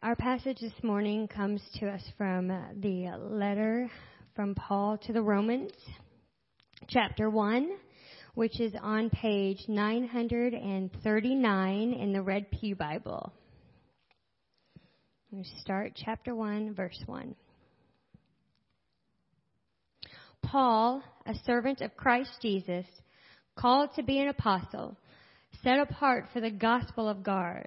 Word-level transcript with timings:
Our 0.00 0.14
passage 0.14 0.60
this 0.60 0.80
morning 0.84 1.26
comes 1.26 1.60
to 1.80 1.88
us 1.88 2.04
from 2.16 2.46
the 2.46 3.18
letter 3.18 3.90
from 4.36 4.54
Paul 4.54 4.96
to 4.98 5.12
the 5.12 5.20
Romans, 5.20 5.72
chapter 6.86 7.28
1, 7.28 7.68
which 8.34 8.60
is 8.60 8.72
on 8.80 9.10
page 9.10 9.64
939 9.66 11.92
in 11.92 12.12
the 12.12 12.22
Red 12.22 12.48
Pew 12.52 12.76
Bible. 12.76 13.32
We 15.32 15.42
start 15.62 15.94
chapter 15.96 16.32
1, 16.32 16.74
verse 16.74 17.02
1. 17.06 17.34
Paul, 20.44 21.02
a 21.26 21.34
servant 21.44 21.80
of 21.80 21.96
Christ 21.96 22.30
Jesus, 22.40 22.86
called 23.56 23.90
to 23.96 24.04
be 24.04 24.20
an 24.20 24.28
apostle, 24.28 24.96
set 25.64 25.80
apart 25.80 26.26
for 26.32 26.40
the 26.40 26.52
gospel 26.52 27.08
of 27.08 27.24
God 27.24 27.66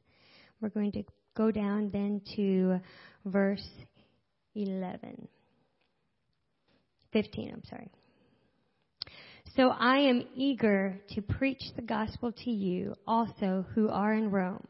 we're 0.61 0.69
going 0.69 0.91
to 0.93 1.03
go 1.35 1.51
down 1.51 1.89
then 1.91 2.21
to 2.35 2.79
verse 3.25 3.67
11. 4.55 5.27
15, 7.11 7.51
I'm 7.53 7.63
sorry. 7.69 7.89
So 9.55 9.69
I 9.69 9.97
am 9.97 10.27
eager 10.35 11.01
to 11.09 11.21
preach 11.21 11.61
the 11.75 11.81
gospel 11.81 12.31
to 12.31 12.51
you 12.51 12.95
also 13.05 13.65
who 13.75 13.89
are 13.89 14.13
in 14.13 14.31
Rome. 14.31 14.65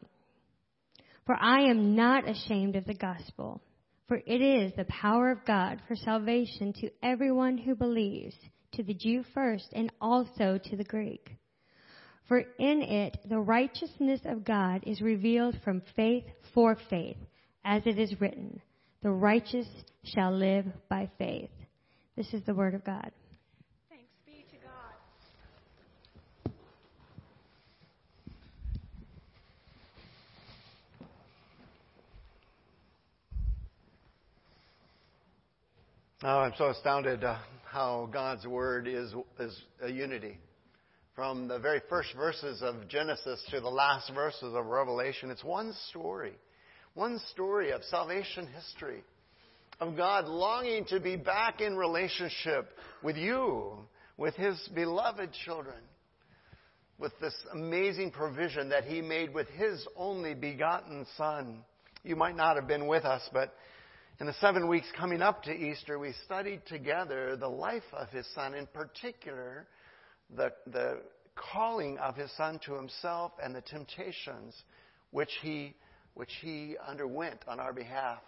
For 1.24 1.36
I 1.36 1.70
am 1.70 1.94
not 1.94 2.28
ashamed 2.28 2.74
of 2.74 2.84
the 2.84 2.94
gospel, 2.94 3.60
for 4.08 4.20
it 4.26 4.42
is 4.42 4.72
the 4.76 4.86
power 4.86 5.30
of 5.30 5.44
God 5.44 5.80
for 5.86 5.94
salvation 5.94 6.72
to 6.80 6.90
everyone 7.00 7.58
who 7.58 7.76
believes, 7.76 8.34
to 8.72 8.82
the 8.82 8.94
Jew 8.94 9.22
first 9.34 9.68
and 9.72 9.92
also 10.00 10.58
to 10.64 10.76
the 10.76 10.84
Greek. 10.84 11.36
For 12.28 12.38
in 12.58 12.82
it 12.82 13.18
the 13.28 13.38
righteousness 13.38 14.20
of 14.24 14.44
God 14.44 14.84
is 14.86 15.00
revealed 15.00 15.56
from 15.64 15.82
faith 15.96 16.24
for 16.54 16.76
faith, 16.88 17.16
as 17.64 17.82
it 17.86 17.98
is 17.98 18.20
written, 18.20 18.60
the 19.02 19.10
righteous 19.10 19.66
shall 20.04 20.32
live 20.32 20.66
by 20.88 21.10
faith. 21.18 21.50
This 22.16 22.32
is 22.32 22.42
the 22.44 22.54
word 22.54 22.74
of 22.74 22.84
God. 22.84 23.10
Thanks 23.88 24.10
be 24.24 24.44
to 24.50 24.56
God. 24.64 26.52
Oh, 36.22 36.38
I'm 36.38 36.52
so 36.56 36.70
astounded 36.70 37.24
uh, 37.24 37.38
how 37.64 38.08
God's 38.12 38.46
word 38.46 38.86
is, 38.86 39.12
is 39.40 39.60
a 39.82 39.90
unity 39.90 40.38
from 41.14 41.46
the 41.46 41.58
very 41.58 41.80
first 41.90 42.08
verses 42.16 42.62
of 42.62 42.88
Genesis 42.88 43.42
to 43.50 43.60
the 43.60 43.68
last 43.68 44.10
verses 44.14 44.54
of 44.54 44.64
Revelation. 44.64 45.30
It's 45.30 45.44
one 45.44 45.74
story, 45.90 46.32
one 46.94 47.20
story 47.30 47.70
of 47.70 47.84
salvation 47.84 48.46
history, 48.46 49.04
of 49.78 49.94
God 49.94 50.26
longing 50.26 50.86
to 50.86 51.00
be 51.00 51.16
back 51.16 51.60
in 51.60 51.76
relationship 51.76 52.70
with 53.02 53.16
you, 53.16 53.72
with 54.16 54.34
His 54.36 54.56
beloved 54.74 55.30
children, 55.44 55.76
with 56.98 57.12
this 57.20 57.34
amazing 57.52 58.10
provision 58.12 58.70
that 58.70 58.84
He 58.84 59.02
made 59.02 59.34
with 59.34 59.48
His 59.48 59.86
only 59.96 60.32
begotten 60.32 61.06
Son. 61.18 61.58
You 62.04 62.16
might 62.16 62.36
not 62.36 62.56
have 62.56 62.66
been 62.66 62.86
with 62.86 63.04
us, 63.04 63.22
but 63.34 63.54
in 64.18 64.26
the 64.26 64.34
seven 64.34 64.66
weeks 64.66 64.86
coming 64.96 65.20
up 65.20 65.42
to 65.42 65.52
Easter, 65.52 65.98
we 65.98 66.14
studied 66.24 66.64
together 66.64 67.36
the 67.36 67.48
life 67.48 67.82
of 67.92 68.08
His 68.08 68.26
Son, 68.34 68.54
in 68.54 68.66
particular, 68.66 69.66
the, 70.36 70.52
the 70.66 71.00
calling 71.34 71.98
of 71.98 72.16
his 72.16 72.30
son 72.36 72.60
to 72.66 72.74
himself 72.74 73.32
and 73.42 73.54
the 73.54 73.60
temptations 73.62 74.54
which 75.10 75.30
he, 75.42 75.74
which 76.14 76.32
he 76.40 76.76
underwent 76.86 77.40
on 77.48 77.60
our 77.60 77.72
behalf. 77.72 78.18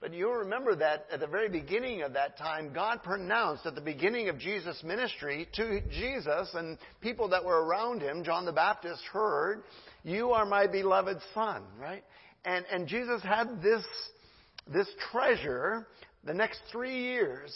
But 0.00 0.12
you'll 0.12 0.32
remember 0.34 0.74
that 0.76 1.06
at 1.10 1.20
the 1.20 1.26
very 1.26 1.48
beginning 1.48 2.02
of 2.02 2.12
that 2.12 2.36
time, 2.36 2.72
God 2.74 3.02
pronounced 3.02 3.64
at 3.64 3.74
the 3.74 3.80
beginning 3.80 4.28
of 4.28 4.38
Jesus' 4.38 4.82
ministry 4.84 5.48
to 5.54 5.80
Jesus 5.90 6.50
and 6.52 6.76
people 7.00 7.28
that 7.28 7.42
were 7.42 7.64
around 7.64 8.02
him, 8.02 8.22
John 8.22 8.44
the 8.44 8.52
Baptist 8.52 9.00
heard, 9.12 9.62
You 10.02 10.32
are 10.32 10.44
my 10.44 10.66
beloved 10.66 11.18
son, 11.32 11.62
right? 11.80 12.04
And, 12.44 12.66
and 12.70 12.86
Jesus 12.86 13.22
had 13.22 13.62
this, 13.62 13.82
this 14.66 14.88
treasure 15.10 15.86
the 16.24 16.34
next 16.34 16.60
three 16.70 17.00
years 17.00 17.50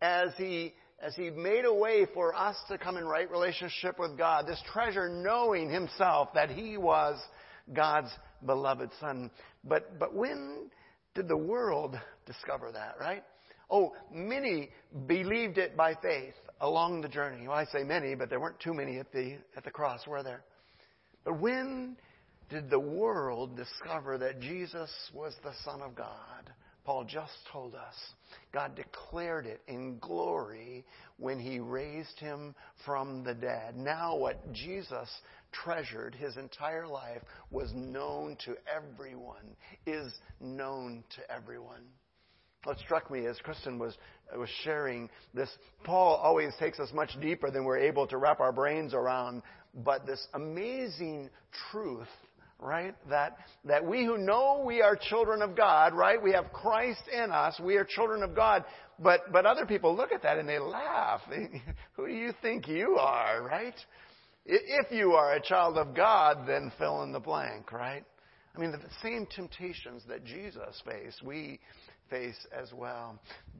as 0.00 0.30
he 0.36 0.74
as 1.02 1.16
he 1.16 1.30
made 1.30 1.64
a 1.64 1.74
way 1.74 2.06
for 2.14 2.34
us 2.34 2.56
to 2.68 2.78
come 2.78 2.96
in 2.96 3.04
right 3.04 3.28
relationship 3.30 3.98
with 3.98 4.16
God, 4.16 4.46
this 4.46 4.62
treasure 4.72 5.08
knowing 5.08 5.68
himself 5.68 6.28
that 6.34 6.50
he 6.50 6.76
was 6.76 7.20
God's 7.72 8.10
beloved 8.46 8.90
son. 9.00 9.30
But, 9.64 9.98
but 9.98 10.14
when 10.14 10.70
did 11.14 11.26
the 11.26 11.36
world 11.36 11.98
discover 12.24 12.70
that, 12.72 12.94
right? 13.00 13.24
Oh, 13.68 13.94
many 14.12 14.70
believed 15.06 15.58
it 15.58 15.76
by 15.76 15.94
faith 16.00 16.34
along 16.60 17.00
the 17.00 17.08
journey. 17.08 17.48
Well, 17.48 17.56
I 17.56 17.64
say 17.64 17.82
many, 17.82 18.14
but 18.14 18.30
there 18.30 18.38
weren't 18.38 18.60
too 18.60 18.74
many 18.74 18.98
at 18.98 19.10
the, 19.12 19.38
at 19.56 19.64
the 19.64 19.70
cross, 19.70 20.06
were 20.06 20.22
there? 20.22 20.44
But 21.24 21.40
when 21.40 21.96
did 22.48 22.70
the 22.70 22.78
world 22.78 23.56
discover 23.56 24.18
that 24.18 24.40
Jesus 24.40 24.90
was 25.12 25.34
the 25.42 25.52
Son 25.64 25.80
of 25.82 25.96
God? 25.96 26.52
Paul 26.84 27.04
just 27.04 27.32
told 27.50 27.74
us 27.74 27.94
God 28.52 28.74
declared 28.74 29.46
it 29.46 29.60
in 29.68 29.98
glory 29.98 30.84
when 31.18 31.38
he 31.38 31.60
raised 31.60 32.18
him 32.18 32.54
from 32.84 33.22
the 33.22 33.34
dead. 33.34 33.76
Now, 33.76 34.16
what 34.16 34.52
Jesus 34.52 35.08
treasured 35.52 36.14
his 36.14 36.36
entire 36.36 36.86
life 36.86 37.22
was 37.50 37.70
known 37.74 38.36
to 38.44 38.56
everyone, 38.74 39.56
is 39.86 40.12
known 40.40 41.04
to 41.16 41.30
everyone. 41.30 41.82
What 42.64 42.78
struck 42.78 43.10
me 43.10 43.26
as 43.26 43.36
Kristen 43.38 43.78
was, 43.78 43.96
was 44.36 44.48
sharing 44.62 45.10
this, 45.34 45.50
Paul 45.84 46.14
always 46.16 46.52
takes 46.60 46.78
us 46.78 46.90
much 46.94 47.10
deeper 47.20 47.50
than 47.50 47.64
we're 47.64 47.78
able 47.78 48.06
to 48.06 48.18
wrap 48.18 48.40
our 48.40 48.52
brains 48.52 48.94
around, 48.94 49.42
but 49.84 50.06
this 50.06 50.24
amazing 50.34 51.28
truth 51.70 52.08
right? 52.62 52.94
That, 53.10 53.36
that 53.64 53.84
we 53.84 54.04
who 54.04 54.16
know 54.16 54.62
we 54.64 54.80
are 54.80 54.96
children 54.96 55.42
of 55.42 55.56
God, 55.56 55.94
right? 55.94 56.22
We 56.22 56.32
have 56.32 56.52
Christ 56.52 57.02
in 57.12 57.30
us. 57.30 57.60
We 57.62 57.76
are 57.76 57.84
children 57.84 58.22
of 58.22 58.34
God. 58.34 58.64
But, 58.98 59.32
but 59.32 59.46
other 59.46 59.66
people 59.66 59.96
look 59.96 60.12
at 60.12 60.22
that 60.22 60.38
and 60.38 60.48
they 60.48 60.58
laugh. 60.58 61.20
who 61.94 62.06
do 62.06 62.12
you 62.12 62.32
think 62.40 62.68
you 62.68 62.96
are, 62.98 63.42
right? 63.42 63.74
If 64.44 64.90
you 64.90 65.12
are 65.12 65.34
a 65.34 65.42
child 65.42 65.76
of 65.76 65.94
God, 65.94 66.46
then 66.46 66.72
fill 66.78 67.02
in 67.02 67.12
the 67.12 67.20
blank, 67.20 67.72
right? 67.72 68.04
I 68.54 68.58
mean, 68.58 68.72
the 68.72 68.80
same 69.02 69.26
temptations 69.34 70.02
that 70.08 70.24
Jesus 70.24 70.82
faced, 70.84 71.22
we 71.22 71.58
face 72.10 72.46
as 72.56 72.72
well. 72.72 73.18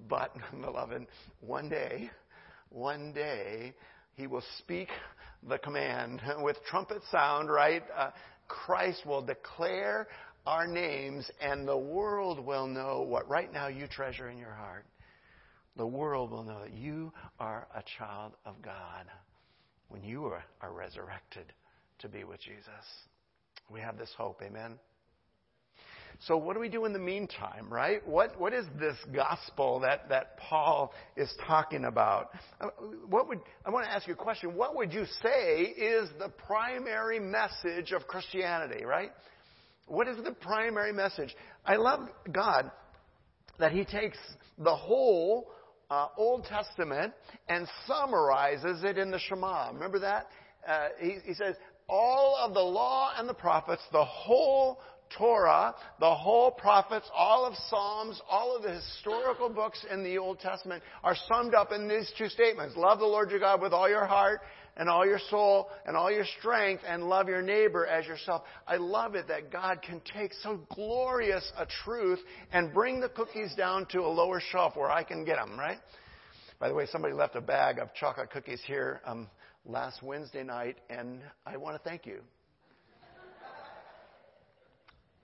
But, 0.08 0.32
beloved, 0.60 1.06
one 1.40 1.68
day, 1.68 2.10
one 2.70 3.12
day, 3.12 3.74
he 4.14 4.26
will 4.26 4.44
speak 4.58 4.88
the 5.48 5.58
command 5.58 6.20
with 6.38 6.56
trumpet 6.68 7.02
sound, 7.10 7.50
right? 7.50 7.82
Uh, 7.96 8.10
Christ 8.52 9.06
will 9.06 9.22
declare 9.22 10.08
our 10.46 10.66
names, 10.66 11.30
and 11.40 11.66
the 11.66 11.76
world 11.76 12.44
will 12.44 12.66
know 12.66 13.00
what 13.00 13.28
right 13.28 13.50
now 13.52 13.68
you 13.68 13.86
treasure 13.86 14.28
in 14.28 14.36
your 14.36 14.52
heart. 14.52 14.84
The 15.76 15.86
world 15.86 16.30
will 16.30 16.44
know 16.44 16.60
that 16.60 16.74
you 16.74 17.12
are 17.40 17.66
a 17.74 17.82
child 17.98 18.32
of 18.44 18.60
God 18.60 19.06
when 19.88 20.04
you 20.04 20.26
are, 20.26 20.44
resurrected 20.70 21.52
to 22.00 22.08
be 22.08 22.24
with 22.24 22.40
Jesus. 22.40 22.66
We 23.70 23.80
have 23.80 23.96
this 23.96 24.12
hope. 24.16 24.42
Amen. 24.42 24.78
So 26.28 26.36
what 26.36 26.54
do 26.54 26.60
we 26.60 26.68
do 26.68 26.84
in 26.84 26.92
the 26.92 27.00
meantime, 27.00 27.66
right? 27.68 28.06
What, 28.06 28.40
what 28.40 28.52
is 28.52 28.64
this 28.78 28.96
gospel 29.12 29.80
that, 29.80 30.08
that 30.08 30.38
Paul 30.38 30.92
is 31.16 31.32
talking 31.46 31.84
about? 31.84 32.30
Uh, 32.60 32.68
what 33.08 33.28
would, 33.28 33.40
I 33.66 33.70
want 33.70 33.86
to 33.86 33.90
ask 33.90 34.06
you 34.06 34.12
a 34.12 34.16
question. 34.16 34.54
What 34.54 34.76
would 34.76 34.92
you 34.92 35.04
say 35.20 35.62
is 35.62 36.10
the 36.20 36.28
primary 36.28 37.18
message 37.18 37.90
of 37.90 38.06
Christianity, 38.06 38.84
right? 38.84 39.10
What 39.86 40.06
is 40.06 40.16
the 40.22 40.30
primary 40.30 40.92
message? 40.92 41.34
I 41.66 41.74
love 41.74 42.08
God 42.30 42.70
that 43.58 43.72
He 43.72 43.84
takes 43.84 44.18
the 44.58 44.76
whole 44.76 45.50
uh, 45.90 46.06
Old 46.16 46.44
Testament 46.44 47.14
and 47.48 47.66
summarizes 47.88 48.84
it 48.84 48.96
in 48.96 49.10
the 49.10 49.18
Shema. 49.18 49.72
Remember 49.72 49.98
that? 49.98 50.28
Uh, 50.66 50.88
he, 51.00 51.16
he 51.24 51.34
says, 51.34 51.56
all 51.88 52.36
of 52.40 52.54
the 52.54 52.60
law 52.60 53.10
and 53.18 53.28
the 53.28 53.34
prophets, 53.34 53.82
the 53.90 54.04
whole 54.04 54.78
Torah, 55.16 55.74
the 56.00 56.14
whole 56.14 56.50
prophets, 56.50 57.08
all 57.14 57.44
of 57.44 57.54
Psalms, 57.68 58.20
all 58.28 58.56
of 58.56 58.62
the 58.62 58.74
historical 58.74 59.48
books 59.48 59.84
in 59.90 60.02
the 60.02 60.18
Old 60.18 60.40
Testament 60.40 60.82
are 61.02 61.16
summed 61.32 61.54
up 61.54 61.72
in 61.72 61.88
these 61.88 62.10
two 62.16 62.28
statements. 62.28 62.76
Love 62.76 62.98
the 62.98 63.06
Lord 63.06 63.30
your 63.30 63.40
God 63.40 63.60
with 63.60 63.72
all 63.72 63.88
your 63.88 64.06
heart 64.06 64.40
and 64.76 64.88
all 64.88 65.06
your 65.06 65.18
soul 65.30 65.68
and 65.86 65.96
all 65.96 66.10
your 66.10 66.24
strength 66.38 66.82
and 66.86 67.04
love 67.04 67.28
your 67.28 67.42
neighbor 67.42 67.86
as 67.86 68.06
yourself. 68.06 68.42
I 68.66 68.76
love 68.76 69.14
it 69.14 69.28
that 69.28 69.50
God 69.50 69.82
can 69.82 70.00
take 70.14 70.32
so 70.42 70.60
glorious 70.74 71.52
a 71.58 71.66
truth 71.84 72.20
and 72.52 72.72
bring 72.72 73.00
the 73.00 73.08
cookies 73.08 73.54
down 73.54 73.86
to 73.86 74.00
a 74.00 74.08
lower 74.08 74.40
shelf 74.50 74.76
where 74.76 74.90
I 74.90 75.02
can 75.02 75.24
get 75.24 75.36
them, 75.36 75.58
right? 75.58 75.78
By 76.58 76.68
the 76.68 76.74
way, 76.74 76.86
somebody 76.86 77.14
left 77.14 77.36
a 77.36 77.40
bag 77.40 77.78
of 77.78 77.92
chocolate 77.94 78.30
cookies 78.30 78.62
here 78.66 79.00
um, 79.04 79.28
last 79.66 80.02
Wednesday 80.02 80.44
night, 80.44 80.76
and 80.88 81.20
I 81.44 81.56
want 81.56 81.76
to 81.76 81.88
thank 81.88 82.06
you. 82.06 82.20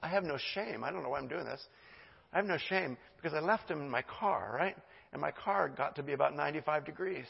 I 0.02 0.08
have 0.08 0.24
no 0.24 0.38
shame. 0.54 0.84
I 0.84 0.90
don't 0.90 1.02
know 1.02 1.10
why 1.10 1.18
I'm 1.18 1.28
doing 1.28 1.44
this. 1.44 1.60
I 2.32 2.36
have 2.36 2.46
no 2.46 2.58
shame 2.68 2.96
because 3.16 3.34
I 3.34 3.40
left 3.40 3.68
them 3.68 3.80
in 3.80 3.88
my 3.88 4.02
car, 4.02 4.54
right? 4.54 4.76
And 5.12 5.20
my 5.20 5.30
car 5.30 5.68
got 5.68 5.96
to 5.96 6.02
be 6.02 6.12
about 6.12 6.36
95 6.36 6.84
degrees. 6.84 7.26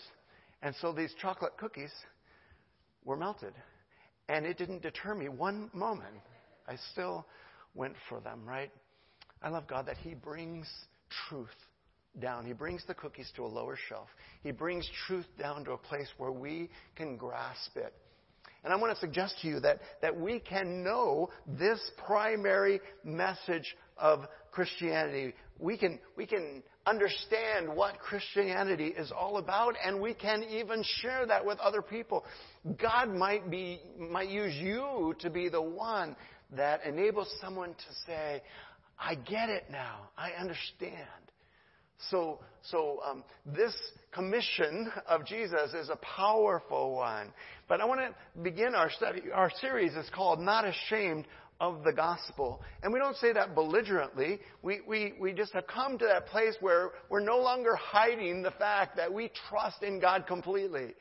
And 0.63 0.75
so 0.81 0.93
these 0.93 1.15
chocolate 1.21 1.57
cookies 1.57 1.93
were 3.05 3.17
melted. 3.17 3.55
And 4.29 4.45
it 4.45 4.59
didn't 4.59 4.83
deter 4.83 5.15
me 5.15 5.29
one 5.29 5.71
moment. 5.73 6.15
I 6.67 6.77
still 6.93 7.27
went 7.75 7.95
for 8.09 8.21
them, 8.21 8.41
right? 8.45 8.71
I 9.43 9.49
love 9.49 9.67
God 9.67 9.87
that 9.87 9.97
He 9.99 10.15
brings 10.15 10.69
truth 11.29 11.49
down. 12.21 12.45
He 12.45 12.53
brings 12.53 12.85
the 12.87 12.95
cookies 12.95 13.31
to 13.37 13.45
a 13.45 13.47
lower 13.47 13.79
shelf. 13.89 14.09
He 14.43 14.51
brings 14.51 14.89
truth 15.07 15.27
down 15.39 15.65
to 15.65 15.73
a 15.73 15.79
place 15.79 16.09
where 16.19 16.33
we 16.33 16.69
can 16.97 17.17
grasp 17.17 17.77
it. 17.77 17.95
And 18.65 18.73
I 18.73 18.77
want 18.77 18.93
to 18.95 19.01
suggest 19.01 19.37
to 19.43 19.49
you 19.49 19.61
that, 19.61 19.79
that 20.03 20.19
we 20.19 20.41
can 20.41 20.83
know 20.83 21.31
this 21.59 21.79
primary 22.07 22.81
message 23.05 23.77
of 23.97 24.25
Christianity. 24.51 25.35
We 25.59 25.77
can, 25.77 25.99
we 26.17 26.27
can 26.27 26.63
understand 26.87 27.69
what 27.75 27.99
Christianity 27.99 28.89
is 28.89 29.13
all 29.13 29.39
about, 29.39 29.75
and 29.85 30.01
we 30.01 30.15
can 30.15 30.43
even 30.45 30.83
share 31.01 31.27
that 31.27 31.45
with 31.45 31.59
other 31.59 31.83
people. 31.83 32.25
God 32.81 33.09
might 33.11 33.51
be, 33.51 33.81
might 33.99 34.29
use 34.29 34.55
you 34.55 35.15
to 35.21 35.31
be 35.31 35.49
the 35.49 35.63
one 35.63 36.17
that 36.57 36.85
enables 36.85 37.29
someone 37.41 37.71
to 37.71 37.95
say, 38.07 38.43
I 38.99 39.15
get 39.15 39.49
it 39.49 39.65
now. 39.71 40.09
I 40.17 40.33
understand. 40.33 41.28
So, 42.11 42.39
so 42.63 43.01
um, 43.05 43.25
this 43.45 43.75
commission 44.13 44.91
of 45.09 45.27
Jesus 45.27 45.75
is 45.75 45.89
a 45.89 45.97
powerful 45.97 46.95
one. 46.95 47.33
But 47.69 47.81
I 47.81 47.85
want 47.87 48.01
to 48.01 48.43
begin 48.43 48.75
our 48.75 48.91
study. 48.91 49.23
Our 49.35 49.51
series 49.61 49.95
is 49.95 50.09
called 50.15 50.39
"Not 50.41 50.65
Ashamed 50.65 51.27
of 51.61 51.83
the 51.83 51.93
Gospel," 51.93 52.63
and 52.83 52.93
we 52.93 53.01
don't 53.01 53.17
say 53.17 53.33
that 53.33 53.55
belligerently. 53.55 54.39
We 54.63 54.81
we 54.87 55.15
we 55.21 55.33
just 55.33 55.53
have 55.55 55.67
come 55.67 55.99
to 55.99 56.07
that 56.07 56.27
place 56.27 56.55
where 56.61 56.93
we're 57.11 57.25
no 57.25 57.39
longer 57.39 57.75
hiding 57.75 58.43
the 58.43 58.53
fact 58.53 58.97
that 58.97 59.13
we 59.13 59.31
trust 59.49 59.83
in 59.83 60.01
God 60.01 60.27
completely. 60.27 60.95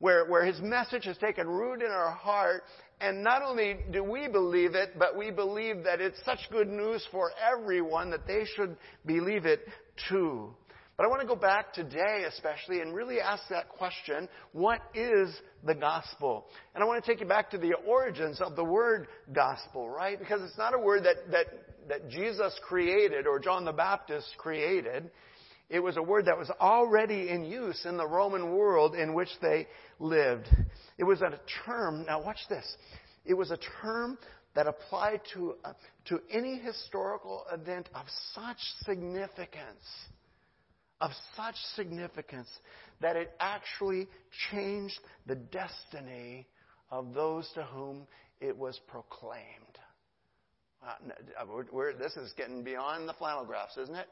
Where, 0.00 0.26
where 0.26 0.44
his 0.44 0.60
message 0.60 1.04
has 1.04 1.16
taken 1.18 1.48
root 1.48 1.80
in 1.80 1.90
our 1.90 2.10
heart, 2.10 2.64
and 3.00 3.22
not 3.22 3.42
only 3.42 3.78
do 3.90 4.02
we 4.02 4.28
believe 4.28 4.74
it, 4.74 4.98
but 4.98 5.16
we 5.16 5.30
believe 5.30 5.84
that 5.84 6.00
it's 6.00 6.18
such 6.24 6.40
good 6.50 6.68
news 6.68 7.06
for 7.10 7.30
everyone 7.40 8.10
that 8.10 8.26
they 8.26 8.44
should 8.56 8.76
believe 9.06 9.46
it 9.46 9.60
too. 10.08 10.54
But 10.96 11.06
I 11.06 11.08
want 11.08 11.22
to 11.22 11.26
go 11.26 11.34
back 11.34 11.72
today, 11.72 12.24
especially, 12.28 12.80
and 12.80 12.94
really 12.94 13.20
ask 13.20 13.42
that 13.50 13.68
question 13.68 14.28
what 14.52 14.80
is 14.94 15.34
the 15.64 15.74
gospel? 15.74 16.46
And 16.74 16.84
I 16.84 16.86
want 16.86 17.04
to 17.04 17.10
take 17.10 17.20
you 17.20 17.26
back 17.26 17.50
to 17.50 17.58
the 17.58 17.74
origins 17.86 18.40
of 18.40 18.54
the 18.54 18.64
word 18.64 19.08
gospel, 19.32 19.88
right? 19.88 20.18
Because 20.18 20.40
it's 20.42 20.58
not 20.58 20.72
a 20.72 20.78
word 20.78 21.04
that, 21.04 21.32
that, 21.32 21.46
that 21.88 22.08
Jesus 22.08 22.56
created 22.62 23.26
or 23.26 23.40
John 23.40 23.64
the 23.64 23.72
Baptist 23.72 24.28
created. 24.38 25.10
It 25.68 25.80
was 25.80 25.96
a 25.96 26.02
word 26.02 26.26
that 26.26 26.38
was 26.38 26.50
already 26.60 27.28
in 27.28 27.44
use 27.44 27.84
in 27.86 27.96
the 27.96 28.06
Roman 28.06 28.54
world 28.54 28.94
in 28.94 29.14
which 29.14 29.30
they 29.42 29.66
lived. 29.98 30.46
It 30.96 31.04
was 31.04 31.22
a 31.22 31.40
term, 31.64 32.04
now 32.06 32.22
watch 32.22 32.40
this. 32.48 32.64
It 33.24 33.34
was 33.34 33.50
a 33.50 33.58
term 33.82 34.16
that 34.54 34.66
apply 34.66 35.20
to, 35.34 35.56
uh, 35.64 35.72
to 36.06 36.20
any 36.30 36.56
historical 36.58 37.44
event 37.52 37.88
of 37.94 38.06
such 38.34 38.58
significance 38.84 39.84
of 41.00 41.10
such 41.36 41.56
significance 41.74 42.48
that 43.00 43.16
it 43.16 43.32
actually 43.40 44.08
changed 44.50 44.98
the 45.26 45.34
destiny 45.34 46.46
of 46.90 47.12
those 47.12 47.48
to 47.54 47.62
whom 47.64 48.06
it 48.40 48.56
was 48.56 48.80
proclaimed. 48.88 49.44
Uh, 50.82 51.44
we're, 51.72 51.94
this 51.94 52.16
is 52.16 52.32
getting 52.36 52.62
beyond 52.62 53.08
the 53.08 53.12
flannel 53.14 53.44
graphs, 53.44 53.76
isn't 53.76 53.96
it? 53.96 54.06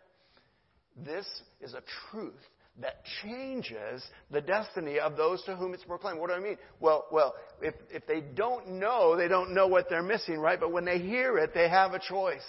This 1.04 1.26
is 1.60 1.74
a 1.74 1.82
truth 2.10 2.40
that 2.80 3.04
changes 3.22 4.02
the 4.30 4.40
destiny 4.40 4.98
of 4.98 5.16
those 5.16 5.42
to 5.44 5.54
whom 5.54 5.74
it's 5.74 5.84
proclaimed. 5.84 6.18
What 6.18 6.30
do 6.30 6.36
I 6.36 6.40
mean? 6.40 6.56
Well, 6.80 7.06
well, 7.12 7.34
if, 7.60 7.74
if 7.90 8.06
they 8.06 8.20
don't 8.20 8.78
know, 8.80 9.16
they 9.16 9.28
don't 9.28 9.52
know 9.54 9.66
what 9.66 9.88
they're 9.90 10.02
missing, 10.02 10.38
right? 10.38 10.58
But 10.58 10.72
when 10.72 10.84
they 10.84 10.98
hear 10.98 11.38
it, 11.38 11.52
they 11.54 11.68
have 11.68 11.92
a 11.92 11.98
choice. 11.98 12.40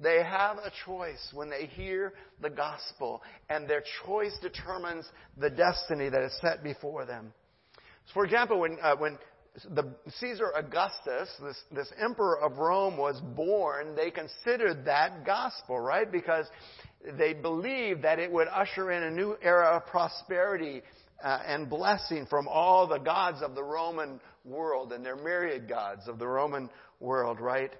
They 0.00 0.22
have 0.22 0.58
a 0.58 0.72
choice 0.84 1.30
when 1.32 1.48
they 1.48 1.66
hear 1.66 2.12
the 2.40 2.50
gospel, 2.50 3.22
and 3.48 3.68
their 3.68 3.82
choice 4.04 4.36
determines 4.42 5.06
the 5.38 5.50
destiny 5.50 6.08
that 6.08 6.22
is 6.22 6.36
set 6.40 6.62
before 6.62 7.06
them. 7.06 7.32
So 8.06 8.14
For 8.14 8.24
example, 8.24 8.60
when, 8.60 8.78
uh, 8.82 8.96
when 8.96 9.18
the 9.70 9.94
Caesar 10.20 10.52
Augustus, 10.54 11.30
this, 11.42 11.56
this 11.72 11.92
emperor 12.02 12.38
of 12.40 12.58
Rome, 12.58 12.98
was 12.98 13.20
born, 13.34 13.96
they 13.96 14.10
considered 14.10 14.84
that 14.84 15.24
gospel, 15.24 15.80
right? 15.80 16.10
Because 16.10 16.46
they 17.18 17.34
believed 17.34 18.02
that 18.02 18.18
it 18.18 18.30
would 18.30 18.48
usher 18.48 18.90
in 18.90 19.02
a 19.02 19.10
new 19.10 19.36
era 19.42 19.76
of 19.76 19.86
prosperity 19.86 20.82
uh, 21.22 21.38
and 21.46 21.68
blessing 21.68 22.26
from 22.26 22.48
all 22.48 22.86
the 22.86 22.98
gods 22.98 23.42
of 23.42 23.54
the 23.54 23.62
Roman 23.62 24.20
world 24.44 24.92
and 24.92 25.04
their 25.04 25.16
myriad 25.16 25.68
gods 25.68 26.08
of 26.08 26.18
the 26.18 26.26
Roman 26.26 26.68
world, 27.00 27.40
right? 27.40 27.72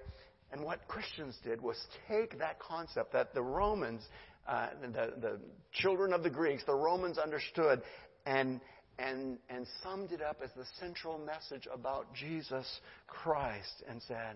And 0.51 0.63
what 0.63 0.87
Christians 0.87 1.37
did 1.43 1.61
was 1.61 1.77
take 2.07 2.39
that 2.39 2.59
concept 2.59 3.13
that 3.13 3.33
the 3.33 3.41
Romans, 3.41 4.01
uh, 4.47 4.69
the, 4.81 5.13
the 5.19 5.39
children 5.73 6.13
of 6.13 6.23
the 6.23 6.29
Greeks, 6.29 6.63
the 6.65 6.73
Romans 6.73 7.17
understood, 7.17 7.81
and, 8.25 8.61
and, 8.97 9.37
and 9.49 9.67
summed 9.83 10.11
it 10.11 10.21
up 10.21 10.37
as 10.43 10.49
the 10.55 10.65
central 10.79 11.19
message 11.19 11.67
about 11.71 12.13
Jesus 12.13 12.65
Christ 13.07 13.83
and 13.89 14.01
said, 14.07 14.35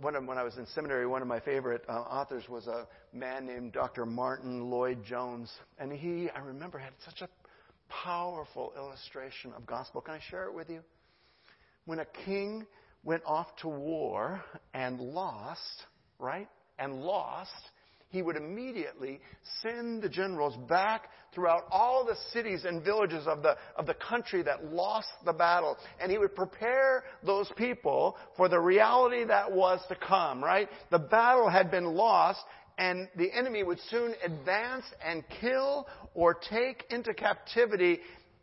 when, 0.00 0.26
when 0.26 0.38
I 0.38 0.42
was 0.42 0.56
in 0.58 0.66
seminary, 0.66 1.06
one 1.06 1.22
of 1.22 1.28
my 1.28 1.40
favorite 1.40 1.84
uh, 1.88 1.92
authors 1.92 2.48
was 2.48 2.66
a 2.66 2.86
man 3.12 3.46
named 3.46 3.72
Dr. 3.72 4.06
Martyn 4.06 4.70
Lloyd-Jones. 4.70 5.50
And 5.78 5.92
he, 5.92 6.30
I 6.30 6.38
remember, 6.38 6.78
had 6.78 6.92
such 7.04 7.20
a 7.20 7.28
powerful 7.88 8.72
illustration 8.76 9.52
of 9.56 9.66
gospel. 9.66 10.00
Can 10.00 10.14
I 10.14 10.20
share 10.30 10.44
it 10.44 10.54
with 10.54 10.70
you? 10.70 10.80
When 11.84 11.98
a 11.98 12.06
king 12.24 12.66
went 13.02 13.22
off 13.26 13.48
to 13.62 13.68
war 13.68 14.42
and 14.72 15.00
lost, 15.00 15.82
right? 16.18 16.48
And 16.78 17.02
lost, 17.02 17.50
he 18.12 18.20
would 18.20 18.36
immediately 18.36 19.20
send 19.62 20.02
the 20.02 20.08
generals 20.08 20.54
back 20.68 21.08
throughout 21.34 21.64
all 21.70 22.04
the 22.04 22.16
cities 22.30 22.64
and 22.66 22.84
villages 22.84 23.26
of 23.26 23.42
the, 23.42 23.56
of 23.74 23.86
the 23.86 23.94
country 23.94 24.42
that 24.42 24.66
lost 24.66 25.08
the 25.24 25.32
battle. 25.32 25.78
And 25.98 26.12
he 26.12 26.18
would 26.18 26.34
prepare 26.34 27.04
those 27.24 27.50
people 27.56 28.16
for 28.36 28.50
the 28.50 28.60
reality 28.60 29.24
that 29.24 29.50
was 29.50 29.80
to 29.88 29.96
come, 29.96 30.44
right? 30.44 30.68
The 30.90 30.98
battle 30.98 31.48
had 31.48 31.70
been 31.70 31.86
lost 31.86 32.40
and 32.76 33.08
the 33.16 33.32
enemy 33.32 33.62
would 33.62 33.80
soon 33.90 34.14
advance 34.24 34.84
and 35.04 35.24
kill 35.40 35.88
or 36.14 36.34
take 36.34 36.84
into 36.90 37.14
captivity 37.14 38.00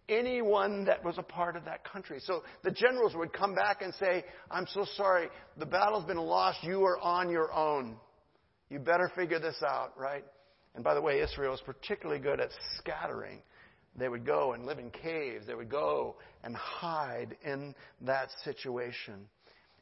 anyone 0.08 0.86
that 0.86 1.06
was 1.06 1.20
a 1.20 1.24
part 1.24 1.56
of 1.56 1.66
that 1.66 1.84
country. 1.84 2.20
So 2.20 2.42
the 2.64 2.72
generals 2.72 3.14
would 3.16 3.32
come 3.32 3.54
back 3.54 3.84
and 3.84 3.94
say, 3.94 4.26
I'm 4.50 4.66
so 4.74 4.86
sorry, 4.98 5.28
the 5.58 5.68
battle's 5.68 6.06
been 6.06 6.18
lost, 6.18 6.64
you 6.64 6.84
are 6.86 7.00
on 7.00 7.30
your 7.30 7.54
own. 7.54 7.98
You 8.70 8.80
better 8.80 9.12
figure 9.16 9.40
this 9.40 9.62
out, 9.64 9.94
right? 9.98 10.24
And 10.76 10.84
by 10.84 10.94
the 10.94 11.02
way, 11.02 11.22
Israel 11.22 11.54
is 11.54 11.62
particularly 11.62 12.22
good 12.22 12.40
at 12.40 12.50
scattering. 12.78 13.42
They 13.96 14.08
would 14.08 14.26
go 14.26 14.54
and 14.54 14.66
live 14.66 14.80
in 14.80 14.92
caves. 14.92 15.48
They 15.48 15.56
would 15.56 15.70
go 15.70 16.16
and 16.44 16.56
hide 16.56 17.36
in 17.44 17.74
that 18.02 18.30
situation. 18.44 19.28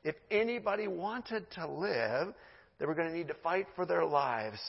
If 0.03 0.15
anybody 0.31 0.87
wanted 0.87 1.49
to 1.51 1.67
live, 1.67 2.33
they 2.79 2.85
were 2.85 2.95
going 2.95 3.09
to 3.09 3.13
need 3.15 3.27
to 3.27 3.35
fight 3.35 3.67
for 3.75 3.85
their 3.85 4.05
lives, 4.05 4.59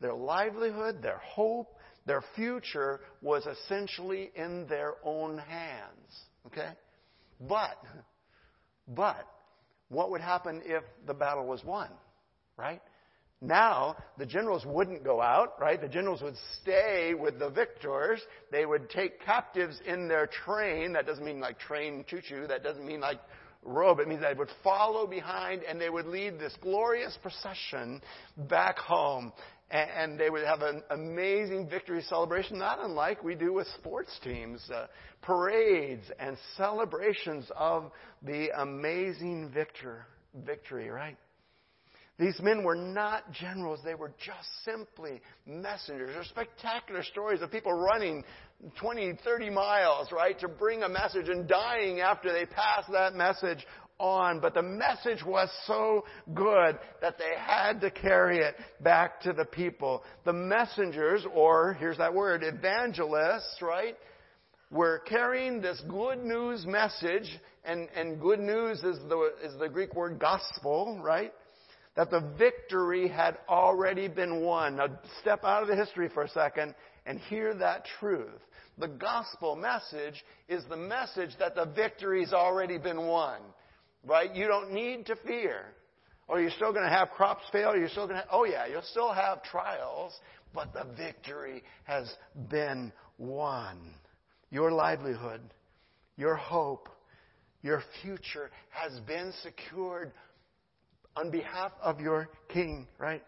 their 0.00 0.14
livelihood, 0.14 1.02
their 1.02 1.18
hope, 1.18 1.76
their 2.06 2.24
future 2.34 3.00
was 3.20 3.46
essentially 3.46 4.30
in 4.34 4.66
their 4.66 4.94
own 5.04 5.36
hands. 5.36 6.22
Okay? 6.46 6.70
But, 7.40 7.78
but, 8.88 9.26
what 9.90 10.10
would 10.10 10.22
happen 10.22 10.62
if 10.64 10.82
the 11.06 11.14
battle 11.14 11.46
was 11.46 11.62
won? 11.64 11.90
Right? 12.56 12.80
Now, 13.40 13.96
the 14.16 14.26
generals 14.26 14.66
wouldn't 14.66 15.04
go 15.04 15.22
out, 15.22 15.60
right? 15.60 15.80
The 15.80 15.88
generals 15.88 16.22
would 16.22 16.34
stay 16.60 17.14
with 17.14 17.38
the 17.38 17.50
victors. 17.50 18.20
They 18.50 18.66
would 18.66 18.90
take 18.90 19.24
captives 19.24 19.80
in 19.86 20.08
their 20.08 20.26
train. 20.26 20.92
That 20.94 21.06
doesn't 21.06 21.24
mean 21.24 21.38
like 21.38 21.58
train 21.58 22.04
choo 22.08 22.20
choo. 22.20 22.46
That 22.48 22.64
doesn't 22.64 22.84
mean 22.84 23.00
like 23.00 23.20
robe. 23.62 24.00
It 24.00 24.08
means 24.08 24.22
they 24.22 24.34
would 24.34 24.50
follow 24.64 25.06
behind 25.06 25.62
and 25.62 25.80
they 25.80 25.88
would 25.88 26.06
lead 26.06 26.40
this 26.40 26.54
glorious 26.60 27.16
procession 27.22 28.02
back 28.48 28.76
home. 28.78 29.32
And 29.70 30.18
they 30.18 30.30
would 30.30 30.44
have 30.44 30.62
an 30.62 30.82
amazing 30.90 31.68
victory 31.68 32.02
celebration, 32.08 32.58
not 32.58 32.82
unlike 32.82 33.22
we 33.22 33.34
do 33.34 33.52
with 33.52 33.66
sports 33.76 34.18
teams, 34.24 34.62
uh, 34.74 34.86
parades 35.20 36.10
and 36.18 36.38
celebrations 36.56 37.44
of 37.54 37.92
the 38.22 38.48
amazing 38.58 39.50
victor, 39.54 40.06
victory, 40.34 40.88
right? 40.88 41.18
These 42.18 42.40
men 42.40 42.64
were 42.64 42.74
not 42.74 43.30
generals, 43.30 43.78
they 43.84 43.94
were 43.94 44.12
just 44.18 44.48
simply 44.64 45.20
messengers. 45.46 46.10
There 46.10 46.20
are 46.20 46.24
spectacular 46.24 47.04
stories 47.04 47.42
of 47.42 47.52
people 47.52 47.72
running 47.72 48.24
20, 48.80 49.18
30 49.24 49.50
miles, 49.50 50.10
right, 50.10 50.36
to 50.40 50.48
bring 50.48 50.82
a 50.82 50.88
message 50.88 51.28
and 51.28 51.46
dying 51.46 52.00
after 52.00 52.32
they 52.32 52.44
pass 52.44 52.84
that 52.90 53.14
message 53.14 53.64
on. 54.00 54.40
But 54.40 54.54
the 54.54 54.62
message 54.62 55.24
was 55.24 55.48
so 55.66 56.04
good 56.34 56.78
that 57.00 57.18
they 57.18 57.34
had 57.38 57.80
to 57.82 57.90
carry 57.90 58.38
it 58.38 58.56
back 58.80 59.20
to 59.20 59.32
the 59.32 59.44
people. 59.44 60.02
The 60.24 60.32
messengers, 60.32 61.24
or 61.32 61.74
here's 61.74 61.98
that 61.98 62.14
word, 62.14 62.42
evangelists, 62.42 63.58
right, 63.62 63.96
were 64.72 64.98
carrying 65.06 65.60
this 65.60 65.80
good 65.88 66.18
news 66.18 66.66
message, 66.66 67.30
and, 67.64 67.88
and 67.94 68.20
good 68.20 68.40
news 68.40 68.78
is 68.78 68.98
the, 69.08 69.30
is 69.44 69.58
the 69.60 69.68
Greek 69.68 69.94
word 69.94 70.18
gospel, 70.18 71.00
right? 71.00 71.32
That 71.98 72.12
the 72.12 72.22
victory 72.38 73.08
had 73.08 73.38
already 73.48 74.06
been 74.06 74.40
won. 74.40 74.76
Now, 74.76 74.86
step 75.20 75.42
out 75.42 75.62
of 75.62 75.68
the 75.68 75.74
history 75.74 76.08
for 76.08 76.22
a 76.22 76.28
second 76.28 76.76
and 77.04 77.18
hear 77.18 77.52
that 77.54 77.86
truth. 77.98 78.40
The 78.78 78.86
gospel 78.86 79.56
message 79.56 80.24
is 80.48 80.62
the 80.70 80.76
message 80.76 81.30
that 81.40 81.56
the 81.56 81.64
victory's 81.64 82.32
already 82.32 82.78
been 82.78 83.08
won. 83.08 83.40
Right? 84.06 84.32
You 84.32 84.46
don't 84.46 84.70
need 84.72 85.06
to 85.06 85.16
fear. 85.26 85.74
Or 86.28 86.40
you're 86.40 86.52
still 86.52 86.72
going 86.72 86.84
to 86.84 86.96
have 86.96 87.10
crops 87.10 87.42
fail. 87.50 87.76
You're 87.76 87.88
still 87.88 88.06
going 88.06 88.18
to, 88.18 88.22
have 88.22 88.28
oh 88.30 88.44
yeah, 88.44 88.68
you'll 88.68 88.82
still 88.82 89.12
have 89.12 89.42
trials, 89.42 90.12
but 90.54 90.72
the 90.72 90.86
victory 90.96 91.64
has 91.82 92.08
been 92.48 92.92
won. 93.18 93.76
Your 94.52 94.70
livelihood, 94.70 95.40
your 96.16 96.36
hope, 96.36 96.88
your 97.62 97.82
future 98.02 98.50
has 98.70 99.00
been 99.00 99.32
secured 99.42 100.12
on 101.18 101.30
behalf 101.30 101.72
of 101.82 102.00
your 102.00 102.28
king, 102.48 102.86
right? 102.98 103.22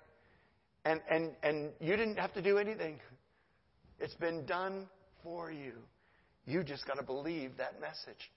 And, 0.84 1.00
and, 1.10 1.32
and 1.42 1.70
you 1.80 1.96
didn't 1.96 2.16
have 2.16 2.32
to 2.34 2.42
do 2.42 2.58
anything. 2.58 3.00
It's 3.98 4.14
been 4.14 4.46
done 4.46 4.88
for 5.22 5.50
you. 5.50 5.72
You 6.46 6.62
just 6.62 6.86
got 6.86 6.94
to 6.98 7.02
believe 7.02 7.56
that 7.58 7.80
message. 7.80 8.30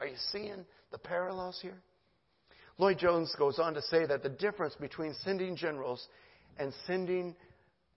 Are 0.00 0.06
you 0.06 0.16
seeing 0.32 0.64
the 0.92 0.98
parallels 0.98 1.58
here? 1.60 1.76
Lloyd 2.78 2.98
Jones 2.98 3.34
goes 3.38 3.58
on 3.58 3.74
to 3.74 3.82
say 3.82 4.06
that 4.06 4.22
the 4.22 4.28
difference 4.28 4.74
between 4.80 5.14
sending 5.24 5.56
generals 5.56 6.06
and 6.58 6.72
sending 6.86 7.34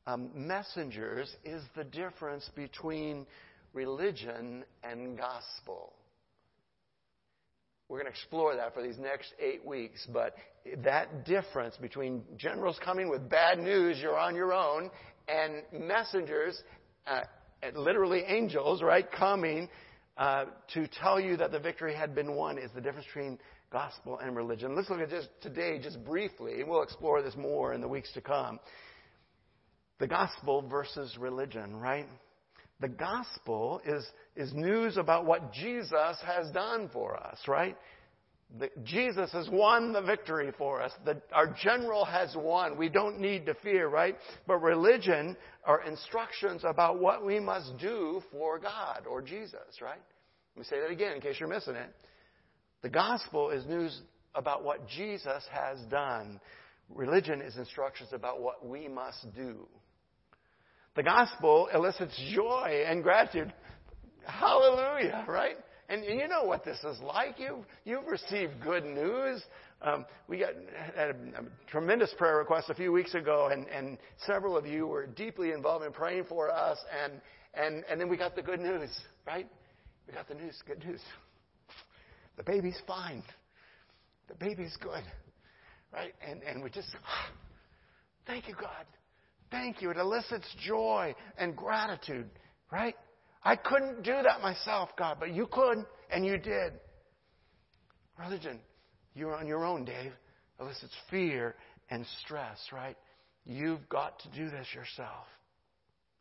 um, 0.06 0.30
messengers 0.34 1.34
is 1.44 1.62
the 1.75 1.84
difference 1.84 2.50
between 2.56 3.25
religion 3.74 4.63
and 4.84 5.18
gospel. 5.18 5.94
We're 7.89 8.00
going 8.00 8.12
to 8.12 8.20
explore 8.20 8.56
that 8.56 8.74
for 8.74 8.84
these 8.84 8.98
next 8.98 9.34
eight 9.39 9.65
weeks, 9.65 10.06
but 10.12 10.36
that 10.84 11.25
difference 11.25 11.77
between 11.77 12.22
generals 12.36 12.77
coming 12.84 13.10
with 13.10 13.29
bad 13.29 13.60
news, 13.60 13.98
you're 14.01 14.17
on 14.17 14.36
your 14.36 14.51
own, 14.53 14.91
and 15.29 15.63
messengers, 15.72 16.62
uh, 17.06 17.22
literally 17.75 18.24
angels, 18.27 18.82
right, 18.82 19.10
coming 19.10 19.70
uh, 20.17 20.46
to 20.74 20.88
tell 21.00 21.17
you 21.17 21.38
that 21.38 21.51
the 21.51 21.60
victory 21.60 21.96
had 21.96 22.13
been 22.13 22.36
won 22.36 22.58
is 22.58 22.70
the 22.75 22.82
difference 22.82 23.08
between 23.08 23.39
gospel 23.72 24.20
and 24.20 24.36
religion. 24.36 24.75
Let's 24.75 24.89
look 24.89 25.00
at 25.00 25.10
just 25.10 25.29
today, 25.41 25.79
just 25.79 26.03
briefly. 26.03 26.63
We'll 26.65 26.84
explore 26.84 27.22
this 27.22 27.36
more 27.38 27.74
in 27.74 27.79
the 27.79 27.88
weeks 27.88 28.12
to 28.13 28.22
come. 28.22 28.60
The 30.00 30.08
gospel 30.08 30.67
versus 30.67 31.17
religion, 31.17 31.75
right? 31.75 32.08
The 32.79 32.88
gospel 32.88 33.81
is, 33.86 34.05
is 34.36 34.53
news 34.53 34.98
about 34.98 35.25
what 35.25 35.51
Jesus 35.51 36.17
has 36.25 36.51
done 36.51 36.89
for 36.93 37.17
us, 37.17 37.39
right? 37.48 37.75
The, 38.60 38.69
Jesus 38.84 39.31
has 39.31 39.50
won 39.50 39.93
the 39.93 40.01
victory 40.01 40.51
for 40.57 40.81
us. 40.81 40.91
The, 41.03 41.19
our 41.34 41.55
general 41.62 42.05
has 42.05 42.36
won. 42.36 42.77
We 42.77 42.88
don't 42.88 43.19
need 43.19 43.46
to 43.48 43.55
fear, 43.55 43.88
right? 43.88 44.15
But 44.46 44.62
religion 44.62 45.36
are 45.65 45.84
instructions 45.84 46.62
about 46.63 47.00
what 47.00 47.25
we 47.25 47.39
must 47.39 47.77
do 47.79 48.22
for 48.31 48.60
God 48.60 49.05
or 49.10 49.22
Jesus, 49.22 49.81
right? 49.81 50.00
Let 50.55 50.60
me 50.60 50.65
say 50.69 50.79
that 50.79 50.91
again 50.91 51.13
in 51.13 51.22
case 51.22 51.38
you're 51.39 51.50
missing 51.50 51.75
it. 51.75 51.93
The 52.84 52.89
gospel 52.89 53.50
is 53.50 53.65
news 53.65 54.01
about 54.36 54.63
what 54.63 54.88
Jesus 54.88 55.43
has 55.51 55.79
done. 55.89 56.39
Religion 56.89 57.41
is 57.41 57.57
instructions 57.57 58.10
about 58.13 58.39
what 58.39 58.65
we 58.65 58.88
must 58.88 59.34
do. 59.36 59.67
The 60.98 61.04
gospel 61.04 61.70
elicits 61.72 62.20
joy 62.34 62.84
and 62.88 63.04
gratitude. 63.04 63.54
Hallelujah, 64.25 65.25
right? 65.30 65.56
And, 65.89 66.04
and 66.04 66.20
you 66.20 66.27
know 66.27 66.44
what 66.44 66.66
this 66.66 66.84
is 66.84 67.00
like. 67.01 67.36
You've, 67.38 67.66
you've 67.86 68.08
received 68.08 68.54
good 68.63 68.84
news. 68.84 69.44
Um, 69.84 70.08
we 70.27 70.39
got 70.39 70.54
had 70.96 71.10
a, 71.10 71.12
a, 71.12 71.70
tremendous 71.70 72.12
prayer 72.18 72.38
request 72.38 72.72
a 72.72 72.74
few 72.74 72.92
weeks 72.92 73.13
ago, 73.13 73.50
and, 73.51 73.68
and 73.68 74.00
several 74.25 74.58
of 74.58 74.66
you 74.66 74.88
were 74.88 75.06
deeply 75.06 75.51
involved 75.51 75.86
in 75.86 75.92
praying 75.92 76.24
for 76.27 76.50
us. 76.50 76.80
And, 77.04 77.22
and, 77.54 77.86
and 77.88 78.01
then 78.01 78.10
we 78.10 78.18
got 78.18 78.36
the 78.36 78.42
good 78.42 78.60
news, 78.60 78.89
right? 79.27 79.48
We 80.08 80.16
got 80.16 80.27
the 80.27 80.34
news, 80.34 80.60
good 80.66 80.84
news. 80.84 81.01
The 82.38 82.44
baby's 82.44 82.82
fine. 82.88 83.22
The 84.30 84.36
baby's 84.44 84.75
good, 84.82 85.04
right? 85.94 86.13
And, 86.27 86.42
and 86.42 86.63
we 86.63 86.72
just, 86.72 86.89
thank 88.25 88.48
you, 88.48 88.56
God. 88.56 88.88
Thank 89.51 89.82
you. 89.82 89.89
It 89.92 89.98
elicits 89.98 90.48
joy 90.66 91.16
and 91.38 91.56
gratitude, 91.56 92.30
right? 92.72 92.96
I 93.44 93.56
couldn't 93.56 94.04
do 94.04 94.16
that 94.24 94.42
myself, 94.42 94.89
God, 94.98 95.18
but 95.20 95.34
you 95.34 95.48
could, 95.48 95.86
and 96.12 96.25
you 96.25 96.38
did. 96.38 96.74
Religion, 98.20 98.60
you're 99.16 99.36
on 99.36 99.48
your 99.48 99.63
own, 99.63 99.86
Dave, 99.86 100.12
elicits 100.60 100.94
fear 101.10 101.56
and 101.89 102.06
stress, 102.24 102.58
right? 102.74 102.98
You've 103.46 103.88
got 103.89 104.20
to 104.20 104.30
do 104.30 104.50
this 104.50 104.68
yourself. 104.74 105.25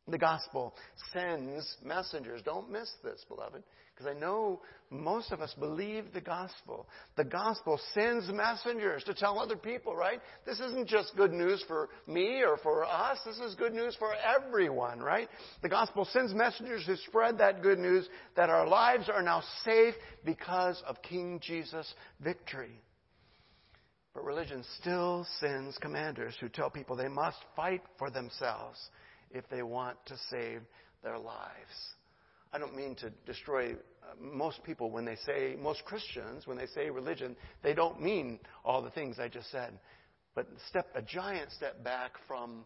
The 0.09 0.19
gospel 0.19 0.75
sends 1.13 1.77
messengers. 1.85 2.43
Don't 2.45 2.71
miss 2.71 2.89
this, 3.03 3.25
beloved. 3.29 3.65
Because 3.97 4.15
I 4.15 4.19
know 4.19 4.61
most 4.91 5.33
of 5.33 5.41
us 5.41 5.55
believe 5.59 6.13
the 6.13 6.21
gospel. 6.21 6.87
The 7.17 7.25
gospel 7.25 7.81
sends 7.95 8.31
messengers 8.31 9.03
to 9.05 9.15
tell 9.15 9.39
other 9.39 9.57
people, 9.57 9.97
right? 9.97 10.21
This 10.45 10.61
isn't 10.61 10.87
just 10.87 11.17
good 11.17 11.33
news 11.33 11.65
for 11.67 11.89
me 12.07 12.43
or 12.43 12.59
for 12.59 12.85
us. 12.85 13.19
This 13.25 13.39
is 13.39 13.55
good 13.55 13.73
news 13.73 13.97
for 13.99 14.13
everyone, 14.15 15.01
right? 15.01 15.29
The 15.63 15.71
gospel 15.71 16.05
sends 16.05 16.35
messengers 16.35 16.85
to 16.85 16.99
spread 16.99 17.39
that 17.39 17.63
good 17.63 17.79
news 17.79 18.07
that 18.37 18.51
our 18.51 18.69
lives 18.69 19.09
are 19.09 19.23
now 19.23 19.43
safe 19.65 19.95
because 20.27 20.83
of 20.87 21.01
King 21.01 21.41
Jesus' 21.43 21.95
victory. 22.21 22.83
But 24.13 24.25
religion 24.25 24.63
still 24.79 25.27
sends 25.41 25.79
commanders 25.79 26.37
who 26.39 26.51
tell 26.51 26.69
people 26.69 26.97
they 26.97 27.09
must 27.09 27.39
fight 27.55 27.83
for 27.99 28.11
themselves 28.11 28.79
if 29.31 29.49
they 29.49 29.63
want 29.63 29.97
to 30.07 30.17
save 30.31 30.61
their 31.03 31.19
lives. 31.19 31.96
I 32.57 32.59
don't 32.59 32.75
mean 32.75 32.95
to 32.97 33.11
destroy 33.27 33.73
uh, 33.73 33.77
most 34.19 34.65
people 34.65 34.91
when 34.91 35.05
they 35.05 35.17
say, 35.27 35.57
most 35.61 35.85
Christians, 35.85 36.47
when 36.47 36.57
they 36.57 36.65
say 36.69 36.89
religion, 36.89 37.37
they 37.63 37.75
don't 37.75 38.01
mean 38.01 38.39
all 38.65 38.81
the 38.81 38.89
things 38.89 39.19
I 39.19 39.29
just 39.29 39.51
said. 39.51 39.79
But 40.35 40.47
step, 40.71 40.87
a 40.95 41.03
giant 41.03 41.53
step 41.53 41.85
back 41.85 42.13
from, 42.27 42.65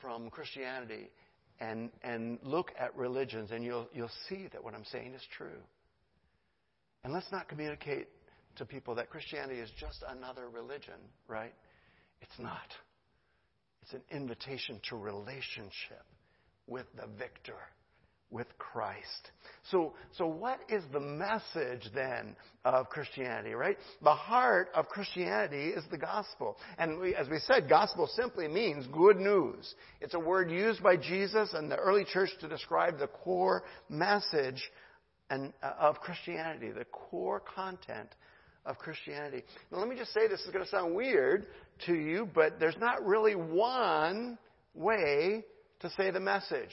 from 0.00 0.30
Christianity 0.30 1.10
and, 1.60 1.90
and 2.02 2.38
look 2.42 2.72
at 2.80 2.96
religions, 2.96 3.50
and 3.50 3.62
you'll, 3.62 3.86
you'll 3.92 4.08
see 4.30 4.48
that 4.50 4.64
what 4.64 4.72
I'm 4.72 4.86
saying 4.86 5.12
is 5.12 5.22
true. 5.36 5.60
And 7.04 7.12
let's 7.12 7.30
not 7.30 7.50
communicate 7.50 8.08
to 8.56 8.64
people 8.64 8.94
that 8.94 9.10
Christianity 9.10 9.60
is 9.60 9.70
just 9.78 10.02
another 10.08 10.48
religion, 10.48 10.94
right? 11.26 11.52
It's 12.22 12.38
not. 12.38 12.72
It's 13.82 13.92
an 13.92 14.02
invitation 14.10 14.80
to 14.88 14.96
relationship 14.96 16.06
with 16.66 16.86
the 16.96 17.08
victor 17.18 17.58
with 18.30 18.46
Christ. 18.58 19.30
So, 19.70 19.94
so 20.12 20.26
what 20.26 20.60
is 20.68 20.82
the 20.92 21.00
message 21.00 21.88
then 21.94 22.36
of 22.64 22.88
Christianity, 22.90 23.54
right? 23.54 23.78
The 24.02 24.14
heart 24.14 24.68
of 24.74 24.88
Christianity 24.88 25.68
is 25.68 25.84
the 25.90 25.98
gospel. 25.98 26.56
And 26.78 26.98
we, 26.98 27.14
as 27.14 27.28
we 27.28 27.38
said, 27.38 27.68
gospel 27.68 28.06
simply 28.14 28.46
means 28.48 28.86
good 28.88 29.16
news. 29.16 29.74
It's 30.00 30.14
a 30.14 30.18
word 30.18 30.50
used 30.50 30.82
by 30.82 30.96
Jesus 30.96 31.54
and 31.54 31.70
the 31.70 31.76
early 31.76 32.04
church 32.04 32.30
to 32.40 32.48
describe 32.48 32.98
the 32.98 33.06
core 33.06 33.64
message 33.88 34.62
and, 35.30 35.52
uh, 35.62 35.72
of 35.78 36.00
Christianity, 36.00 36.70
the 36.70 36.84
core 36.86 37.40
content 37.40 38.08
of 38.66 38.78
Christianity. 38.78 39.42
Now 39.72 39.78
let 39.78 39.88
me 39.88 39.96
just 39.96 40.12
say 40.12 40.28
this 40.28 40.40
is 40.40 40.50
going 40.50 40.64
to 40.64 40.70
sound 40.70 40.94
weird 40.94 41.46
to 41.86 41.94
you, 41.94 42.28
but 42.34 42.60
there's 42.60 42.76
not 42.78 43.04
really 43.04 43.34
one 43.34 44.38
way 44.74 45.44
to 45.80 45.90
say 45.96 46.10
the 46.10 46.20
message. 46.20 46.70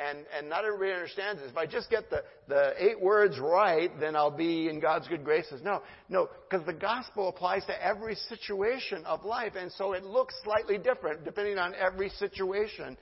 And, 0.00 0.18
and 0.36 0.48
not 0.48 0.64
everybody 0.64 0.92
understands 0.92 1.40
this. 1.40 1.52
If 1.52 1.56
I 1.56 1.66
just 1.66 1.88
get 1.88 2.10
the, 2.10 2.24
the 2.48 2.72
eight 2.78 3.00
words 3.00 3.38
right, 3.38 3.90
then 4.00 4.16
I'll 4.16 4.28
be 4.28 4.68
in 4.68 4.80
God's 4.80 5.06
good 5.06 5.22
graces. 5.24 5.60
No, 5.62 5.82
no, 6.08 6.28
because 6.50 6.66
the 6.66 6.72
gospel 6.72 7.28
applies 7.28 7.64
to 7.66 7.84
every 7.86 8.16
situation 8.28 9.04
of 9.04 9.24
life, 9.24 9.52
and 9.56 9.70
so 9.70 9.92
it 9.92 10.02
looks 10.02 10.34
slightly 10.42 10.78
different 10.78 11.24
depending 11.24 11.58
on 11.58 11.74
every 11.76 12.08
situation. 12.10 12.96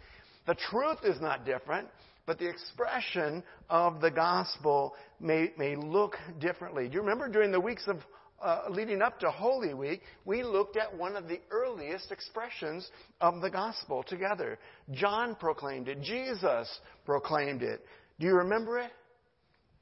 The 0.46 0.54
truth 0.54 0.98
is 1.04 1.18
not 1.18 1.46
different, 1.46 1.88
but 2.26 2.38
the 2.38 2.48
expression 2.48 3.42
of 3.70 4.02
the 4.02 4.10
gospel 4.10 4.94
may, 5.18 5.50
may 5.56 5.76
look 5.76 6.16
differently. 6.40 6.88
Do 6.88 6.94
you 6.94 7.00
remember 7.00 7.28
during 7.28 7.52
the 7.52 7.60
weeks 7.60 7.84
of 7.88 7.96
uh, 8.42 8.62
leading 8.70 9.02
up 9.02 9.20
to 9.20 9.30
Holy 9.30 9.74
Week, 9.74 10.02
we 10.24 10.42
looked 10.42 10.76
at 10.76 10.96
one 10.96 11.16
of 11.16 11.28
the 11.28 11.40
earliest 11.50 12.10
expressions 12.10 12.90
of 13.20 13.40
the 13.40 13.50
gospel 13.50 14.02
together. 14.02 14.58
John 14.90 15.36
proclaimed 15.36 15.88
it, 15.88 16.02
Jesus 16.02 16.68
proclaimed 17.06 17.62
it. 17.62 17.84
Do 18.18 18.26
you 18.26 18.34
remember 18.34 18.78
it? 18.78 18.90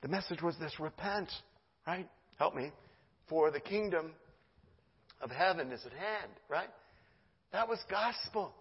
The 0.03 0.09
message 0.09 0.43
was 0.43 0.57
this 0.59 0.79
repent, 0.79 1.31
right? 1.87 2.09
Help 2.39 2.55
me. 2.55 2.71
For 3.29 3.51
the 3.51 3.61
kingdom 3.61 4.13
of 5.21 5.31
heaven 5.31 5.73
is 5.73 5.85
at 5.85 5.93
hand, 5.93 6.33
right? 6.49 6.71
That 7.53 7.69
was 7.69 7.79
gospel. 7.91 8.55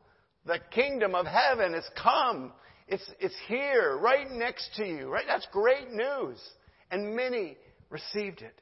The 0.46 0.60
kingdom 0.72 1.15
of 1.15 1.25
heaven 1.25 1.74
has 1.74 1.88
come. 2.01 2.51
It's, 2.88 3.10
it's 3.20 3.36
here, 3.48 3.98
right 3.98 4.29
next 4.32 4.75
to 4.77 4.86
you, 4.86 5.08
right? 5.08 5.25
That's 5.27 5.48
great 5.51 5.91
news. 5.91 6.39
And 6.91 7.15
many 7.15 7.58
received 7.89 8.41
it. 8.41 8.60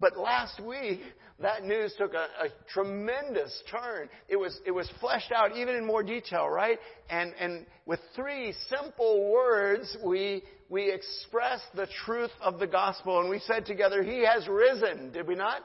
But 0.00 0.16
last 0.16 0.60
week, 0.60 1.00
that 1.40 1.64
news 1.64 1.94
took 1.98 2.14
a, 2.14 2.26
a, 2.44 2.48
tremendous 2.72 3.62
turn. 3.70 4.08
It 4.28 4.36
was, 4.36 4.58
it 4.66 4.70
was 4.70 4.90
fleshed 5.00 5.32
out 5.32 5.56
even 5.56 5.76
in 5.76 5.84
more 5.86 6.02
detail, 6.02 6.48
right? 6.48 6.78
And, 7.10 7.32
and 7.38 7.66
with 7.86 8.00
three 8.14 8.54
simple 8.68 9.30
words, 9.30 9.96
we, 10.04 10.42
we 10.68 10.92
expressed 10.92 11.66
the 11.74 11.88
truth 12.04 12.30
of 12.40 12.58
the 12.58 12.66
gospel. 12.66 13.20
And 13.20 13.30
we 13.30 13.40
said 13.40 13.66
together, 13.66 14.02
He 14.02 14.24
has 14.24 14.46
risen, 14.48 15.12
did 15.12 15.26
we 15.26 15.34
not? 15.34 15.62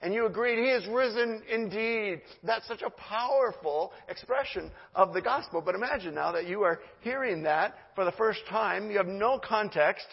And 0.00 0.14
you 0.14 0.26
agreed, 0.26 0.62
He 0.62 0.70
has 0.70 0.86
risen 0.86 1.42
indeed. 1.50 2.22
That's 2.42 2.66
such 2.68 2.82
a 2.82 2.90
powerful 2.90 3.92
expression 4.08 4.70
of 4.94 5.12
the 5.12 5.20
gospel. 5.22 5.62
But 5.64 5.74
imagine 5.74 6.14
now 6.14 6.32
that 6.32 6.46
you 6.46 6.62
are 6.62 6.80
hearing 7.00 7.42
that 7.42 7.74
for 7.94 8.04
the 8.04 8.12
first 8.12 8.40
time. 8.48 8.90
You 8.90 8.98
have 8.98 9.06
no 9.06 9.38
context. 9.38 10.06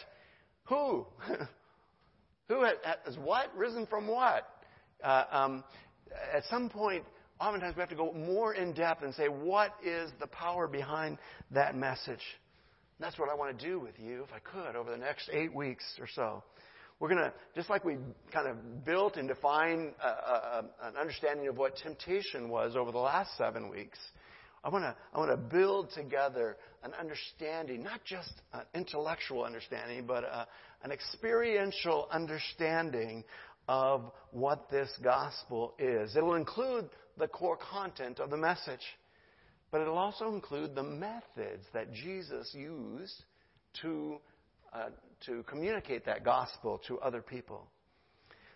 Who? 0.65 1.05
Who 2.49 2.63
has 2.63 3.17
what? 3.17 3.55
Risen 3.55 3.87
from 3.87 4.07
what? 4.07 4.47
Uh, 5.03 5.23
um, 5.31 5.63
at 6.33 6.43
some 6.49 6.69
point, 6.69 7.03
oftentimes 7.39 7.75
we 7.75 7.79
have 7.79 7.89
to 7.89 7.95
go 7.95 8.13
more 8.13 8.53
in 8.53 8.73
depth 8.73 9.03
and 9.03 9.13
say, 9.15 9.27
what 9.27 9.73
is 9.83 10.11
the 10.19 10.27
power 10.27 10.67
behind 10.67 11.17
that 11.51 11.75
message? 11.75 12.07
And 12.09 13.01
that's 13.01 13.17
what 13.17 13.29
I 13.29 13.35
want 13.35 13.57
to 13.57 13.65
do 13.65 13.79
with 13.79 13.95
you, 13.99 14.23
if 14.23 14.29
I 14.33 14.39
could, 14.39 14.75
over 14.75 14.91
the 14.91 14.97
next 14.97 15.29
eight 15.33 15.53
weeks 15.53 15.83
or 15.99 16.07
so. 16.13 16.43
We're 16.99 17.09
going 17.09 17.23
to, 17.23 17.33
just 17.55 17.69
like 17.69 17.83
we 17.83 17.97
kind 18.31 18.47
of 18.47 18.85
built 18.85 19.17
and 19.17 19.27
defined 19.27 19.93
a, 20.01 20.07
a, 20.07 20.65
an 20.83 20.95
understanding 20.95 21.47
of 21.47 21.57
what 21.57 21.75
temptation 21.75 22.47
was 22.47 22.75
over 22.77 22.91
the 22.91 22.99
last 22.99 23.31
seven 23.37 23.69
weeks, 23.69 23.97
I 24.63 24.69
want 24.69 24.83
to, 24.83 24.95
I 25.13 25.19
want 25.19 25.29
to 25.29 25.37
build 25.37 25.91
together 25.91 26.57
an 26.83 26.93
understanding, 26.99 27.83
not 27.83 28.03
just 28.03 28.31
an 28.53 28.61
intellectual 28.73 29.43
understanding, 29.43 30.05
but 30.07 30.23
a, 30.23 30.47
an 30.85 30.91
experiential 30.91 32.07
understanding 32.11 33.23
of 33.67 34.11
what 34.29 34.69
this 34.69 34.89
gospel 35.03 35.73
is. 35.79 36.15
It'll 36.15 36.35
include 36.35 36.87
the 37.17 37.27
core 37.27 37.57
content 37.57 38.19
of 38.19 38.29
the 38.29 38.37
message, 38.37 38.85
but 39.71 39.81
it'll 39.81 39.97
also 39.97 40.31
include 40.31 40.75
the 40.75 40.83
methods 40.83 41.63
that 41.73 41.91
Jesus 41.91 42.53
used 42.53 43.23
to, 43.81 44.17
uh, 44.73 44.89
to 45.25 45.43
communicate 45.49 46.05
that 46.05 46.23
gospel 46.23 46.79
to 46.87 46.99
other 46.99 47.23
people. 47.23 47.65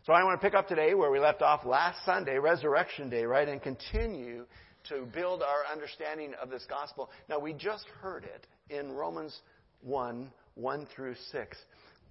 So 0.05 0.13
I 0.13 0.23
want 0.23 0.39
to 0.39 0.45
pick 0.47 0.55
up 0.55 0.67
today 0.67 0.93
where 0.93 1.09
we 1.09 1.19
left 1.19 1.41
off 1.41 1.65
last 1.65 2.05
Sunday, 2.05 2.37
Resurrection 2.37 3.09
Day, 3.09 3.23
right, 3.23 3.49
and 3.49 3.59
continue 3.59 4.45
to 4.89 5.07
build 5.15 5.41
our 5.41 5.63
understanding 5.73 6.33
of 6.39 6.51
this 6.51 6.65
gospel. 6.69 7.09
Now, 7.27 7.39
we 7.39 7.53
just 7.53 7.85
heard 8.01 8.23
it 8.23 8.45
in 8.71 8.91
Romans 8.91 9.35
1 9.81 10.29
1 10.59 10.87
through 10.93 11.15
6. 11.31 11.57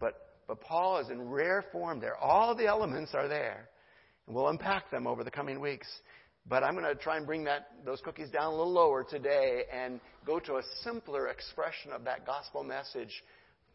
But, 0.01 0.15
but 0.47 0.61
Paul 0.61 0.99
is 0.99 1.11
in 1.11 1.29
rare 1.29 1.65
form 1.73 2.01
there. 2.01 2.17
All 2.17 2.55
the 2.55 2.67
elements 2.67 3.15
are 3.15 3.29
there. 3.29 3.69
And 4.27 4.35
we'll 4.35 4.49
unpack 4.49 4.91
them 4.91 5.07
over 5.07 5.25
the 5.25 5.31
coming 5.31 5.61
weeks. 5.61 5.89
But 6.49 6.65
I'm 6.65 6.75
going 6.75 6.85
to 6.85 6.95
try 6.95 7.17
and 7.17 7.27
bring 7.27 7.45
that, 7.45 7.69
those 7.85 8.01
cookies 8.01 8.31
down 8.31 8.45
a 8.45 8.51
little 8.51 8.73
lower 8.73 9.05
today 9.05 9.65
and 9.73 10.01
go 10.25 10.39
to 10.41 10.55
a 10.57 10.63
simpler 10.83 11.29
expression 11.29 11.93
of 11.93 12.05
that 12.05 12.27
gospel 12.27 12.65
message 12.65 13.23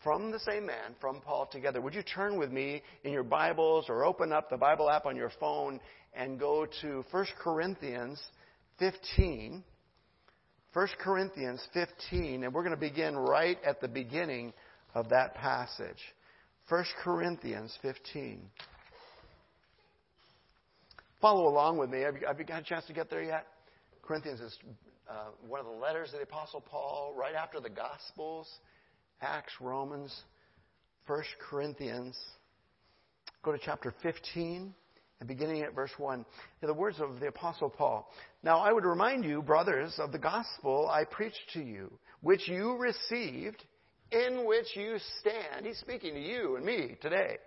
from 0.03 0.31
the 0.31 0.39
same 0.39 0.65
man, 0.65 0.95
from 0.99 1.21
Paul 1.21 1.47
together. 1.51 1.79
Would 1.79 1.93
you 1.93 2.03
turn 2.03 2.37
with 2.37 2.51
me 2.51 2.81
in 3.03 3.13
your 3.13 3.23
Bibles 3.23 3.85
or 3.89 4.03
open 4.03 4.33
up 4.33 4.49
the 4.49 4.57
Bible 4.57 4.89
app 4.89 5.05
on 5.05 5.15
your 5.15 5.31
phone 5.39 5.79
and 6.13 6.39
go 6.39 6.67
to 6.81 7.05
1 7.11 7.25
Corinthians 7.41 8.21
15. 8.79 9.63
1 10.73 10.87
Corinthians 10.99 11.61
15, 11.73 12.43
and 12.43 12.53
we're 12.53 12.63
going 12.63 12.73
to 12.73 12.79
begin 12.79 13.15
right 13.15 13.59
at 13.63 13.79
the 13.79 13.87
beginning 13.87 14.51
of 14.93 15.09
that 15.09 15.35
passage. 15.35 15.99
1 16.69 16.85
Corinthians 17.03 17.77
15. 17.81 18.41
Follow 21.21 21.47
along 21.47 21.77
with 21.77 21.89
me. 21.89 22.01
Have 22.01 22.15
you, 22.15 22.27
have 22.27 22.39
you 22.39 22.45
got 22.45 22.61
a 22.61 22.65
chance 22.65 22.85
to 22.85 22.93
get 22.93 23.09
there 23.09 23.23
yet? 23.23 23.47
Corinthians 24.01 24.41
is 24.41 24.57
uh, 25.09 25.27
one 25.47 25.59
of 25.59 25.65
the 25.65 25.71
letters 25.71 26.09
of 26.13 26.19
the 26.19 26.23
Apostle 26.23 26.61
Paul, 26.61 27.13
right 27.17 27.35
after 27.35 27.59
the 27.59 27.69
Gospels, 27.69 28.49
Acts, 29.21 29.53
Romans, 29.59 30.13
1 31.07 31.23
Corinthians. 31.49 32.17
Go 33.41 33.51
to 33.51 33.59
chapter 33.63 33.93
15 34.01 34.73
and 35.19 35.27
beginning 35.27 35.61
at 35.61 35.73
verse 35.73 35.91
1. 35.97 36.25
The 36.61 36.73
words 36.73 36.99
of 36.99 37.19
the 37.19 37.27
Apostle 37.27 37.69
Paul. 37.69 38.09
Now 38.43 38.59
I 38.59 38.73
would 38.73 38.85
remind 38.85 39.23
you, 39.23 39.41
brothers, 39.41 39.93
of 39.99 40.11
the 40.11 40.19
gospel 40.19 40.89
I 40.89 41.05
preached 41.05 41.51
to 41.53 41.61
you, 41.61 41.91
which 42.21 42.47
you 42.47 42.77
received 42.77 43.63
in 44.13 44.45
which 44.45 44.67
you 44.75 44.97
stand. 45.19 45.65
He's 45.65 45.79
speaking 45.79 46.13
to 46.13 46.21
you 46.21 46.55
and 46.55 46.65
me 46.65 46.95
today. 47.01 47.37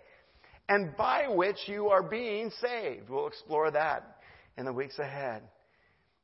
And 0.69 0.97
by 0.97 1.29
which 1.29 1.59
you 1.67 1.89
are 1.89 2.03
being 2.03 2.51
saved. 2.61 3.09
We'll 3.09 3.29
explore 3.29 3.71
that 3.71 4.19
in 4.57 4.65
the 4.65 4.73
weeks 4.73 4.99
ahead. 4.99 5.43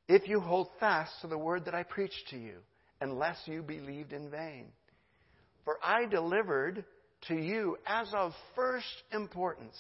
If 0.08 0.28
you 0.28 0.40
hold 0.40 0.68
fast 0.80 1.12
to 1.20 1.28
the 1.28 1.38
word 1.38 1.66
that 1.66 1.74
I 1.74 1.84
preached 1.84 2.28
to 2.30 2.36
you, 2.36 2.56
unless 3.00 3.36
you 3.46 3.62
believed 3.62 4.12
in 4.12 4.30
vain. 4.30 4.66
For 5.64 5.76
I 5.82 6.06
delivered 6.06 6.84
to 7.28 7.34
you 7.34 7.76
as 7.86 8.08
of 8.14 8.32
first 8.54 9.02
importance. 9.12 9.76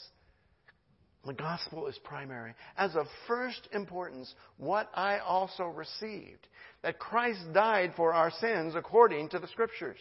The 1.24 1.32
gospel 1.32 1.86
is 1.86 1.96
primary. 2.02 2.54
As 2.76 2.96
of 2.96 3.06
first 3.28 3.68
importance, 3.72 4.32
what 4.58 4.90
I 4.94 5.18
also 5.18 5.64
received 5.64 6.48
that 6.82 6.98
Christ 6.98 7.40
died 7.52 7.92
for 7.96 8.12
our 8.12 8.32
sins 8.32 8.74
according 8.74 9.28
to 9.30 9.38
the 9.38 9.46
Scriptures 9.48 9.98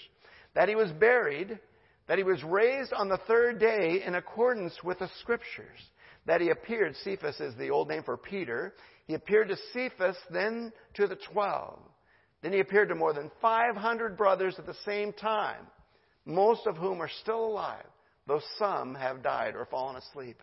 that 0.53 0.69
he 0.69 0.75
was 0.75 0.91
buried, 0.91 1.59
that 2.07 2.17
he 2.17 2.23
was 2.23 2.43
raised 2.43 2.93
on 2.93 3.09
the 3.09 3.19
third 3.27 3.59
day 3.59 4.03
in 4.05 4.15
accordance 4.15 4.73
with 4.83 4.99
the 4.99 5.09
scriptures, 5.19 5.79
that 6.25 6.41
he 6.41 6.49
appeared, 6.49 6.95
Cephas 7.03 7.39
is 7.39 7.55
the 7.55 7.69
old 7.69 7.87
name 7.87 8.03
for 8.03 8.17
Peter, 8.17 8.73
he 9.07 9.13
appeared 9.13 9.49
to 9.49 9.57
Cephas, 9.73 10.17
then 10.29 10.71
to 10.93 11.07
the 11.07 11.17
twelve. 11.31 11.79
Then 12.41 12.53
he 12.53 12.59
appeared 12.59 12.89
to 12.89 12.95
more 12.95 13.13
than 13.13 13.31
500 13.41 14.17
brothers 14.17 14.55
at 14.57 14.65
the 14.65 14.75
same 14.85 15.13
time, 15.13 15.67
most 16.25 16.65
of 16.67 16.77
whom 16.77 17.01
are 17.01 17.09
still 17.21 17.45
alive, 17.45 17.85
though 18.27 18.41
some 18.57 18.95
have 18.95 19.23
died 19.23 19.55
or 19.55 19.65
fallen 19.65 19.95
asleep. 19.95 20.37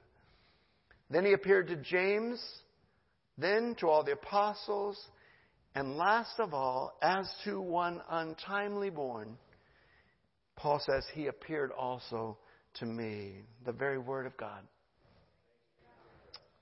Then 1.10 1.24
he 1.24 1.32
appeared 1.32 1.68
to 1.68 1.76
James, 1.76 2.40
then 3.36 3.74
to 3.80 3.88
all 3.88 4.04
the 4.04 4.12
apostles, 4.12 4.98
and 5.74 5.96
last 5.96 6.38
of 6.38 6.54
all, 6.54 6.96
as 7.02 7.28
to 7.44 7.60
one 7.60 8.02
untimely 8.10 8.90
born, 8.90 9.38
Paul 10.58 10.82
says, 10.84 11.04
He 11.14 11.28
appeared 11.28 11.70
also 11.70 12.36
to 12.80 12.84
me. 12.84 13.34
The 13.64 13.72
very 13.72 13.98
Word 13.98 14.26
of 14.26 14.36
God. 14.36 14.62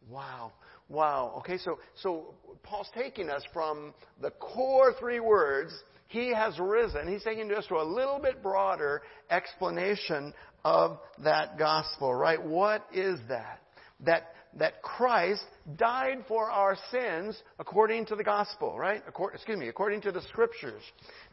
Wow. 0.08 0.52
Wow. 0.88 1.34
Okay, 1.38 1.58
so, 1.58 1.78
so 2.00 2.34
Paul's 2.62 2.90
taking 2.94 3.30
us 3.30 3.42
from 3.52 3.94
the 4.20 4.30
core 4.30 4.92
three 5.00 5.18
words, 5.18 5.72
He 6.08 6.32
has 6.32 6.58
risen. 6.58 7.08
He's 7.08 7.24
taking 7.24 7.50
us 7.52 7.66
to 7.68 7.76
a 7.76 7.82
little 7.82 8.20
bit 8.22 8.42
broader 8.42 9.02
explanation 9.30 10.34
of 10.62 10.98
that 11.24 11.58
gospel, 11.58 12.14
right? 12.14 12.40
What 12.40 12.86
is 12.92 13.18
that? 13.28 13.62
That 14.00 14.34
that 14.58 14.82
Christ 14.82 15.44
died 15.76 16.24
for 16.28 16.50
our 16.50 16.76
sins 16.90 17.40
according 17.58 18.06
to 18.06 18.16
the 18.16 18.24
gospel, 18.24 18.78
right? 18.78 19.02
excuse 19.34 19.58
me, 19.58 19.68
according 19.68 20.00
to 20.02 20.12
the 20.12 20.22
scriptures. 20.22 20.82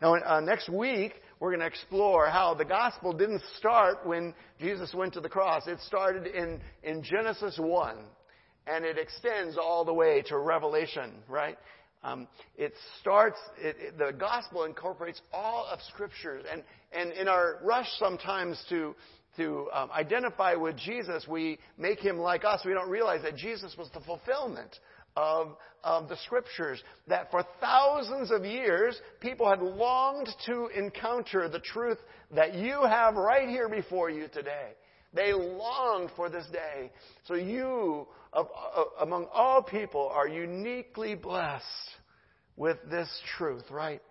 Now, 0.01 0.15
uh, 0.15 0.41
next 0.41 0.69
week, 0.69 1.13
we're 1.43 1.49
going 1.49 1.59
to 1.59 1.65
explore 1.65 2.29
how 2.29 2.53
the 2.53 2.63
gospel 2.63 3.11
didn't 3.11 3.41
start 3.57 4.07
when 4.07 4.33
Jesus 4.61 4.93
went 4.93 5.13
to 5.15 5.19
the 5.19 5.27
cross. 5.27 5.67
It 5.67 5.77
started 5.81 6.25
in, 6.25 6.61
in 6.83 7.03
Genesis 7.03 7.59
1, 7.59 7.97
and 8.65 8.85
it 8.85 8.97
extends 8.97 9.57
all 9.57 9.83
the 9.83 9.93
way 9.93 10.23
to 10.27 10.37
Revelation, 10.37 11.11
right? 11.27 11.57
Um, 12.01 12.29
it 12.55 12.71
starts, 13.01 13.35
it, 13.57 13.75
it, 13.77 13.97
the 13.97 14.13
gospel 14.17 14.63
incorporates 14.63 15.19
all 15.33 15.67
of 15.69 15.79
scriptures. 15.93 16.45
And, 16.49 16.63
and 16.93 17.11
in 17.11 17.27
our 17.27 17.59
rush 17.61 17.89
sometimes 17.99 18.63
to, 18.69 18.95
to 19.35 19.67
um, 19.73 19.91
identify 19.91 20.55
with 20.55 20.77
Jesus, 20.77 21.25
we 21.27 21.59
make 21.77 21.99
him 21.99 22.19
like 22.19 22.45
us. 22.45 22.61
We 22.65 22.71
don't 22.71 22.89
realize 22.89 23.21
that 23.23 23.35
Jesus 23.35 23.75
was 23.77 23.89
the 23.93 23.99
fulfillment 23.99 24.79
of, 25.15 25.55
of 25.83 26.09
the 26.09 26.17
scriptures. 26.25 26.81
That 27.07 27.31
for 27.31 27.45
thousands 27.59 28.31
of 28.31 28.45
years, 28.45 28.99
people 29.19 29.49
had 29.49 29.61
longed 29.61 30.29
to 30.45 30.67
encounter 30.67 31.49
the 31.49 31.59
truth 31.59 31.97
that 32.31 32.55
you 32.55 32.83
have 32.83 33.15
right 33.15 33.49
here 33.49 33.69
before 33.69 34.09
you 34.09 34.27
today. 34.33 34.71
They 35.13 35.31
longed 35.33 36.09
for 36.15 36.29
this 36.29 36.45
day. 36.51 36.91
So 37.27 37.35
you, 37.35 38.07
of, 38.31 38.47
uh, 38.47 38.83
among 39.01 39.27
all 39.31 39.61
people, 39.61 40.09
are 40.11 40.27
uniquely 40.27 41.13
blessed 41.13 41.65
with 42.55 42.77
this 42.89 43.09
truth, 43.37 43.63
right? 43.69 44.01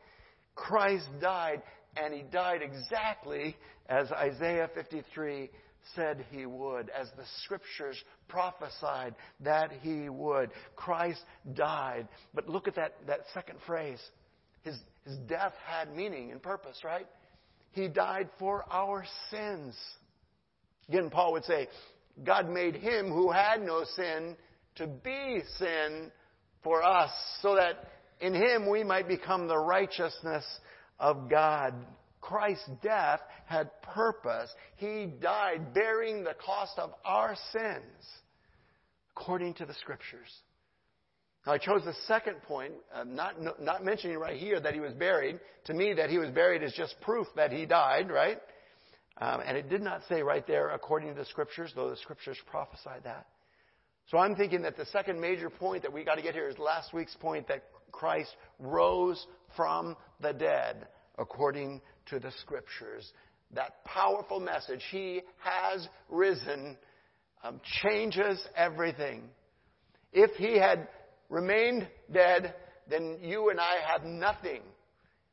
Christ 0.54 1.06
died, 1.20 1.62
and 1.96 2.14
he 2.14 2.22
died 2.22 2.62
exactly 2.62 3.56
as 3.88 4.10
Isaiah 4.12 4.70
53 4.74 5.50
said 5.94 6.24
he 6.30 6.46
would, 6.46 6.90
as 6.90 7.08
the 7.16 7.24
scriptures 7.44 7.96
prophesied 8.28 9.14
that 9.40 9.72
he 9.82 10.08
would. 10.08 10.50
Christ 10.76 11.22
died. 11.54 12.08
But 12.34 12.48
look 12.48 12.68
at 12.68 12.76
that, 12.76 12.94
that 13.06 13.20
second 13.34 13.58
phrase. 13.66 14.00
His, 14.62 14.76
his 15.04 15.16
death 15.28 15.54
had 15.66 15.94
meaning 15.94 16.30
and 16.30 16.42
purpose, 16.42 16.78
right? 16.84 17.06
He 17.72 17.88
died 17.88 18.28
for 18.38 18.64
our 18.70 19.04
sins. 19.30 19.74
Again, 20.88 21.10
Paul 21.10 21.32
would 21.32 21.44
say, 21.44 21.68
God 22.24 22.48
made 22.48 22.76
him 22.76 23.08
who 23.08 23.30
had 23.30 23.62
no 23.62 23.84
sin 23.96 24.36
to 24.76 24.86
be 24.86 25.40
sin 25.58 26.10
for 26.62 26.82
us, 26.82 27.10
so 27.40 27.56
that 27.56 27.90
in 28.20 28.34
him 28.34 28.70
we 28.70 28.84
might 28.84 29.08
become 29.08 29.48
the 29.48 29.58
righteousness 29.58 30.44
of 31.00 31.28
God. 31.28 31.74
Christ's 32.32 32.70
death 32.82 33.20
had 33.44 33.70
purpose. 33.82 34.48
He 34.76 35.12
died 35.20 35.74
bearing 35.74 36.24
the 36.24 36.34
cost 36.34 36.78
of 36.78 36.94
our 37.04 37.36
sins, 37.52 38.06
according 39.14 39.52
to 39.54 39.66
the 39.66 39.74
Scriptures. 39.74 40.30
Now, 41.46 41.52
I 41.52 41.58
chose 41.58 41.84
the 41.84 41.92
second 42.06 42.40
point, 42.44 42.72
uh, 42.94 43.04
not, 43.04 43.34
not 43.60 43.84
mentioning 43.84 44.16
right 44.16 44.38
here 44.38 44.58
that 44.60 44.72
he 44.72 44.80
was 44.80 44.94
buried. 44.94 45.40
To 45.66 45.74
me, 45.74 45.92
that 45.92 46.08
he 46.08 46.16
was 46.16 46.30
buried 46.30 46.62
is 46.62 46.72
just 46.72 46.98
proof 47.02 47.26
that 47.36 47.52
he 47.52 47.66
died, 47.66 48.10
right? 48.10 48.38
Um, 49.20 49.42
and 49.44 49.58
it 49.58 49.68
did 49.68 49.82
not 49.82 50.00
say 50.08 50.22
right 50.22 50.46
there, 50.46 50.70
according 50.70 51.10
to 51.10 51.14
the 51.14 51.26
scriptures, 51.26 51.72
though 51.74 51.90
the 51.90 51.96
scriptures 51.98 52.38
prophesied 52.50 53.04
that. 53.04 53.26
So 54.10 54.16
I'm 54.16 54.36
thinking 54.36 54.62
that 54.62 54.78
the 54.78 54.86
second 54.86 55.20
major 55.20 55.50
point 55.50 55.82
that 55.82 55.92
we 55.92 56.02
got 56.02 56.14
to 56.14 56.22
get 56.22 56.32
here 56.32 56.48
is 56.48 56.58
last 56.58 56.94
week's 56.94 57.14
point 57.16 57.46
that 57.48 57.64
Christ 57.90 58.34
rose 58.58 59.26
from 59.54 59.96
the 60.22 60.32
dead, 60.32 60.88
according 61.18 61.82
to 62.06 62.18
the 62.18 62.32
scriptures. 62.40 63.12
That 63.54 63.84
powerful 63.84 64.40
message, 64.40 64.82
He 64.90 65.22
has 65.38 65.86
risen, 66.08 66.76
um, 67.42 67.60
changes 67.82 68.40
everything. 68.56 69.28
If 70.12 70.30
He 70.36 70.58
had 70.58 70.88
remained 71.28 71.88
dead, 72.12 72.54
then 72.88 73.18
you 73.22 73.50
and 73.50 73.60
I 73.60 73.76
have 73.92 74.04
nothing. 74.04 74.62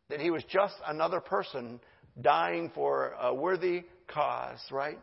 That 0.10 0.20
He 0.20 0.32
was 0.32 0.44
just 0.46 0.76
another 0.88 1.20
person 1.20 1.80
dying 2.22 2.72
for 2.74 3.14
a 3.20 3.34
worthy 3.34 3.84
cause, 4.08 4.60
right? 4.72 5.00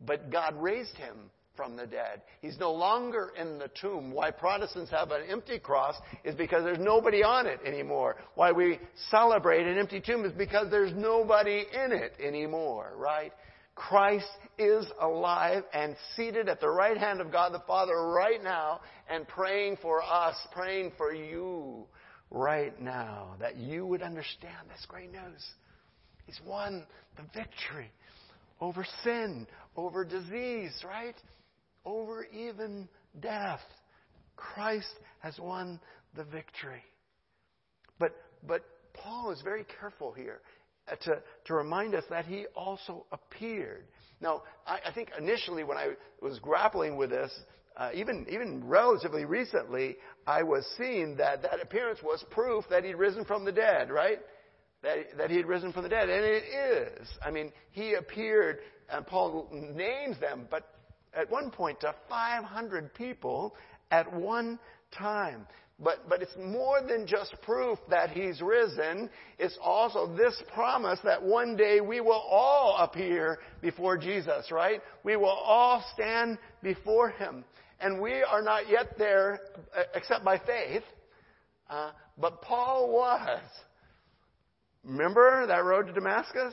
But 0.00 0.30
God 0.30 0.54
raised 0.60 0.96
him 0.96 1.30
from 1.60 1.76
the 1.76 1.86
dead. 1.86 2.22
He's 2.40 2.58
no 2.58 2.72
longer 2.72 3.32
in 3.38 3.58
the 3.58 3.68
tomb. 3.82 4.12
Why 4.12 4.30
Protestants 4.30 4.90
have 4.92 5.10
an 5.10 5.24
empty 5.28 5.58
cross 5.58 5.94
is 6.24 6.34
because 6.34 6.64
there's 6.64 6.78
nobody 6.78 7.22
on 7.22 7.46
it 7.46 7.60
anymore. 7.66 8.16
Why 8.34 8.50
we 8.50 8.78
celebrate 9.10 9.66
an 9.66 9.76
empty 9.76 10.00
tomb 10.00 10.24
is 10.24 10.32
because 10.32 10.70
there's 10.70 10.94
nobody 10.94 11.66
in 11.70 11.92
it 11.92 12.14
anymore, 12.18 12.94
right? 12.96 13.30
Christ 13.74 14.30
is 14.56 14.86
alive 15.02 15.64
and 15.74 15.96
seated 16.16 16.48
at 16.48 16.62
the 16.62 16.70
right 16.70 16.96
hand 16.96 17.20
of 17.20 17.30
God 17.30 17.52
the 17.52 17.62
Father 17.66 18.08
right 18.08 18.42
now 18.42 18.80
and 19.10 19.28
praying 19.28 19.76
for 19.82 20.02
us, 20.02 20.36
praying 20.52 20.92
for 20.96 21.12
you 21.12 21.84
right 22.30 22.80
now, 22.80 23.34
that 23.38 23.58
you 23.58 23.84
would 23.84 24.00
understand 24.00 24.70
this 24.70 24.86
great 24.88 25.12
news. 25.12 25.44
He's 26.24 26.40
won 26.46 26.86
the 27.18 27.22
victory 27.34 27.90
over 28.62 28.86
sin, 29.04 29.46
over 29.76 30.06
disease, 30.06 30.72
right? 30.86 31.16
Over 31.84 32.26
even 32.26 32.88
death. 33.20 33.60
Christ 34.36 34.92
has 35.20 35.38
won 35.38 35.80
the 36.16 36.24
victory. 36.24 36.82
But, 37.98 38.16
but 38.46 38.62
Paul 38.94 39.30
is 39.32 39.40
very 39.42 39.64
careful 39.78 40.12
here 40.12 40.40
uh, 40.90 40.96
to, 41.04 41.22
to 41.46 41.54
remind 41.54 41.94
us 41.94 42.04
that 42.10 42.24
he 42.24 42.46
also 42.54 43.06
appeared. 43.12 43.84
Now, 44.20 44.42
I, 44.66 44.78
I 44.86 44.92
think 44.92 45.10
initially 45.18 45.64
when 45.64 45.76
I 45.76 45.90
was 46.22 46.38
grappling 46.38 46.96
with 46.96 47.10
this, 47.10 47.30
uh, 47.76 47.90
even, 47.94 48.26
even 48.30 48.66
relatively 48.66 49.24
recently, 49.24 49.96
I 50.26 50.42
was 50.42 50.66
seeing 50.76 51.16
that 51.16 51.42
that 51.42 51.62
appearance 51.62 52.00
was 52.02 52.24
proof 52.30 52.64
that 52.70 52.84
he'd 52.84 52.94
risen 52.94 53.24
from 53.24 53.44
the 53.44 53.52
dead, 53.52 53.90
right? 53.90 54.18
that, 54.82 54.96
that 55.18 55.30
he 55.30 55.36
had 55.36 55.46
risen 55.46 55.72
from 55.72 55.82
the 55.82 55.88
dead. 55.88 56.08
And 56.08 56.24
it 56.24 56.44
is. 56.44 57.08
I 57.24 57.30
mean, 57.30 57.52
he 57.72 57.94
appeared, 57.94 58.58
and 58.88 59.06
Paul 59.06 59.48
names 59.52 60.18
them, 60.20 60.46
but 60.50 60.68
at 61.14 61.30
one 61.30 61.50
point 61.50 61.80
to 61.80 61.94
500 62.08 62.94
people 62.94 63.54
at 63.90 64.12
one 64.12 64.58
time. 64.92 65.46
But, 65.82 66.08
but 66.08 66.20
it's 66.20 66.36
more 66.36 66.82
than 66.86 67.06
just 67.06 67.34
proof 67.42 67.78
that 67.88 68.10
he's 68.10 68.42
risen. 68.42 69.08
It's 69.38 69.56
also 69.62 70.14
this 70.14 70.40
promise 70.52 70.98
that 71.04 71.22
one 71.22 71.56
day 71.56 71.80
we 71.80 72.00
will 72.02 72.22
all 72.30 72.76
appear 72.78 73.38
before 73.62 73.96
Jesus, 73.96 74.50
right? 74.50 74.82
We 75.04 75.16
will 75.16 75.28
all 75.28 75.82
stand 75.94 76.36
before 76.62 77.10
him. 77.10 77.44
And 77.80 77.98
we 77.98 78.22
are 78.22 78.42
not 78.42 78.68
yet 78.68 78.98
there 78.98 79.40
uh, 79.74 79.84
except 79.94 80.22
by 80.22 80.38
faith. 80.38 80.82
Uh, 81.70 81.92
but 82.18 82.42
Paul 82.42 82.92
was. 82.92 83.40
Remember 84.84 85.46
that 85.46 85.64
road 85.64 85.86
to 85.86 85.92
Damascus? 85.92 86.52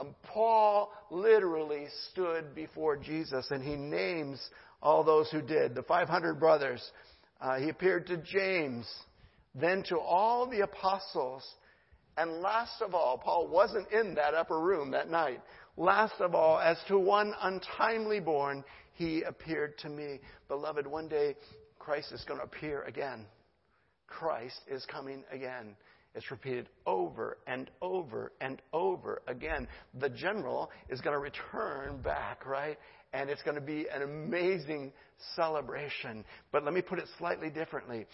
Um, 0.00 0.14
Paul 0.22 0.92
literally 1.10 1.86
stood 2.10 2.54
before 2.54 2.96
Jesus 2.96 3.50
and 3.50 3.62
he 3.62 3.76
names 3.76 4.40
all 4.82 5.02
those 5.04 5.30
who 5.30 5.42
did. 5.42 5.74
The 5.74 5.82
500 5.82 6.38
brothers. 6.38 6.82
Uh, 7.40 7.58
he 7.58 7.68
appeared 7.68 8.06
to 8.08 8.16
James, 8.18 8.86
then 9.54 9.82
to 9.88 9.98
all 9.98 10.48
the 10.48 10.60
apostles. 10.60 11.44
And 12.16 12.40
last 12.40 12.82
of 12.82 12.94
all, 12.94 13.18
Paul 13.18 13.48
wasn't 13.48 13.90
in 13.92 14.14
that 14.14 14.34
upper 14.34 14.60
room 14.60 14.90
that 14.90 15.08
night. 15.08 15.40
Last 15.76 16.14
of 16.20 16.34
all, 16.34 16.58
as 16.58 16.76
to 16.88 16.98
one 16.98 17.32
untimely 17.40 18.18
born, 18.18 18.64
he 18.94 19.22
appeared 19.22 19.78
to 19.78 19.88
me. 19.88 20.18
Beloved, 20.48 20.86
one 20.86 21.06
day 21.06 21.36
Christ 21.78 22.10
is 22.12 22.24
going 22.26 22.40
to 22.40 22.44
appear 22.44 22.82
again. 22.82 23.24
Christ 24.08 24.60
is 24.68 24.84
coming 24.86 25.22
again. 25.30 25.76
It's 26.18 26.32
repeated 26.32 26.68
over 26.84 27.38
and 27.46 27.70
over 27.80 28.32
and 28.40 28.60
over 28.72 29.22
again. 29.28 29.68
The 30.00 30.08
general 30.08 30.68
is 30.88 31.00
going 31.00 31.14
to 31.14 31.20
return 31.20 32.02
back, 32.02 32.44
right? 32.44 32.76
And 33.12 33.30
it's 33.30 33.40
going 33.42 33.54
to 33.54 33.60
be 33.60 33.86
an 33.94 34.02
amazing 34.02 34.92
celebration. 35.36 36.24
But 36.50 36.64
let 36.64 36.74
me 36.74 36.82
put 36.82 36.98
it 36.98 37.04
slightly 37.18 37.50
differently 37.50 38.04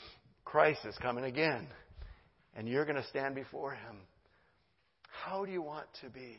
Christ 0.44 0.80
is 0.84 0.94
coming 1.00 1.24
again, 1.24 1.66
and 2.54 2.68
you're 2.68 2.84
going 2.84 3.00
to 3.00 3.08
stand 3.08 3.34
before 3.34 3.72
him. 3.72 3.96
How 5.08 5.46
do 5.46 5.50
you 5.50 5.62
want 5.62 5.86
to 6.02 6.10
be 6.10 6.36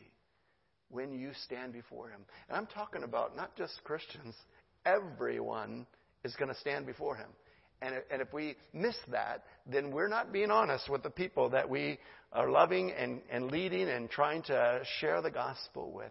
when 0.88 1.12
you 1.12 1.32
stand 1.46 1.72
before 1.72 2.10
him? 2.10 2.20
And 2.48 2.56
I'm 2.56 2.68
talking 2.68 3.02
about 3.02 3.34
not 3.34 3.56
just 3.56 3.82
Christians, 3.82 4.36
everyone 4.84 5.84
is 6.22 6.32
going 6.36 6.48
to 6.48 6.60
stand 6.60 6.86
before 6.86 7.16
him. 7.16 7.30
And, 7.82 7.94
and 8.10 8.22
if 8.22 8.32
we 8.32 8.56
miss 8.72 8.96
that, 9.10 9.44
then 9.70 9.90
we're 9.90 10.08
not 10.08 10.32
being 10.32 10.50
honest 10.50 10.88
with 10.88 11.02
the 11.02 11.10
people 11.10 11.50
that 11.50 11.68
we 11.68 11.98
are 12.32 12.50
loving 12.50 12.90
and, 12.92 13.20
and 13.30 13.50
leading 13.50 13.88
and 13.88 14.10
trying 14.10 14.42
to 14.44 14.80
share 14.98 15.20
the 15.20 15.30
gospel 15.30 15.92
with. 15.92 16.10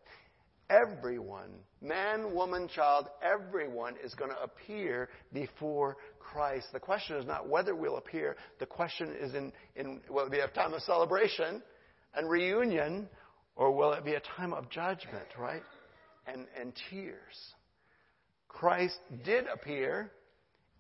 Everyone, 0.70 1.52
man, 1.82 2.34
woman, 2.34 2.68
child, 2.68 3.08
everyone 3.22 3.96
is 4.04 4.16
going 4.16 4.32
to 4.32 4.42
appear 4.42 5.10
before 5.32 5.98
Christ. 6.20 6.68
The 6.74 6.80
question 6.80 7.18
is 7.18 7.26
not 7.26 7.48
whether 7.48 7.76
we'll 7.76 7.98
appear. 7.98 8.36
The 8.60 8.66
question 8.66 9.16
is 9.20 9.36
in, 9.36 9.54
in 9.76 10.02
will 10.10 10.26
it 10.26 10.32
be 10.32 10.40
a 10.40 10.48
time 10.48 10.74
of 10.74 10.82
celebration 10.82 11.62
and 12.16 12.30
reunion, 12.30 13.08
or 13.56 13.72
will 13.72 13.94
it 13.94 14.04
be 14.04 14.14
a 14.14 14.22
time 14.36 14.54
of 14.54 14.70
judgment, 14.70 15.28
right? 15.38 15.62
And, 16.26 16.48
and 16.60 16.74
tears. 16.90 17.36
Christ 18.48 18.98
did 19.24 19.46
appear 19.54 20.12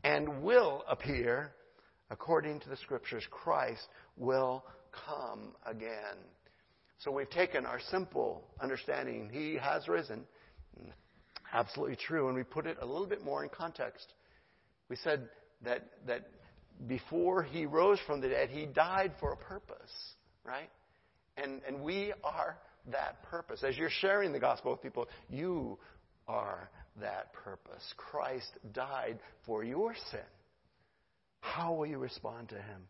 and 0.06 0.44
will 0.44 0.84
appear 0.88 1.52
according 2.12 2.60
to 2.60 2.70
the 2.70 2.78
scriptures. 2.78 3.24
Christ 3.32 3.82
will 4.15 4.63
come 5.08 5.56
again. 5.65 6.18
So 7.00 7.12
we've 7.12 7.30
taken 7.30 7.65
our 7.65 7.80
simple 7.89 8.44
understanding, 8.62 9.30
He 9.34 9.56
has 9.56 9.88
risen. 9.88 10.22
Absolutely 11.52 11.96
true. 11.96 12.28
And 12.28 12.38
we 12.38 12.44
put 12.44 12.68
it 12.68 12.78
a 12.82 12.86
little 12.86 13.08
bit 13.08 13.24
more 13.24 13.44
in 13.44 13.50
context. 13.50 14.13
We 14.89 14.96
said 14.96 15.28
that, 15.63 15.84
that 16.06 16.28
before 16.88 17.41
he 17.41 17.65
rose 17.65 18.00
from 18.06 18.22
the 18.22 18.30
dead, 18.30 18.50
he 18.50 18.65
died 18.68 19.13
for 19.20 19.34
a 19.34 19.38
purpose, 19.38 19.91
right? 20.44 20.70
And, 21.38 21.62
and 21.68 21.82
we 21.82 22.13
are 22.24 22.58
that 22.91 23.24
purpose. 23.24 23.63
As 23.63 23.76
you're 23.78 23.89
sharing 23.89 24.32
the 24.32 24.39
gospel 24.39 24.72
with 24.72 24.82
people, 24.82 25.08
you 25.30 25.80
are 26.28 26.70
that 27.01 27.34
purpose. 27.34 27.84
Christ 27.97 28.51
died 28.73 29.19
for 29.45 29.63
your 29.63 29.95
sin. 30.12 30.19
How 31.41 31.73
will 31.73 31.86
you 31.86 31.97
respond 31.97 32.49
to 32.49 32.55
him? 32.55 32.81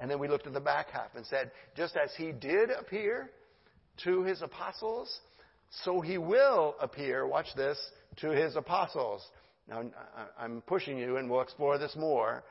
And 0.00 0.10
then 0.10 0.18
we 0.18 0.28
looked 0.28 0.46
at 0.46 0.52
the 0.52 0.60
back 0.60 0.90
half 0.90 1.14
and 1.14 1.24
said, 1.26 1.50
just 1.76 1.96
as 1.96 2.10
he 2.16 2.32
did 2.32 2.70
appear 2.70 3.30
to 4.04 4.22
his 4.22 4.42
apostles, 4.42 5.20
so 5.84 6.00
he 6.00 6.18
will 6.18 6.74
appear, 6.80 7.26
watch 7.26 7.46
this, 7.56 7.78
to 8.16 8.30
his 8.30 8.56
apostles. 8.56 9.22
Now, 9.68 9.84
I'm 10.38 10.62
pushing 10.62 10.98
you, 10.98 11.16
and 11.16 11.30
we'll 11.30 11.40
explore 11.40 11.78
this 11.78 11.94
more. 11.96 12.42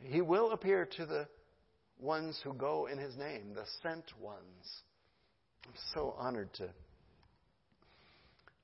He 0.00 0.20
will 0.20 0.52
appear 0.52 0.88
to 0.96 1.06
the 1.06 1.28
ones 1.98 2.40
who 2.42 2.52
go 2.52 2.86
in 2.90 2.98
his 2.98 3.16
name, 3.16 3.54
the 3.54 3.64
sent 3.82 4.04
ones. 4.20 4.82
I'm 5.66 5.72
so 5.94 6.14
honored 6.18 6.52
to, 6.54 6.68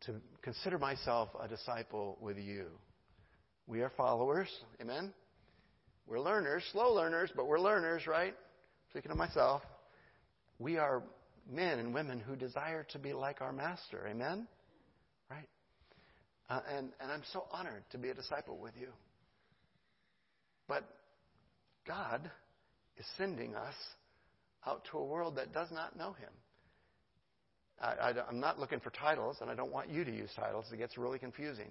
to 0.06 0.14
consider 0.42 0.78
myself 0.78 1.28
a 1.40 1.48
disciple 1.48 2.16
with 2.20 2.38
you. 2.38 2.66
We 3.66 3.82
are 3.82 3.90
followers, 3.96 4.48
amen? 4.80 5.12
We're 6.06 6.20
learners, 6.20 6.64
slow 6.72 6.92
learners, 6.92 7.30
but 7.36 7.46
we're 7.46 7.60
learners, 7.60 8.06
right? 8.06 8.34
Speaking 8.90 9.12
of 9.12 9.16
myself, 9.16 9.62
we 10.58 10.76
are 10.76 11.02
men 11.50 11.78
and 11.78 11.94
women 11.94 12.18
who 12.18 12.34
desire 12.34 12.86
to 12.92 12.98
be 12.98 13.12
like 13.12 13.40
our 13.40 13.52
master, 13.52 14.06
amen? 14.08 14.48
Right? 15.30 15.48
Uh, 16.48 16.60
and, 16.76 16.88
and 17.00 17.12
I'm 17.12 17.22
so 17.32 17.44
honored 17.52 17.84
to 17.92 17.98
be 17.98 18.08
a 18.08 18.14
disciple 18.14 18.58
with 18.58 18.72
you. 18.78 18.88
But 20.66 20.84
God 21.86 22.28
is 22.96 23.06
sending 23.16 23.54
us 23.54 23.74
out 24.66 24.82
to 24.90 24.98
a 24.98 25.04
world 25.04 25.36
that 25.36 25.52
does 25.52 25.68
not 25.70 25.96
know 25.96 26.12
Him. 26.12 26.30
I, 27.80 28.12
am 28.28 28.40
not 28.40 28.58
looking 28.58 28.80
for 28.80 28.90
titles, 28.90 29.38
and 29.40 29.50
I 29.50 29.54
don't 29.54 29.72
want 29.72 29.88
you 29.90 30.04
to 30.04 30.10
use 30.10 30.30
titles. 30.36 30.66
It 30.72 30.76
gets 30.76 30.98
really 30.98 31.18
confusing. 31.18 31.68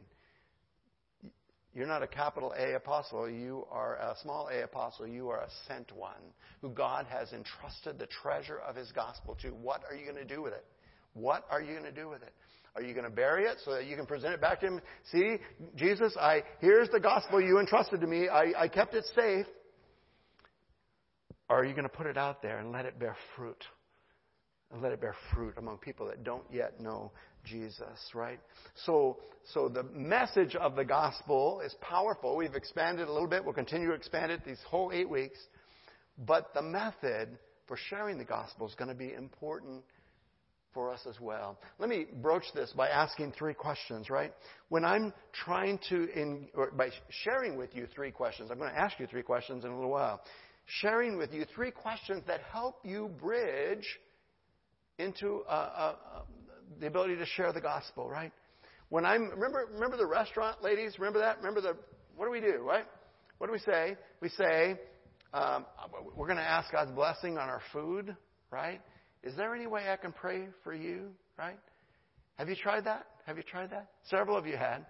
You're 1.76 1.88
not 1.88 2.02
a 2.02 2.08
capital 2.08 2.54
A 2.58 2.74
apostle. 2.76 3.30
You 3.30 3.66
are 3.72 3.96
a 3.96 4.16
small 4.22 4.50
a 4.50 4.64
apostle. 4.64 5.08
You 5.08 5.30
are 5.30 5.42
a 5.42 5.50
sent 5.68 5.92
one 5.92 6.34
who 6.62 6.70
God 6.70 7.06
has 7.08 7.32
entrusted 7.32 8.00
the 8.00 8.08
treasure 8.08 8.58
of 8.68 8.76
his 8.76 8.92
gospel 8.92 9.38
to. 9.42 9.50
What 9.50 9.84
are 9.90 9.96
you 9.96 10.04
going 10.04 10.18
to 10.28 10.36
do 10.36 10.42
with 10.42 10.54
it? 10.54 10.66
What 11.14 11.46
are 11.52 11.62
you 11.62 11.74
going 11.74 11.84
to 11.84 11.92
do 11.92 12.10
with 12.10 12.24
it? 12.24 12.34
Are 12.76 12.82
you 12.82 12.94
going 12.94 13.06
to 13.06 13.12
bury 13.12 13.46
it 13.46 13.58
so 13.64 13.72
that 13.72 13.86
you 13.86 13.96
can 13.96 14.06
present 14.06 14.34
it 14.34 14.42
back 14.42 14.60
to 14.62 14.68
him? 14.68 14.82
See, 15.12 15.38
Jesus, 15.76 16.16
I 16.20 16.44
here's 16.60 16.90
the 16.90 17.00
gospel 17.00 17.40
you 17.42 17.60
entrusted 17.60 18.02
to 18.02 18.08
me. 18.08 18.30
I, 18.30 18.54
I 18.58 18.68
kept 18.68 18.96
it 18.96 19.06
safe. 19.16 19.46
Or 21.50 21.62
are 21.62 21.66
you 21.66 21.74
going 21.74 21.84
to 21.84 21.96
put 21.96 22.06
it 22.06 22.18
out 22.18 22.42
there 22.42 22.60
and 22.60 22.72
let 22.72 22.86
it 22.86 23.00
bear 23.00 23.16
fruit? 23.36 23.64
And 24.72 24.82
let 24.82 24.92
it 24.92 25.02
bear 25.02 25.16
fruit 25.34 25.56
among 25.58 25.78
people 25.78 26.08
that 26.08 26.24
don't 26.24 26.46
yet 26.52 26.80
know 26.80 27.12
Jesus, 27.44 28.12
right? 28.14 28.40
So, 28.86 29.18
so 29.54 29.68
the 29.68 29.84
message 29.84 30.56
of 30.56 30.76
the 30.76 30.86
gospel 30.86 31.62
is 31.66 31.76
powerful. 31.82 32.36
We've 32.36 32.54
expanded 32.56 33.08
a 33.08 33.12
little 33.12 33.28
bit. 33.28 33.44
We'll 33.44 33.54
continue 33.54 33.88
to 33.88 33.94
expand 33.94 34.32
it 34.32 34.46
these 34.46 34.62
whole 34.68 34.92
eight 34.94 35.10
weeks. 35.10 35.40
But 36.18 36.54
the 36.54 36.62
method 36.62 37.38
for 37.68 37.78
sharing 37.90 38.18
the 38.18 38.26
gospel 38.26 38.68
is 38.68 38.76
going 38.76 38.90
to 38.90 38.96
be 38.96 39.14
important 39.14 39.84
for 40.74 40.92
us 40.92 41.00
as 41.10 41.20
well. 41.20 41.58
Let 41.80 41.90
me 41.90 42.06
broach 42.22 42.44
this 42.54 42.72
by 42.76 42.90
asking 42.90 43.34
three 43.38 43.54
questions, 43.54 44.10
right? 44.10 44.34
When 44.70 44.86
I'm 44.86 45.14
trying 45.34 45.80
to, 45.90 46.08
in, 46.14 46.48
or 46.54 46.72
by 46.72 46.90
sharing 47.24 47.58
with 47.58 47.76
you 47.76 47.88
three 47.96 48.12
questions, 48.12 48.52
I'm 48.52 48.60
going 48.60 48.72
to 48.72 48.80
ask 48.80 49.00
you 49.00 49.08
three 49.08 49.24
questions 49.24 49.66
in 49.66 49.72
a 49.72 49.76
little 49.76 49.90
while. 49.90 50.22
Sharing 50.66 51.18
with 51.18 51.34
you 51.34 51.46
three 51.56 51.72
questions 51.72 52.24
that 52.28 52.42
help 52.52 52.76
you 52.84 53.10
bridge 53.20 53.86
into 55.00 55.42
uh, 55.50 55.52
uh, 55.52 55.96
the 56.80 56.88
ability 56.88 57.16
to 57.16 57.26
share 57.26 57.52
the 57.52 57.62
gospel, 57.62 58.10
right? 58.10 58.32
When 58.90 59.06
I'm 59.06 59.30
remember 59.30 59.70
remember 59.74 59.98
the 59.98 60.06
restaurant 60.06 60.64
ladies, 60.64 61.00
remember 61.00 61.20
that? 61.20 61.38
Remember 61.38 61.62
the 61.62 61.76
what 62.16 62.26
do 62.26 62.32
we 62.32 62.42
do, 62.42 62.58
right? 62.58 62.86
What 63.38 63.48
do 63.48 63.54
we 63.54 63.60
say? 63.60 63.96
We 64.22 64.30
say 64.30 64.78
um, 65.34 65.66
we're 66.16 66.28
going 66.28 66.38
to 66.38 66.44
ask 66.44 66.72
God's 66.72 66.92
blessing 66.92 67.38
on 67.38 67.48
our 67.50 67.62
food, 67.72 68.16
right? 68.52 68.82
Is 69.24 69.36
there 69.36 69.56
any 69.56 69.68
way 69.68 69.84
I 69.90 69.96
can 69.96 70.12
pray 70.12 70.48
for 70.64 70.74
you, 70.74 71.10
right? 71.38 71.58
Have 72.38 72.50
you 72.50 72.56
tried 72.56 72.86
that? 72.86 73.06
Have 73.26 73.38
you 73.38 73.44
tried 73.44 73.70
that? 73.72 73.88
Several 74.10 74.36
of 74.36 74.46
you 74.48 74.58
had. 74.58 74.86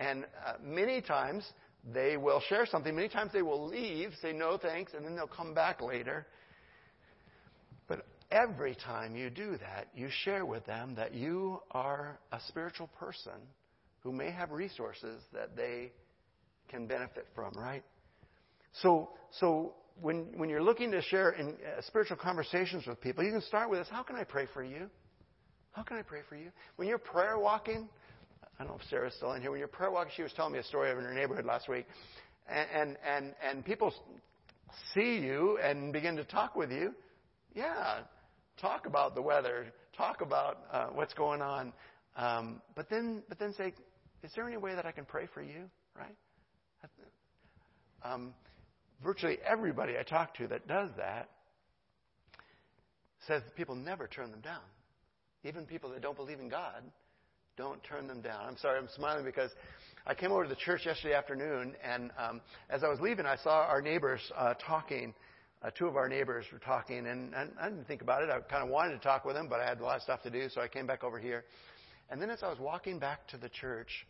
And 0.00 0.24
uh, 0.46 0.54
many 0.62 1.00
times 1.00 1.44
they 1.92 2.16
will 2.16 2.40
share 2.48 2.66
something. 2.66 2.94
Many 2.94 3.08
times 3.08 3.32
they 3.32 3.42
will 3.42 3.66
leave, 3.66 4.12
say 4.22 4.32
no 4.32 4.56
thanks, 4.56 4.92
and 4.94 5.04
then 5.04 5.14
they'll 5.14 5.26
come 5.26 5.52
back 5.54 5.82
later 5.82 6.26
every 8.36 8.74
time 8.74 9.16
you 9.16 9.30
do 9.30 9.56
that, 9.58 9.88
you 9.94 10.08
share 10.24 10.44
with 10.44 10.64
them 10.66 10.94
that 10.96 11.14
you 11.14 11.60
are 11.70 12.18
a 12.32 12.40
spiritual 12.48 12.88
person 12.98 13.32
who 14.00 14.12
may 14.12 14.30
have 14.30 14.50
resources 14.50 15.22
that 15.32 15.56
they 15.56 15.90
can 16.68 16.86
benefit 16.86 17.26
from, 17.34 17.54
right? 17.56 17.82
So, 18.82 19.08
so 19.40 19.74
when, 20.00 20.26
when 20.36 20.50
you're 20.50 20.62
looking 20.62 20.90
to 20.90 21.00
share 21.00 21.30
in 21.30 21.48
uh, 21.48 21.80
spiritual 21.86 22.18
conversations 22.18 22.86
with 22.86 23.00
people, 23.00 23.24
you 23.24 23.32
can 23.32 23.40
start 23.42 23.70
with 23.70 23.80
this 23.80 23.88
How 23.90 24.02
can 24.02 24.16
I 24.16 24.24
pray 24.24 24.46
for 24.52 24.62
you? 24.62 24.90
How 25.72 25.82
can 25.82 25.96
I 25.96 26.02
pray 26.02 26.20
for 26.28 26.36
you? 26.36 26.50
When 26.76 26.88
you're 26.88 26.98
prayer 26.98 27.38
walking, 27.38 27.88
I 28.58 28.64
don't 28.64 28.72
know 28.72 28.78
if 28.80 28.88
Sarah's 28.90 29.14
still 29.14 29.32
in 29.32 29.40
here. 29.40 29.50
When 29.50 29.58
you're 29.58 29.68
prayer 29.68 29.90
walking, 29.90 30.12
she 30.14 30.22
was 30.22 30.32
telling 30.34 30.52
me 30.52 30.58
a 30.58 30.64
story 30.64 30.90
of 30.90 30.98
in 30.98 31.04
her 31.04 31.14
neighborhood 31.14 31.44
last 31.44 31.68
week. 31.68 31.86
And, 32.48 32.68
and, 32.74 32.96
and, 33.06 33.34
and 33.46 33.64
people 33.64 33.92
see 34.94 35.16
you 35.18 35.58
and 35.62 35.92
begin 35.92 36.16
to 36.16 36.24
talk 36.24 36.54
with 36.54 36.70
you. 36.70 36.94
Yeah, 37.54 38.00
talk 38.60 38.86
about 38.86 39.14
the 39.14 39.22
weather, 39.22 39.66
talk 39.96 40.20
about 40.20 40.58
uh, 40.72 40.86
what's 40.86 41.14
going 41.14 41.42
on, 41.42 41.72
um, 42.16 42.60
but 42.74 42.88
then 42.88 43.22
but 43.28 43.38
then 43.38 43.52
say, 43.54 43.72
is 44.22 44.30
there 44.34 44.46
any 44.46 44.56
way 44.56 44.74
that 44.74 44.86
I 44.86 44.92
can 44.92 45.04
pray 45.04 45.26
for 45.32 45.42
you? 45.42 45.70
Right? 45.96 46.16
Um, 48.02 48.34
virtually 49.02 49.38
everybody 49.44 49.94
I 49.98 50.02
talk 50.02 50.34
to 50.36 50.46
that 50.48 50.68
does 50.68 50.90
that 50.96 51.28
says 53.26 53.42
that 53.42 53.56
people 53.56 53.74
never 53.74 54.06
turn 54.06 54.30
them 54.30 54.40
down. 54.40 54.60
Even 55.44 55.66
people 55.66 55.90
that 55.90 56.02
don't 56.02 56.16
believe 56.16 56.38
in 56.38 56.48
God 56.48 56.82
don't 57.56 57.82
turn 57.84 58.06
them 58.06 58.20
down. 58.20 58.44
I'm 58.46 58.56
sorry, 58.58 58.78
I'm 58.78 58.88
smiling 58.94 59.24
because 59.24 59.50
I 60.06 60.14
came 60.14 60.30
over 60.30 60.42
to 60.42 60.48
the 60.48 60.56
church 60.56 60.82
yesterday 60.84 61.14
afternoon, 61.14 61.74
and 61.82 62.10
um, 62.18 62.40
as 62.68 62.84
I 62.84 62.88
was 62.88 63.00
leaving, 63.00 63.24
I 63.26 63.36
saw 63.36 63.64
our 63.66 63.80
neighbors 63.80 64.20
uh, 64.36 64.54
talking 64.54 65.14
uh, 65.62 65.70
two 65.76 65.86
of 65.86 65.96
our 65.96 66.08
neighbors 66.08 66.44
were 66.52 66.58
talking, 66.58 67.06
and, 67.06 67.34
and 67.34 67.50
I 67.60 67.68
didn't 67.68 67.86
think 67.86 68.02
about 68.02 68.22
it. 68.22 68.30
I 68.30 68.40
kind 68.40 68.62
of 68.62 68.68
wanted 68.68 68.92
to 68.92 68.98
talk 68.98 69.24
with 69.24 69.34
them, 69.34 69.48
but 69.48 69.60
I 69.60 69.66
had 69.66 69.80
a 69.80 69.84
lot 69.84 69.96
of 69.96 70.02
stuff 70.02 70.22
to 70.22 70.30
do, 70.30 70.48
so 70.48 70.60
I 70.60 70.68
came 70.68 70.86
back 70.86 71.02
over 71.02 71.18
here. 71.18 71.44
And 72.10 72.20
then 72.20 72.30
as 72.30 72.42
I 72.42 72.48
was 72.48 72.58
walking 72.58 72.98
back 72.98 73.26
to 73.28 73.36
the 73.36 73.48
church, 73.48 74.06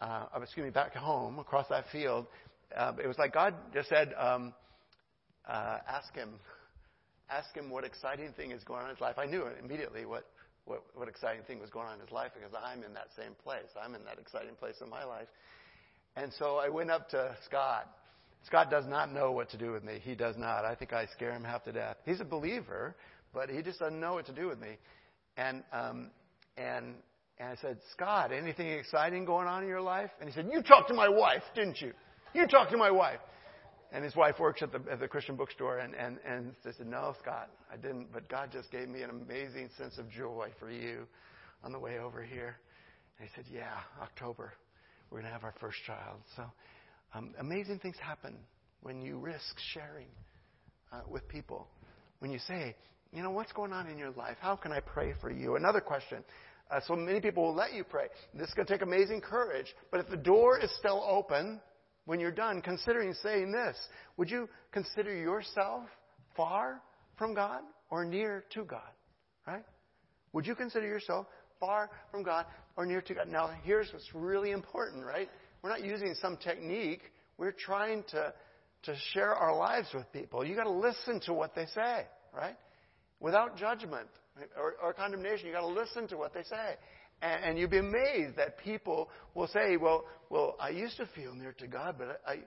uh, 0.00 0.26
excuse 0.42 0.64
me, 0.64 0.70
back 0.70 0.94
home 0.94 1.38
across 1.38 1.68
that 1.68 1.84
field, 1.92 2.26
uh, 2.76 2.92
it 3.02 3.06
was 3.06 3.18
like 3.18 3.32
God 3.32 3.54
just 3.74 3.88
said, 3.88 4.14
um, 4.18 4.54
uh, 5.46 5.78
"Ask 5.88 6.14
him, 6.14 6.30
ask 7.28 7.54
him 7.54 7.70
what 7.70 7.84
exciting 7.84 8.32
thing 8.32 8.50
is 8.50 8.64
going 8.64 8.80
on 8.80 8.86
in 8.88 8.96
his 8.96 9.00
life." 9.00 9.18
I 9.18 9.26
knew 9.26 9.46
immediately 9.62 10.06
what, 10.06 10.24
what 10.64 10.82
what 10.94 11.08
exciting 11.08 11.42
thing 11.42 11.60
was 11.60 11.70
going 11.70 11.86
on 11.86 11.94
in 11.94 12.00
his 12.00 12.10
life 12.10 12.32
because 12.34 12.52
I'm 12.54 12.82
in 12.82 12.94
that 12.94 13.08
same 13.16 13.34
place. 13.44 13.68
I'm 13.80 13.94
in 13.94 14.04
that 14.04 14.18
exciting 14.18 14.54
place 14.54 14.76
in 14.82 14.88
my 14.88 15.04
life. 15.04 15.28
And 16.16 16.32
so 16.38 16.56
I 16.56 16.68
went 16.68 16.90
up 16.90 17.08
to 17.10 17.36
Scott 17.44 17.88
Scott 18.46 18.70
does 18.70 18.86
not 18.86 19.12
know 19.12 19.32
what 19.32 19.50
to 19.50 19.58
do 19.58 19.72
with 19.72 19.84
me. 19.84 20.00
He 20.02 20.14
does 20.14 20.36
not. 20.36 20.64
I 20.64 20.74
think 20.74 20.92
I 20.92 21.06
scare 21.06 21.32
him 21.32 21.44
half 21.44 21.64
to 21.64 21.72
death. 21.72 21.96
He's 22.04 22.20
a 22.20 22.24
believer, 22.24 22.96
but 23.34 23.50
he 23.50 23.62
just 23.62 23.78
doesn't 23.78 24.00
know 24.00 24.14
what 24.14 24.26
to 24.26 24.32
do 24.32 24.48
with 24.48 24.58
me. 24.58 24.78
And 25.36 25.62
um, 25.72 26.10
and 26.56 26.94
and 27.40 27.48
I 27.48 27.56
said, 27.62 27.78
Scott, 27.92 28.32
anything 28.32 28.68
exciting 28.68 29.24
going 29.24 29.46
on 29.46 29.62
in 29.62 29.68
your 29.68 29.80
life? 29.80 30.10
And 30.20 30.28
he 30.28 30.34
said, 30.34 30.48
You 30.52 30.62
talked 30.62 30.88
to 30.88 30.94
my 30.94 31.08
wife, 31.08 31.42
didn't 31.54 31.80
you? 31.80 31.92
You 32.34 32.46
talked 32.46 32.70
to 32.72 32.76
my 32.76 32.90
wife. 32.90 33.20
And 33.92 34.04
his 34.04 34.14
wife 34.14 34.38
works 34.38 34.62
at 34.62 34.70
the, 34.70 34.80
at 34.92 35.00
the 35.00 35.08
Christian 35.08 35.34
bookstore, 35.34 35.78
and, 35.78 35.94
and, 35.94 36.18
and 36.24 36.52
they 36.64 36.70
said, 36.76 36.86
No, 36.86 37.14
Scott, 37.22 37.48
I 37.72 37.76
didn't, 37.76 38.12
but 38.12 38.28
God 38.28 38.50
just 38.52 38.70
gave 38.70 38.88
me 38.88 39.02
an 39.02 39.10
amazing 39.10 39.70
sense 39.78 39.96
of 39.98 40.08
joy 40.10 40.50
for 40.60 40.70
you 40.70 41.06
on 41.64 41.72
the 41.72 41.78
way 41.78 41.98
over 41.98 42.22
here. 42.22 42.56
And 43.18 43.26
he 43.26 43.34
said, 43.34 43.46
Yeah, 43.50 43.72
October, 44.02 44.52
we're 45.10 45.20
going 45.20 45.26
to 45.26 45.32
have 45.32 45.44
our 45.44 45.54
first 45.60 45.78
child. 45.86 46.20
So 46.36 46.44
um, 47.14 47.34
amazing 47.38 47.78
things 47.78 47.96
happen 48.00 48.36
when 48.82 49.00
you 49.00 49.18
risk 49.18 49.56
sharing 49.72 50.08
uh, 50.92 51.00
with 51.08 51.26
people. 51.28 51.66
When 52.20 52.30
you 52.30 52.38
say, 52.38 52.76
you 53.12 53.22
know, 53.22 53.30
what's 53.30 53.52
going 53.52 53.72
on 53.72 53.88
in 53.88 53.98
your 53.98 54.10
life? 54.10 54.36
How 54.40 54.56
can 54.56 54.72
I 54.72 54.80
pray 54.80 55.14
for 55.20 55.30
you? 55.30 55.56
Another 55.56 55.80
question. 55.80 56.22
Uh, 56.70 56.80
so 56.86 56.94
many 56.94 57.20
people 57.20 57.42
will 57.42 57.54
let 57.54 57.72
you 57.72 57.82
pray. 57.82 58.06
This 58.34 58.48
is 58.48 58.54
going 58.54 58.66
to 58.66 58.72
take 58.72 58.82
amazing 58.82 59.20
courage. 59.20 59.66
But 59.90 60.00
if 60.00 60.08
the 60.08 60.16
door 60.16 60.58
is 60.58 60.70
still 60.78 61.04
open 61.08 61.60
when 62.04 62.20
you're 62.20 62.30
done, 62.30 62.62
considering 62.62 63.12
saying 63.22 63.50
this, 63.50 63.76
would 64.16 64.30
you 64.30 64.48
consider 64.70 65.14
yourself 65.14 65.84
far 66.36 66.80
from 67.18 67.34
God 67.34 67.62
or 67.90 68.04
near 68.04 68.44
to 68.54 68.64
God? 68.64 68.90
Right? 69.46 69.64
Would 70.32 70.46
you 70.46 70.54
consider 70.54 70.86
yourself 70.86 71.26
far 71.58 71.90
from 72.12 72.22
God 72.22 72.46
or 72.76 72.86
near 72.86 73.00
to 73.00 73.14
God? 73.14 73.28
Now, 73.28 73.50
here's 73.64 73.92
what's 73.92 74.14
really 74.14 74.52
important, 74.52 75.04
right? 75.04 75.28
We're 75.62 75.70
not 75.70 75.84
using 75.84 76.14
some 76.20 76.36
technique. 76.36 77.02
We're 77.38 77.52
trying 77.52 78.04
to 78.12 78.32
to 78.84 78.94
share 79.12 79.34
our 79.34 79.56
lives 79.56 79.88
with 79.94 80.10
people. 80.12 80.44
You 80.44 80.56
got 80.56 80.64
to 80.64 80.70
listen 80.70 81.20
to 81.26 81.34
what 81.34 81.54
they 81.54 81.66
say, 81.74 82.06
right? 82.34 82.56
Without 83.20 83.56
judgment 83.56 84.08
or, 84.56 84.74
or 84.82 84.92
condemnation. 84.92 85.46
You 85.46 85.52
got 85.52 85.60
to 85.60 85.66
listen 85.66 86.08
to 86.08 86.16
what 86.16 86.32
they 86.32 86.42
say. 86.44 86.76
And, 87.22 87.44
and 87.44 87.58
you'd 87.58 87.70
be 87.70 87.78
amazed 87.78 88.36
that 88.36 88.58
people 88.58 89.10
will 89.34 89.48
say, 89.48 89.76
well, 89.76 90.04
well, 90.30 90.56
I 90.58 90.70
used 90.70 90.96
to 90.96 91.06
feel 91.14 91.34
near 91.34 91.52
to 91.58 91.66
God, 91.66 91.96
but 91.98 92.22
I, 92.26 92.38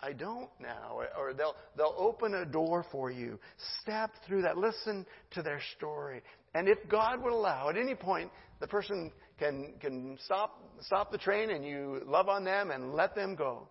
I 0.00 0.12
don't 0.12 0.48
now. 0.60 1.00
Or 1.18 1.34
they'll, 1.34 1.56
they'll 1.76 1.96
open 1.98 2.34
a 2.34 2.44
door 2.44 2.86
for 2.92 3.10
you. 3.10 3.40
Step 3.82 4.12
through 4.26 4.42
that. 4.42 4.56
Listen 4.56 5.04
to 5.32 5.42
their 5.42 5.60
story. 5.76 6.22
And 6.54 6.68
if 6.68 6.78
God 6.88 7.22
would 7.22 7.32
allow, 7.32 7.68
at 7.68 7.76
any 7.76 7.96
point, 7.96 8.30
the 8.60 8.68
person 8.68 9.10
can, 9.40 9.72
can 9.80 10.18
stop, 10.24 10.62
stop 10.82 11.10
the 11.10 11.18
train 11.18 11.50
and 11.50 11.64
you 11.64 12.02
love 12.06 12.28
on 12.28 12.44
them 12.44 12.70
and 12.70 12.94
let 12.94 13.16
them 13.16 13.34
go. 13.34 13.66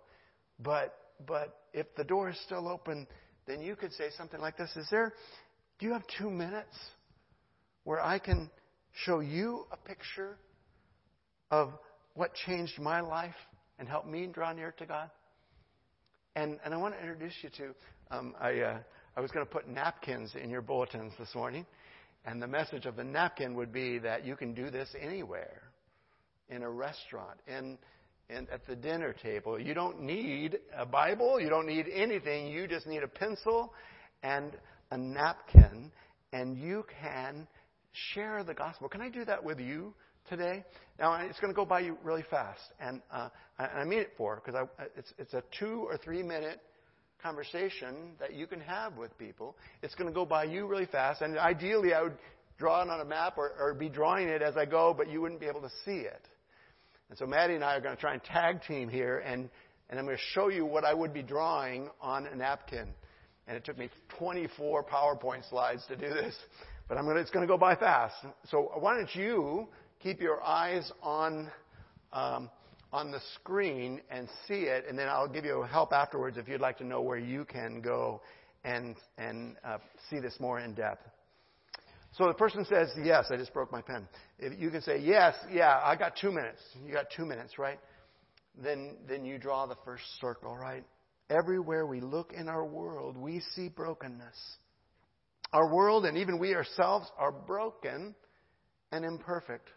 But, 0.60 0.98
but 1.26 1.62
if 1.74 1.86
the 1.96 2.04
door 2.04 2.30
is 2.30 2.38
still 2.46 2.68
open, 2.68 3.08
then 3.48 3.62
you 3.62 3.76
could 3.76 3.94
say 3.94 4.10
something 4.18 4.42
like 4.42 4.58
this 4.58 4.76
Is 4.76 4.88
there, 4.90 5.14
do 5.78 5.86
you 5.86 5.94
have 5.94 6.04
two 6.18 6.30
minutes 6.30 6.76
where 7.84 8.02
I 8.02 8.20
can 8.20 8.50
show 9.06 9.20
you 9.22 9.66
a 9.72 9.78
picture 9.78 10.38
of 11.52 11.72
what 12.16 12.34
changed 12.34 12.80
my 12.80 13.00
life 13.00 13.36
and 13.78 13.88
help 13.88 14.06
me 14.08 14.28
draw 14.28 14.52
near 14.52 14.74
to 14.80 14.86
God? 14.86 15.10
And, 16.36 16.60
and 16.66 16.74
I 16.74 16.78
want 16.78 16.96
to 16.96 17.00
introduce 17.00 17.34
you 17.44 17.50
to, 17.58 18.16
um, 18.16 18.36
I, 18.42 18.60
uh, 18.60 18.78
I 19.16 19.22
was 19.22 19.32
going 19.32 19.46
to 19.46 19.52
put 19.52 19.68
napkins 19.68 20.34
in 20.42 20.50
your 20.50 20.62
bulletins 20.62 21.14
this 21.20 21.34
morning. 21.36 21.66
And 22.26 22.42
the 22.42 22.48
message 22.48 22.86
of 22.86 22.96
the 22.96 23.04
napkin 23.04 23.56
would 23.56 23.72
be 23.72 23.98
that 24.00 24.26
you 24.26 24.36
can 24.36 24.54
do 24.54 24.70
this 24.70 24.90
anywhere 25.00 25.64
in 26.50 26.64
a 26.64 26.70
restaurant, 26.70 27.40
in, 27.48 27.78
in, 28.30 28.48
at 28.52 28.66
the 28.68 28.76
dinner 28.76 29.14
table. 29.14 29.60
You 29.60 29.74
don't 29.74 30.02
need 30.02 30.60
a 30.76 30.86
Bible, 30.86 31.40
you 31.40 31.50
don't 31.50 31.68
need 31.68 31.88
anything. 31.94 32.48
You 32.48 32.68
just 32.68 32.88
need 32.88 33.04
a 33.04 33.08
pencil 33.08 33.74
and 34.24 34.58
a 34.92 34.98
napkin, 34.98 35.92
and 36.34 36.58
you 36.58 36.86
can 37.02 37.48
share 37.92 38.44
the 38.44 38.54
gospel. 38.54 38.90
Can 38.90 39.02
I 39.02 39.10
do 39.10 39.26
that 39.26 39.44
with 39.44 39.60
you 39.60 39.94
today? 40.28 40.64
Now, 41.00 41.14
it's 41.16 41.40
going 41.40 41.54
to 41.54 41.56
go 41.56 41.66
by 41.66 41.80
you 41.80 41.98
really 42.04 42.26
fast, 42.30 42.62
and, 42.80 43.02
uh, 43.12 43.30
I 43.58 43.84
mean 43.84 44.00
it 44.00 44.12
for 44.18 44.42
because 44.44 44.68
it's, 44.96 45.14
it's 45.18 45.34
a 45.34 45.44
two 45.58 45.86
or 45.90 45.98
three 45.98 46.24
minute 46.24 46.62
conversation 47.22 48.14
that 48.20 48.34
you 48.34 48.48
can 48.48 48.60
have 48.62 48.98
with 48.98 49.18
people. 49.18 49.56
It's 49.82 49.96
going 49.96 50.08
to 50.10 50.14
go 50.14 50.26
by 50.26 50.46
you 50.46 50.68
really 50.68 50.86
fast, 50.86 51.22
and 51.22 51.38
ideally, 51.38 51.94
I 51.94 52.04
would 52.04 52.18
draw 52.58 52.82
it 52.82 52.90
on 52.90 53.00
a 53.00 53.06
map 53.06 53.38
or, 53.38 53.52
or 53.60 53.74
be 53.74 53.90
drawing 53.90 54.28
it 54.28 54.42
as 54.42 54.58
I 54.58 54.66
go, 54.66 54.94
but 54.96 55.10
you 55.10 55.22
wouldn't 55.22 55.40
be 55.40 55.48
able 55.48 55.62
to 55.62 55.72
see 55.86 56.00
it. 56.02 56.28
And 57.10 57.18
so 57.18 57.26
Maddie 57.26 57.56
and 57.56 57.64
I 57.64 57.76
are 57.76 57.82
going 57.82 57.96
to 57.96 58.02
try 58.02 58.14
and 58.14 58.24
tag 58.24 58.62
team 58.64 58.90
here, 58.90 59.20
and, 59.20 59.50
and 59.90 59.98
I'm 59.98 60.06
going 60.06 60.18
to 60.18 60.24
show 60.34 60.50
you 60.50 60.66
what 60.66 60.84
I 60.84 60.94
would 60.94 61.14
be 61.14 61.24
drawing 61.24 61.90
on 62.02 62.28
a 62.28 62.36
napkin. 62.36 62.90
And 63.48 63.58
it 63.58 63.66
took 63.66 63.78
me 63.78 63.90
24 64.20 64.84
PowerPoint 64.84 65.50
slides 65.50 65.84
to 65.88 65.96
do 65.96 66.10
this, 66.10 66.36
but 66.88 66.98
I'm 66.98 67.06
going 67.06 67.16
to, 67.16 67.22
it's 67.22 67.32
going 67.32 67.48
to 67.48 67.52
go 67.52 67.58
by 67.58 67.76
fast. 67.76 68.16
So 68.50 68.72
why 68.78 68.96
don't 68.96 69.14
you 69.16 69.68
keep 70.04 70.22
your 70.22 70.44
eyes 70.44 70.92
on 71.02 71.50
um, 72.14 72.50
on 72.92 73.12
the 73.12 73.22
screen 73.36 74.02
and 74.10 74.28
see 74.48 74.62
it, 74.62 74.86
and 74.88 74.98
then 74.98 75.08
I'll 75.08 75.28
give 75.28 75.46
you 75.46 75.64
help 75.64 75.94
afterwards 75.94 76.38
if 76.38 76.48
you'd 76.48 76.62
like 76.62 76.78
to 76.80 76.84
know 76.86 77.02
where 77.02 77.18
you 77.18 77.46
can 77.46 77.82
go 77.82 78.22
and, 78.64 78.96
and 79.18 79.56
uh, 79.64 79.78
see 80.10 80.20
this 80.20 80.36
more 80.40 80.60
in 80.60 80.74
depth. 80.74 81.06
So 82.18 82.28
the 82.28 82.34
person 82.34 82.66
says, 82.66 82.90
Yes, 83.04 83.26
I 83.32 83.38
just 83.38 83.54
broke 83.54 83.72
my 83.72 83.82
pen. 83.82 84.08
If 84.40 84.60
you 84.60 84.72
can 84.72 84.82
say, 84.82 85.00
Yes, 85.00 85.36
yeah, 85.52 85.80
I 85.84 85.96
got 85.96 86.14
two 86.20 86.32
minutes. 86.32 86.60
You 86.86 86.94
got 86.94 87.06
two 87.16 87.26
minutes, 87.26 87.60
right? 87.60 87.80
Then, 88.62 88.98
then 89.08 89.24
you 89.24 89.38
draw 89.38 89.68
the 89.68 89.78
first 89.86 90.04
circle, 90.20 90.58
right? 90.58 90.84
Everywhere 91.30 91.86
we 91.86 92.02
look 92.02 92.34
in 92.34 92.50
our 92.50 92.66
world, 92.66 93.16
we 93.16 93.42
see 93.56 93.70
brokenness. 93.70 94.36
Our 95.54 95.74
world 95.74 96.06
and 96.06 96.18
even 96.18 96.40
we 96.40 96.56
ourselves 96.56 97.08
are 97.18 97.32
broken 97.32 98.16
and 98.92 99.06
imperfect. 99.06 99.70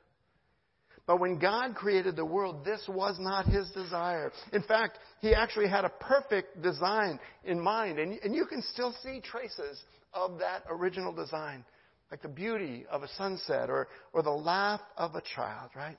But 1.07 1.19
when 1.19 1.39
God 1.39 1.75
created 1.75 2.15
the 2.15 2.25
world, 2.25 2.65
this 2.65 2.83
was 2.89 3.17
not 3.19 3.47
His 3.47 3.69
desire. 3.71 4.33
In 4.53 4.63
fact, 4.63 4.99
He 5.21 5.35
actually 5.35 5.69
had 5.69 5.85
a 5.85 5.89
perfect 5.89 6.63
design 6.63 7.19
in 7.45 7.61
mind. 7.61 7.99
And, 7.99 8.19
and 8.23 8.35
you 8.35 8.47
can 8.47 8.63
still 8.73 8.95
see 9.03 9.21
traces 9.21 9.83
of 10.15 10.39
that 10.39 10.63
original 10.71 11.13
design, 11.13 11.65
like 12.11 12.23
the 12.23 12.29
beauty 12.29 12.85
of 12.91 13.03
a 13.03 13.09
sunset 13.17 13.69
or, 13.69 13.89
or 14.13 14.23
the 14.23 14.31
laugh 14.31 14.81
of 14.97 15.15
a 15.15 15.23
child, 15.35 15.71
right? 15.75 15.99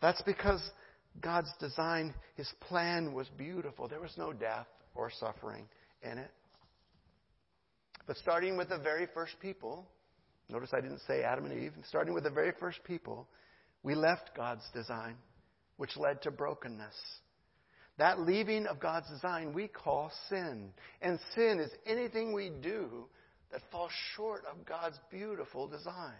That's 0.00 0.22
because 0.22 0.62
God's 1.20 1.52
design, 1.60 2.14
His 2.36 2.50
plan 2.60 3.12
was 3.12 3.28
beautiful. 3.36 3.86
There 3.86 4.00
was 4.00 4.14
no 4.16 4.32
death 4.32 4.66
or 4.94 5.10
suffering 5.10 5.66
in 6.02 6.18
it. 6.18 6.30
But 8.06 8.16
starting 8.16 8.56
with 8.56 8.70
the 8.70 8.78
very 8.78 9.08
first 9.12 9.34
people, 9.40 9.86
notice 10.48 10.70
I 10.72 10.80
didn't 10.80 11.00
say 11.06 11.22
Adam 11.22 11.44
and 11.46 11.62
Eve, 11.62 11.72
starting 11.88 12.14
with 12.14 12.24
the 12.24 12.30
very 12.30 12.52
first 12.58 12.82
people, 12.84 13.26
we 13.86 13.94
left 13.94 14.32
God's 14.36 14.64
design, 14.74 15.14
which 15.76 15.96
led 15.96 16.20
to 16.22 16.32
brokenness. 16.32 16.96
That 17.98 18.18
leaving 18.18 18.66
of 18.66 18.80
God's 18.80 19.08
design 19.08 19.54
we 19.54 19.68
call 19.68 20.10
sin. 20.28 20.70
And 21.00 21.20
sin 21.36 21.60
is 21.60 21.70
anything 21.86 22.34
we 22.34 22.50
do 22.60 23.06
that 23.52 23.60
falls 23.70 23.92
short 24.16 24.42
of 24.50 24.66
God's 24.66 24.98
beautiful 25.08 25.68
design. 25.68 26.18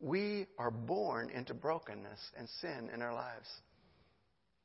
We 0.00 0.46
are 0.58 0.72
born 0.72 1.30
into 1.30 1.54
brokenness 1.54 2.18
and 2.36 2.48
sin 2.60 2.90
in 2.92 3.02
our 3.02 3.14
lives. 3.14 3.48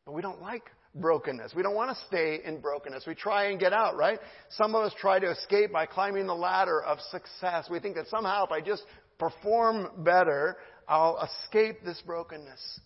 But 0.04 0.14
we 0.14 0.24
don't 0.24 0.42
like 0.42 0.64
brokenness. 0.96 1.54
We 1.56 1.62
don't 1.62 1.76
want 1.76 1.96
to 1.96 2.06
stay 2.08 2.40
in 2.44 2.60
brokenness. 2.60 3.06
We 3.06 3.14
try 3.14 3.52
and 3.52 3.60
get 3.60 3.72
out, 3.72 3.96
right? 3.96 4.20
Some 4.50 4.74
of 4.74 4.84
us 4.84 4.94
try 5.00 5.20
to 5.20 5.30
escape 5.30 5.72
by 5.72 5.86
climbing 5.86 6.26
the 6.26 6.34
ladder 6.34 6.82
of 6.82 6.98
success. 7.12 7.68
We 7.70 7.80
think 7.80 7.96
that 7.98 8.08
somehow 8.08 8.46
if 8.46 8.52
I 8.52 8.62
just 8.62 8.84
perform 9.20 10.04
better, 10.04 10.58
I'll 10.88 11.20
escape 11.22 11.84
this 11.84 12.02
brokenness. 12.06 12.80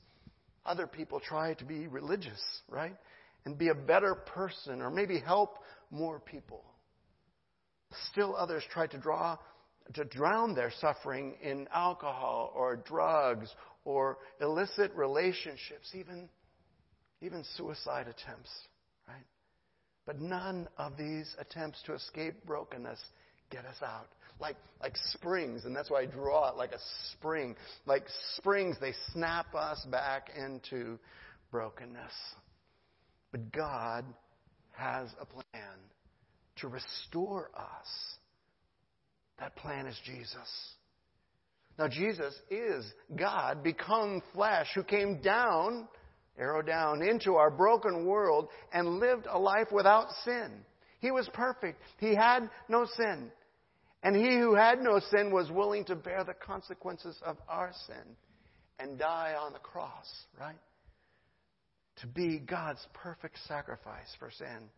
Other 0.66 0.88
people 0.88 1.20
try 1.20 1.54
to 1.56 1.66
be 1.66 1.88
religious, 1.88 2.42
right? 2.70 2.96
And 3.46 3.58
be 3.58 3.70
a 3.70 3.76
better 3.76 4.16
person 4.16 4.82
or 4.82 4.90
maybe 4.90 5.20
help 5.20 5.58
more 5.90 6.20
people. 6.20 6.64
Still 8.12 8.36
others 8.36 8.64
try 8.72 8.88
to 8.88 8.98
draw 8.98 9.38
to 9.94 10.04
drown 10.06 10.54
their 10.54 10.72
suffering 10.82 11.36
in 11.42 11.68
alcohol 11.74 12.52
or 12.56 12.76
drugs 12.76 13.50
or 13.86 14.18
illicit 14.42 14.94
relationships, 14.96 15.94
even, 15.94 16.28
even 17.22 17.44
suicide 17.56 18.08
attempts, 18.08 18.52
right? 19.08 19.26
But 20.06 20.20
none 20.20 20.68
of 20.78 20.98
these 20.98 21.34
attempts 21.40 21.82
to 21.84 21.94
escape 21.94 22.46
brokenness 22.46 23.00
get 23.50 23.66
us 23.66 23.82
out 23.84 24.08
like, 24.40 24.56
like 24.82 24.96
springs, 25.14 25.66
and 25.66 25.76
that's 25.76 25.90
why 25.90 26.02
I 26.02 26.06
draw 26.06 26.50
it 26.50 26.58
like 26.58 26.72
a 26.72 26.80
spring. 27.14 27.56
Like 27.86 28.04
springs, 28.38 28.78
they 28.80 28.94
snap 29.14 29.54
us 29.56 29.86
back 29.92 30.30
into 30.38 31.00
brokenness. 31.52 32.14
But 33.32 33.52
God 33.52 34.06
has 34.74 35.10
a 35.20 35.26
plan 35.26 35.74
to 36.58 36.68
restore 36.68 37.50
us. 37.56 37.88
That 39.40 39.56
plan 39.56 39.88
is 39.88 40.00
Jesus. 40.06 40.76
Now, 41.78 41.88
Jesus 41.88 42.34
is 42.50 42.86
God 43.16 43.64
become 43.64 44.22
flesh 44.34 44.68
who 44.74 44.84
came 44.84 45.22
down, 45.22 45.88
arrow 46.40 46.64
down, 46.64 47.04
into 47.04 47.36
our 47.36 47.52
broken 47.52 48.06
world 48.06 48.48
and 48.74 49.00
lived 49.00 49.28
a 49.30 49.38
life 49.38 49.68
without 49.72 50.08
sin. 50.26 50.52
He 51.00 51.12
was 51.12 51.30
perfect. 51.34 51.82
He 52.00 52.16
had 52.16 52.50
no 52.68 52.86
sin. 52.86 53.32
And 54.04 54.16
he 54.16 54.38
who 54.38 54.56
had 54.56 54.80
no 54.82 55.00
sin 55.00 55.32
was 55.32 55.52
willing 55.52 55.86
to 55.86 55.96
bear 55.96 56.24
the 56.24 56.34
consequences 56.34 57.20
of 57.26 57.38
our 57.50 57.72
sin 57.88 58.16
and 58.80 58.98
die 58.98 59.36
on 59.40 59.54
the 59.54 59.60
cross, 59.60 60.08
right? 60.40 60.60
To 62.02 62.08
be 62.08 62.40
God's 62.40 62.86
perfect 62.94 63.38
sacrifice 63.48 64.16
for 64.20 64.30
sin. 64.32 64.70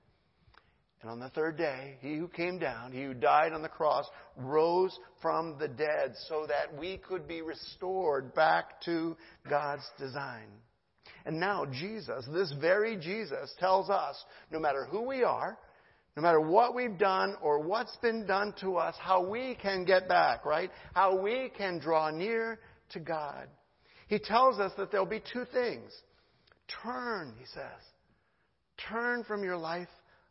And 1.01 1.09
on 1.09 1.19
the 1.19 1.29
third 1.29 1.57
day, 1.57 1.97
he 2.01 2.15
who 2.15 2.27
came 2.27 2.59
down, 2.59 2.91
he 2.91 3.03
who 3.03 3.13
died 3.13 3.53
on 3.53 3.61
the 3.61 3.69
cross, 3.69 4.05
rose 4.35 4.97
from 5.21 5.57
the 5.57 5.67
dead 5.67 6.13
so 6.27 6.45
that 6.47 6.77
we 6.77 6.97
could 6.97 7.27
be 7.27 7.41
restored 7.41 8.33
back 8.33 8.81
to 8.81 9.15
God's 9.49 9.87
design. 9.97 10.47
And 11.25 11.39
now 11.39 11.65
Jesus, 11.65 12.25
this 12.33 12.53
very 12.59 12.97
Jesus, 12.97 13.53
tells 13.59 13.89
us 13.89 14.15
no 14.51 14.59
matter 14.59 14.85
who 14.85 15.01
we 15.01 15.23
are, 15.23 15.57
no 16.19 16.23
matter 16.23 16.41
what 16.41 16.75
we've 16.75 16.97
done 16.97 17.37
or 17.41 17.59
what's 17.59 17.95
been 18.01 18.25
done 18.25 18.53
to 18.59 18.75
us, 18.75 18.93
how 18.99 19.25
we 19.25 19.55
can 19.55 19.85
get 19.85 20.09
back, 20.09 20.45
right? 20.45 20.69
How 20.93 21.15
we 21.15 21.49
can 21.57 21.79
draw 21.79 22.11
near 22.11 22.59
to 22.89 22.99
God. 22.99 23.47
He 24.09 24.19
tells 24.19 24.59
us 24.59 24.73
that 24.77 24.91
there'll 24.91 25.05
be 25.05 25.23
two 25.31 25.45
things. 25.53 25.93
Turn, 26.83 27.35
he 27.39 27.45
says. 27.45 27.63
Turn 28.89 29.23
from 29.23 29.45
your 29.45 29.55
life 29.55 29.87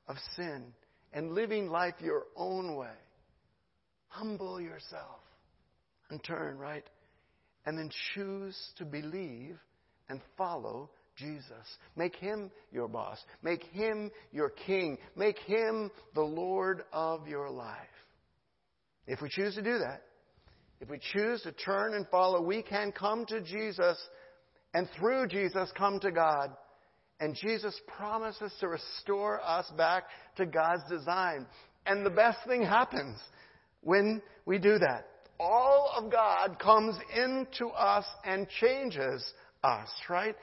of 0.09 0.17
sin 0.37 0.75
and 1.15 1.33
living 1.33 1.71
life 1.71 1.95
your 2.01 2.25
own 2.37 2.77
way. 2.77 2.99
Humble 4.09 4.61
yourself 4.61 5.21
and 6.11 6.23
turn, 6.23 6.59
right? 6.59 6.85
And 7.65 7.79
then 7.79 7.89
choose 8.15 8.59
to 8.77 8.85
believe 8.85 9.57
and 10.11 10.21
follow 10.37 10.91
Jesus. 11.19 11.67
Make 11.97 12.17
him 12.17 12.51
your 12.73 12.89
boss. 12.89 13.19
Make 13.43 13.65
him 13.65 14.11
your 14.33 14.51
king. 14.51 14.99
Make 15.17 15.39
him 15.41 15.91
the 16.15 16.23
Lord 16.23 16.85
of 16.93 17.27
your 17.27 17.51
life. 17.51 17.77
If 19.07 19.21
we 19.21 19.29
choose 19.29 19.55
to 19.55 19.63
do 19.63 19.79
that, 19.79 20.03
if 20.81 20.89
we 20.89 21.01
choose 21.13 21.43
to 21.43 21.53
turn 21.53 21.95
and 21.95 22.07
follow, 22.09 22.41
we 22.41 22.63
can 22.63 22.93
come 22.93 23.27
to 23.27 23.41
Jesus 23.41 23.99
and 24.75 24.89
through 24.99 25.27
Jesus 25.29 25.71
come 25.77 25.99
to 26.01 26.13
God. 26.13 26.51
And 27.21 27.35
Jesus 27.35 27.79
promises 27.97 28.53
to 28.61 28.69
restore 28.69 29.41
us 29.43 29.67
back 29.77 30.05
to 30.37 30.47
God's 30.47 30.89
design. 30.89 31.47
And 31.85 32.07
the 32.07 32.11
best 32.11 32.39
thing 32.47 32.63
happens 32.63 33.19
when 33.83 34.23
we 34.47 34.59
do 34.59 34.79
that. 34.79 35.07
All 35.41 35.93
of 35.97 36.13
God 36.13 36.59
comes 36.61 36.97
into 37.17 37.69
us 37.69 38.05
and 38.25 38.47
changes 38.61 39.33
us, 39.65 39.89
right? 40.09 40.37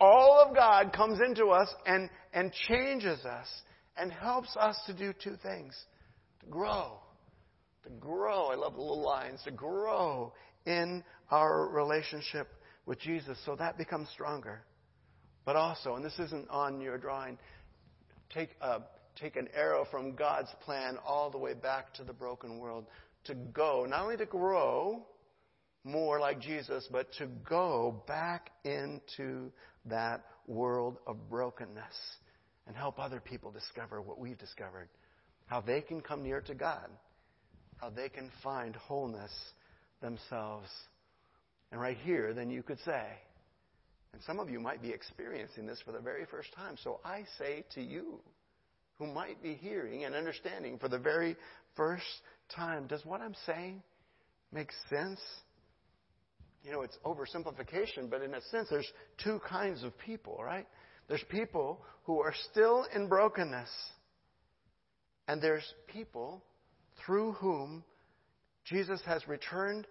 All 0.00 0.42
of 0.46 0.54
God 0.54 0.92
comes 0.92 1.20
into 1.20 1.48
us 1.48 1.68
and, 1.86 2.08
and 2.32 2.52
changes 2.52 3.24
us 3.24 3.46
and 3.96 4.10
helps 4.10 4.56
us 4.56 4.80
to 4.86 4.94
do 4.94 5.12
two 5.12 5.36
things 5.42 5.76
to 6.40 6.46
grow. 6.46 6.98
To 7.84 7.90
grow. 8.00 8.46
I 8.46 8.54
love 8.54 8.74
the 8.74 8.80
little 8.80 9.02
lines. 9.02 9.40
To 9.44 9.50
grow 9.50 10.32
in 10.64 11.04
our 11.30 11.68
relationship 11.68 12.48
with 12.86 12.98
Jesus 12.98 13.38
so 13.44 13.56
that 13.56 13.76
becomes 13.76 14.08
stronger. 14.12 14.62
But 15.44 15.56
also, 15.56 15.94
and 15.96 16.04
this 16.04 16.18
isn't 16.18 16.48
on 16.48 16.80
your 16.80 16.98
drawing, 16.98 17.38
take, 18.32 18.50
uh, 18.60 18.80
take 19.16 19.36
an 19.36 19.48
arrow 19.54 19.86
from 19.90 20.14
God's 20.14 20.50
plan 20.64 20.96
all 21.06 21.30
the 21.30 21.38
way 21.38 21.54
back 21.54 21.92
to 21.94 22.04
the 22.04 22.12
broken 22.12 22.58
world. 22.58 22.86
To 23.24 23.34
go, 23.34 23.86
not 23.88 24.02
only 24.02 24.16
to 24.16 24.26
grow 24.26 25.06
more 25.84 26.20
like 26.20 26.40
Jesus, 26.40 26.86
but 26.90 27.12
to 27.18 27.26
go 27.48 28.02
back 28.06 28.50
into 28.64 29.50
that 29.86 30.24
world 30.46 30.98
of 31.06 31.28
brokenness 31.28 31.94
and 32.66 32.76
help 32.76 32.98
other 32.98 33.20
people 33.20 33.50
discover 33.50 34.00
what 34.00 34.18
we've 34.18 34.38
discovered. 34.38 34.88
How 35.46 35.60
they 35.60 35.80
can 35.80 36.00
come 36.00 36.22
near 36.22 36.40
to 36.42 36.54
God. 36.54 36.88
How 37.76 37.90
they 37.90 38.08
can 38.08 38.30
find 38.42 38.76
wholeness 38.76 39.32
themselves. 40.00 40.68
And 41.72 41.80
right 41.80 41.96
here, 42.04 42.34
then 42.34 42.50
you 42.50 42.62
could 42.62 42.78
say, 42.84 43.06
and 44.12 44.22
some 44.22 44.40
of 44.40 44.50
you 44.50 44.60
might 44.60 44.82
be 44.82 44.90
experiencing 44.90 45.66
this 45.66 45.80
for 45.84 45.92
the 45.92 46.00
very 46.00 46.26
first 46.26 46.52
time. 46.54 46.76
So 46.82 47.00
I 47.04 47.24
say 47.38 47.64
to 47.74 47.82
you, 47.82 48.20
who 48.98 49.06
might 49.06 49.42
be 49.42 49.54
hearing 49.54 50.04
and 50.04 50.14
understanding 50.14 50.78
for 50.78 50.88
the 50.88 50.98
very 50.98 51.36
first 51.74 52.04
time, 52.54 52.86
does 52.86 53.04
what 53.04 53.20
I'm 53.20 53.36
saying 53.46 53.82
make 54.52 54.70
sense? 54.90 55.20
You 56.62 56.72
know, 56.72 56.82
it's 56.82 56.98
oversimplification, 57.04 58.10
but 58.10 58.22
in 58.22 58.34
a 58.34 58.40
sense, 58.50 58.68
there's 58.70 58.90
two 59.22 59.40
kinds 59.48 59.82
of 59.82 59.96
people, 59.98 60.38
right? 60.42 60.66
There's 61.08 61.24
people 61.28 61.80
who 62.04 62.20
are 62.20 62.34
still 62.50 62.86
in 62.94 63.08
brokenness, 63.08 63.70
and 65.26 65.40
there's 65.40 65.64
people 65.92 66.42
through 67.04 67.32
whom 67.32 67.84
Jesus 68.64 69.00
has 69.06 69.26
returned 69.26 69.86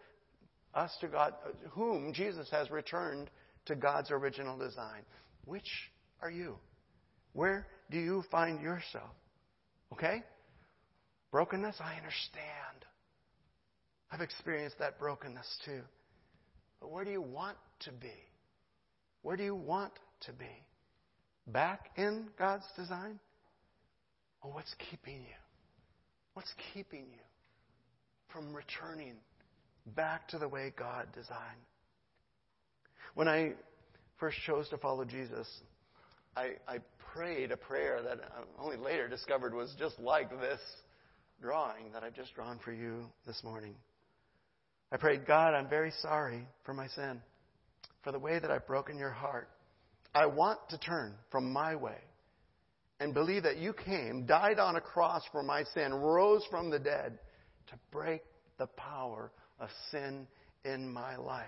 us 0.74 0.96
to 1.02 1.08
God, 1.08 1.34
whom 1.72 2.14
Jesus 2.14 2.50
has 2.52 2.70
returned 2.70 3.30
to 3.66 3.76
God's 3.76 4.12
original 4.12 4.58
design. 4.58 5.02
Which 5.46 5.68
are 6.22 6.30
you? 6.30 6.58
Where 7.34 7.68
do 7.90 7.98
you 7.98 8.24
find 8.32 8.62
yourself? 8.62 9.12
Okay? 9.94 10.24
Brokenness, 11.32 11.76
I 11.80 11.96
understand. 11.96 12.86
I've 14.12 14.22
experienced 14.22 14.80
that 14.80 15.00
brokenness 15.00 15.60
too. 15.66 15.82
But 16.80 16.92
where 16.92 17.04
do 17.04 17.12
you 17.12 17.22
want 17.22 17.58
to 17.82 17.92
be? 17.92 18.14
Where 19.22 19.36
do 19.36 19.44
you 19.44 19.56
want 19.56 19.94
to 20.22 20.34
be? 20.34 20.46
Back 21.48 21.90
in 21.98 22.28
God's 22.38 22.66
design? 22.76 23.20
Or 24.42 24.52
what's 24.52 24.74
keeping 24.90 25.16
you? 25.16 25.40
What's 26.34 26.54
keeping 26.74 27.02
you 27.02 27.26
from 28.32 28.54
returning 28.54 29.16
back 29.96 30.28
to 30.30 30.38
the 30.38 30.48
way 30.48 30.74
God 30.78 31.08
designed? 31.14 31.40
When 33.16 33.28
I 33.28 33.54
first 34.20 34.38
chose 34.46 34.70
to 34.70 34.78
follow 34.78 35.04
Jesus, 35.04 35.48
I, 36.38 36.52
I 36.68 36.78
prayed 37.14 37.52
a 37.52 37.58
prayer 37.58 38.02
that 38.02 38.20
I 38.20 38.64
only 38.64 38.78
later 38.78 39.08
discovered 39.08 39.54
was 39.54 39.76
just 39.78 40.00
like 40.00 40.30
this 40.40 40.62
drawing 41.42 41.92
that 41.94 42.04
I've 42.04 42.16
just 42.16 42.34
drawn 42.36 42.60
for 42.64 42.72
you 42.72 43.06
this 43.26 43.44
morning. 43.44 43.76
I 44.92 44.98
prayed, 44.98 45.26
God, 45.26 45.54
I'm 45.54 45.70
very 45.70 45.92
sorry 46.02 46.48
for 46.64 46.74
my 46.74 46.88
sin, 46.88 47.22
for 48.04 48.12
the 48.12 48.20
way 48.20 48.40
that 48.40 48.50
I've 48.50 48.68
broken 48.68 48.98
your 48.98 49.12
heart. 49.12 49.50
I 50.14 50.26
want 50.26 50.60
to 50.70 50.78
turn 50.80 51.14
from 51.32 51.54
my 51.54 51.76
way 51.76 51.98
and 53.00 53.14
believe 53.14 53.44
that 53.44 53.58
you 53.58 53.74
came, 53.74 54.26
died 54.26 54.60
on 54.60 54.76
a 54.76 54.82
cross 54.82 55.22
for 55.32 55.44
my 55.44 55.64
sin, 55.76 55.94
rose 55.94 56.44
from 56.50 56.70
the 56.70 56.80
dead 56.80 57.20
to 57.68 57.76
break 57.92 58.22
the 58.58 58.68
power 58.68 59.32
of 59.60 59.70
sin 59.92 60.28
in 60.66 60.92
my 60.92 61.16
life, 61.16 61.46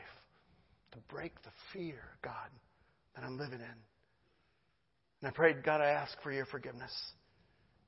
to 0.91 0.97
break 1.09 1.33
the 1.43 1.49
fear, 1.73 1.99
God, 2.23 2.49
that 3.15 3.23
I'm 3.25 3.37
living 3.37 3.59
in. 3.59 3.77
And 5.21 5.27
I 5.27 5.31
prayed, 5.31 5.63
God, 5.63 5.81
I 5.81 5.89
ask 5.89 6.15
for 6.21 6.31
your 6.31 6.45
forgiveness. 6.45 6.93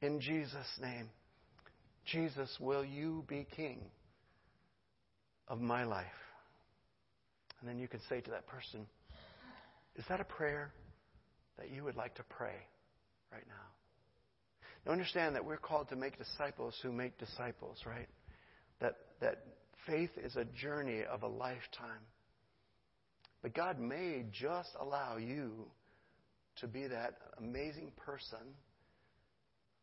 In 0.02 0.20
Jesus' 0.20 0.80
name. 0.82 1.10
Jesus, 2.06 2.50
will 2.60 2.84
you 2.84 3.24
be 3.28 3.48
king? 3.56 3.80
Of 5.54 5.62
my 5.62 5.84
life. 5.84 6.06
And 7.60 7.70
then 7.70 7.78
you 7.78 7.88
can 7.88 8.00
say 8.10 8.22
to 8.22 8.32
that 8.32 8.48
person, 8.48 8.88
Is 9.96 10.04
that 10.10 10.20
a 10.20 10.24
prayer 10.24 10.74
that 11.60 11.70
you 11.70 11.84
would 11.84 11.96
like 11.96 12.16
to 12.16 12.24
pray 12.24 12.56
right 13.32 13.46
now? 13.48 14.66
Now 14.84 14.92
understand 14.92 15.36
that 15.36 15.46
we're 15.46 15.58
called 15.58 15.90
to 15.90 15.96
make 15.96 16.18
disciples 16.18 16.74
who 16.82 16.92
make 16.92 17.20
disciples, 17.20 17.78
right? 17.86 18.10
That, 18.82 18.96
that 19.22 19.46
faith 19.86 20.10
is 20.18 20.36
a 20.36 20.46
journey 20.46 21.04
of 21.04 21.22
a 21.22 21.28
lifetime. 21.28 22.02
But 23.44 23.54
God 23.54 23.80
may 23.80 24.26
just 24.32 24.70
allow 24.82 25.18
you 25.18 25.68
to 26.62 26.68
be 26.68 26.88
that 26.88 27.14
amazing 27.38 27.92
person 28.04 28.56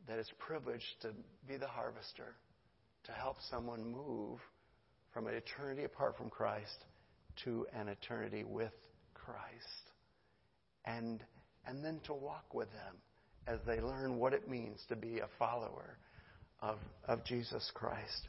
that 0.09 0.19
is 0.19 0.29
privileged 0.41 1.01
to 1.03 1.11
be 1.47 1.57
the 1.57 1.69
harvester, 1.69 2.35
to 3.05 3.13
help 3.13 3.37
someone 3.51 3.85
move 3.85 4.41
from 5.13 5.27
an 5.27 5.35
eternity 5.35 5.85
apart 5.85 6.17
from 6.17 6.31
Christ 6.31 6.85
to 7.45 7.67
an 7.75 7.89
eternity 7.89 8.45
with 8.45 8.73
Christ. 9.15 9.91
And, 10.85 11.23
and 11.67 11.85
then 11.85 12.01
to 12.07 12.15
walk 12.15 12.55
with 12.55 12.69
them 12.73 12.97
as 13.47 13.59
they 13.67 13.81
learn 13.81 14.19
what 14.19 14.33
it 14.33 14.49
means 14.49 14.81
to 14.89 14.97
be 14.97 15.19
a 15.19 15.29
follower 15.39 15.99
of, 16.61 16.79
of 17.07 17.25
Jesus 17.25 17.71
Christ. 17.75 18.29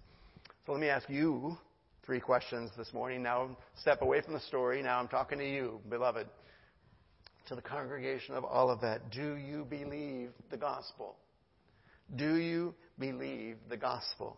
So 0.65 0.71
let 0.71 0.81
me 0.81 0.89
ask 0.89 1.09
you 1.09 1.57
three 2.05 2.19
questions 2.19 2.71
this 2.77 2.93
morning. 2.93 3.23
Now, 3.23 3.57
step 3.79 4.01
away 4.01 4.21
from 4.21 4.33
the 4.33 4.39
story. 4.41 4.81
Now 4.81 4.99
I'm 4.99 5.07
talking 5.07 5.37
to 5.37 5.49
you, 5.49 5.79
beloved, 5.89 6.27
to 7.47 7.55
the 7.55 7.61
congregation 7.61 8.35
of 8.35 8.43
all 8.43 8.69
of 8.69 8.81
that. 8.81 9.11
Do 9.11 9.35
you 9.35 9.65
believe 9.69 10.29
the 10.49 10.57
gospel? 10.57 11.15
Do 12.15 12.35
you 12.35 12.73
believe 12.99 13.57
the 13.69 13.77
gospel? 13.77 14.37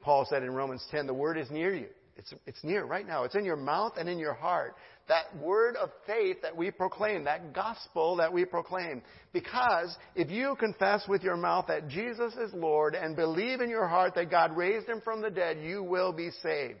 Paul 0.00 0.26
said 0.28 0.42
in 0.42 0.50
Romans 0.50 0.84
10, 0.90 1.06
the 1.06 1.14
word 1.14 1.38
is 1.38 1.50
near 1.50 1.74
you. 1.74 1.88
It's, 2.16 2.34
it's 2.46 2.62
near 2.62 2.84
right 2.84 3.06
now. 3.06 3.24
It's 3.24 3.34
in 3.34 3.46
your 3.46 3.56
mouth 3.56 3.94
and 3.98 4.06
in 4.08 4.18
your 4.18 4.34
heart. 4.34 4.74
That 5.08 5.34
word 5.38 5.74
of 5.76 5.88
faith 6.06 6.36
that 6.42 6.54
we 6.54 6.70
proclaim, 6.70 7.24
that 7.24 7.54
gospel 7.54 8.16
that 8.16 8.30
we 8.30 8.44
proclaim. 8.44 9.00
Because 9.32 9.96
if 10.14 10.30
you 10.30 10.54
confess 10.60 11.08
with 11.08 11.22
your 11.22 11.38
mouth 11.38 11.66
that 11.68 11.88
Jesus 11.88 12.34
is 12.34 12.52
Lord 12.52 12.94
and 12.94 13.16
believe 13.16 13.62
in 13.62 13.70
your 13.70 13.88
heart 13.88 14.14
that 14.16 14.30
God 14.30 14.54
raised 14.54 14.86
him 14.86 15.00
from 15.02 15.22
the 15.22 15.30
dead, 15.30 15.58
you 15.62 15.82
will 15.82 16.12
be 16.12 16.30
saved. 16.42 16.80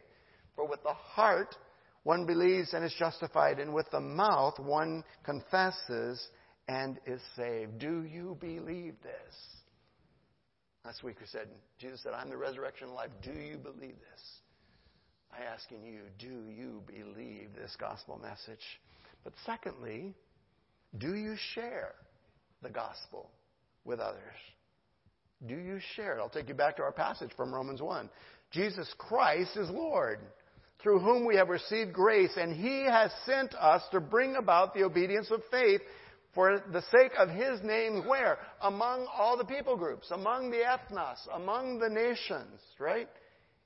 For 0.54 0.68
with 0.68 0.82
the 0.82 0.92
heart 0.92 1.56
one 2.02 2.26
believes 2.26 2.74
and 2.74 2.84
is 2.84 2.94
justified, 2.98 3.58
and 3.58 3.74
with 3.74 3.90
the 3.90 4.00
mouth 4.00 4.58
one 4.58 5.04
confesses 5.24 6.22
and 6.68 6.98
is 7.06 7.20
saved. 7.36 7.78
Do 7.78 8.04
you 8.04 8.36
believe 8.40 8.94
this? 9.02 9.59
Last 10.84 11.02
week 11.02 11.16
we 11.20 11.26
said, 11.26 11.48
Jesus 11.78 12.02
said, 12.02 12.12
I'm 12.14 12.30
the 12.30 12.36
resurrection 12.36 12.88
and 12.88 12.94
life. 12.94 13.10
Do 13.22 13.32
you 13.32 13.58
believe 13.58 13.96
this? 13.96 14.22
I 15.32 15.44
asking 15.44 15.84
you, 15.84 16.00
do 16.18 16.50
you 16.50 16.82
believe 16.86 17.50
this 17.54 17.76
gospel 17.78 18.18
message? 18.20 18.64
But 19.22 19.34
secondly, 19.44 20.14
do 20.98 21.14
you 21.14 21.36
share 21.54 21.94
the 22.62 22.70
gospel 22.70 23.30
with 23.84 24.00
others? 24.00 24.20
Do 25.46 25.54
you 25.54 25.78
share 25.94 26.16
it? 26.16 26.20
I'll 26.20 26.28
take 26.28 26.48
you 26.48 26.54
back 26.54 26.76
to 26.76 26.82
our 26.82 26.92
passage 26.92 27.30
from 27.36 27.54
Romans 27.54 27.80
1. 27.80 28.08
Jesus 28.50 28.92
Christ 28.98 29.56
is 29.56 29.70
Lord, 29.70 30.18
through 30.82 31.00
whom 31.00 31.26
we 31.26 31.36
have 31.36 31.48
received 31.48 31.92
grace, 31.92 32.32
and 32.36 32.54
He 32.54 32.84
has 32.84 33.10
sent 33.26 33.54
us 33.54 33.82
to 33.92 34.00
bring 34.00 34.36
about 34.36 34.74
the 34.74 34.82
obedience 34.82 35.30
of 35.30 35.42
faith 35.50 35.82
for 36.34 36.62
the 36.72 36.82
sake 36.92 37.12
of 37.18 37.28
his 37.28 37.60
name 37.62 38.06
where? 38.06 38.38
Among 38.62 39.06
all 39.12 39.36
the 39.36 39.44
people 39.44 39.76
groups, 39.76 40.10
among 40.10 40.50
the 40.50 40.58
ethnos, 40.58 41.18
among 41.34 41.78
the 41.78 41.88
nations, 41.88 42.60
right? 42.78 43.08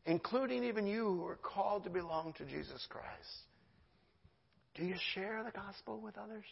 Including 0.07 0.65
even 0.65 0.87
you 0.87 1.05
who 1.05 1.27
are 1.27 1.39
called 1.43 1.85
to 1.85 1.91
belong 1.91 2.33
to 2.39 2.45
Jesus 2.45 2.87
Christ. 2.89 3.45
Do 4.75 4.85
you 4.85 4.97
share 5.15 5.43
the 5.45 5.53
gospel 5.53 6.01
with 6.01 6.17
others? 6.19 6.45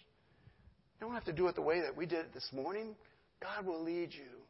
You 1.00 1.06
don't 1.06 1.14
have 1.14 1.24
to 1.24 1.32
do 1.32 1.48
it 1.48 1.54
the 1.54 1.62
way 1.62 1.80
that 1.80 1.96
we 1.96 2.06
did 2.06 2.20
it 2.20 2.34
this 2.34 2.48
morning. 2.52 2.94
God 3.40 3.66
will 3.66 3.82
lead 3.82 4.12
you. 4.12 4.42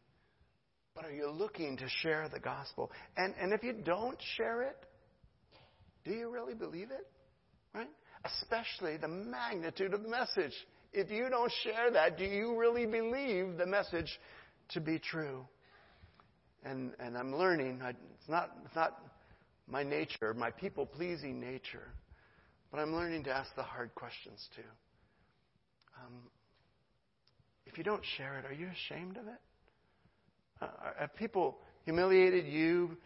But 0.95 1.07
are 1.07 1.13
you 1.13 1.31
looking 1.31 1.79
to 1.79 1.89
share 2.03 2.29
the 2.31 2.41
gospel? 2.41 2.91
And, 3.17 3.35
and 3.41 3.53
if 3.53 3.63
you 3.63 3.73
don't 3.73 4.19
share 4.37 4.63
it, 4.63 4.77
do 6.05 6.11
you 6.11 6.31
really 6.31 6.55
believe 6.55 6.91
it? 6.91 7.09
Right? 7.75 7.89
Especially 8.25 8.99
the 8.99 9.09
magnitude 9.09 9.95
of 9.95 10.03
the 10.03 10.09
message. 10.09 10.53
If 10.93 11.11
you 11.11 11.29
don't 11.31 11.51
share 11.63 11.91
that, 11.93 12.19
do 12.19 12.25
you 12.25 12.59
really 12.59 12.85
believe 12.85 13.57
the 13.57 13.67
message 13.67 14.19
to 14.71 14.81
be 14.81 14.99
true? 14.99 15.47
And, 16.65 16.93
and 17.01 17.17
I'm 17.17 17.35
learning, 17.35 17.81
I, 17.83 17.91
it's, 17.91 18.29
not, 18.29 18.51
it's 18.65 18.77
not 18.77 18.99
my 19.67 19.83
nature, 19.83 20.35
my 20.35 20.51
people 20.51 20.85
pleasing 20.85 21.41
nature, 21.41 21.89
but 22.71 22.79
I'm 22.79 22.95
learning 22.95 23.25
to 23.25 23.31
ask 23.31 23.55
the 23.57 23.63
hard 23.63 23.95
questions 23.95 24.47
too. 24.55 24.63
Um, 26.05 26.13
if 27.67 27.79
you 27.79 27.85
don't 27.85 28.03
share 28.17 28.39
it, 28.39 28.45
are 28.45 28.53
you 28.53 28.69
ashamed 28.69 29.17
of 29.17 29.27
it? 29.27 29.41
Uh, 30.61 30.67
have 30.99 31.17
people 31.17 31.59
humiliated 31.85 32.47
you? 32.47 32.97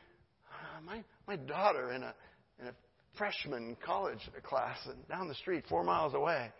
Uh, 0.50 0.82
my, 0.84 1.04
my 1.28 1.36
daughter 1.36 1.92
in 1.92 2.02
a, 2.02 2.14
in 2.60 2.66
a 2.66 2.72
freshman 3.16 3.76
college 3.84 4.28
class 4.42 4.76
down 5.08 5.28
the 5.28 5.34
street, 5.36 5.64
four 5.68 5.84
miles 5.84 6.14
away, 6.14 6.50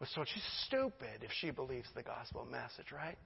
was 0.00 0.10
told 0.14 0.28
she's 0.32 0.42
stupid 0.66 1.22
if 1.22 1.30
she 1.40 1.50
believes 1.50 1.88
the 1.94 2.02
gospel 2.02 2.46
message, 2.50 2.92
right? 2.92 3.16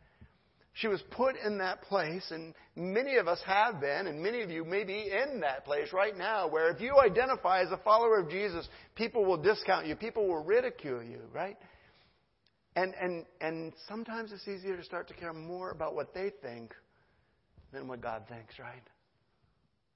She 0.75 0.87
was 0.87 1.03
put 1.11 1.35
in 1.45 1.59
that 1.59 1.83
place, 1.83 2.31
and 2.31 2.55
many 2.77 3.17
of 3.17 3.27
us 3.27 3.41
have 3.45 3.81
been, 3.81 4.07
and 4.07 4.23
many 4.23 4.43
of 4.43 4.51
you 4.51 4.65
may 4.65 4.85
be 4.85 5.11
in 5.11 5.41
that 5.41 5.65
place 5.65 5.89
right 5.93 6.17
now, 6.17 6.47
where 6.47 6.71
if 6.71 6.81
you 6.81 6.97
identify 7.01 7.63
as 7.63 7.73
a 7.73 7.79
follower 7.79 8.21
of 8.21 8.31
Jesus, 8.31 8.69
people 8.95 9.25
will 9.25 9.39
discount 9.39 9.87
you, 9.87 9.97
people 9.97 10.29
will 10.29 10.45
ridicule 10.45 11.03
you, 11.03 11.21
right? 11.33 11.57
And, 12.77 12.95
and, 13.01 13.25
and 13.41 13.73
sometimes 13.89 14.31
it's 14.31 14.47
easier 14.47 14.77
to 14.77 14.85
start 14.85 15.09
to 15.09 15.15
care 15.15 15.33
more 15.33 15.71
about 15.73 15.97
what 15.97 16.15
they 16.15 16.31
think 16.43 16.73
than 17.73 17.89
what 17.89 18.01
God 18.01 18.23
thinks, 18.29 18.57
right? 18.61 18.83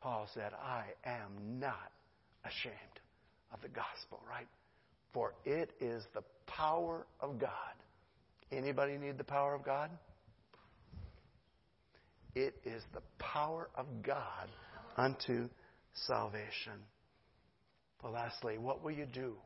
Paul 0.00 0.26
said, 0.34 0.50
I 0.52 0.86
am 1.04 1.60
not 1.60 1.92
ashamed 2.44 2.74
of 3.52 3.60
the 3.60 3.68
gospel, 3.68 4.20
right? 4.28 4.48
For 5.12 5.34
it 5.44 5.70
is 5.80 6.04
the 6.14 6.22
power 6.46 7.06
of 7.20 7.38
God. 7.38 7.50
Anybody 8.50 8.98
need 8.98 9.18
the 9.18 9.24
power 9.24 9.54
of 9.54 9.64
God? 9.64 9.90
It 12.34 12.54
is 12.64 12.82
the 12.94 13.02
power 13.18 13.68
of 13.74 13.86
God 14.02 14.48
unto 14.96 15.48
salvation. 16.06 16.80
Well, 18.02 18.12
lastly, 18.12 18.58
what 18.58 18.82
will 18.82 18.92
you 18.92 19.06
do? 19.06 19.36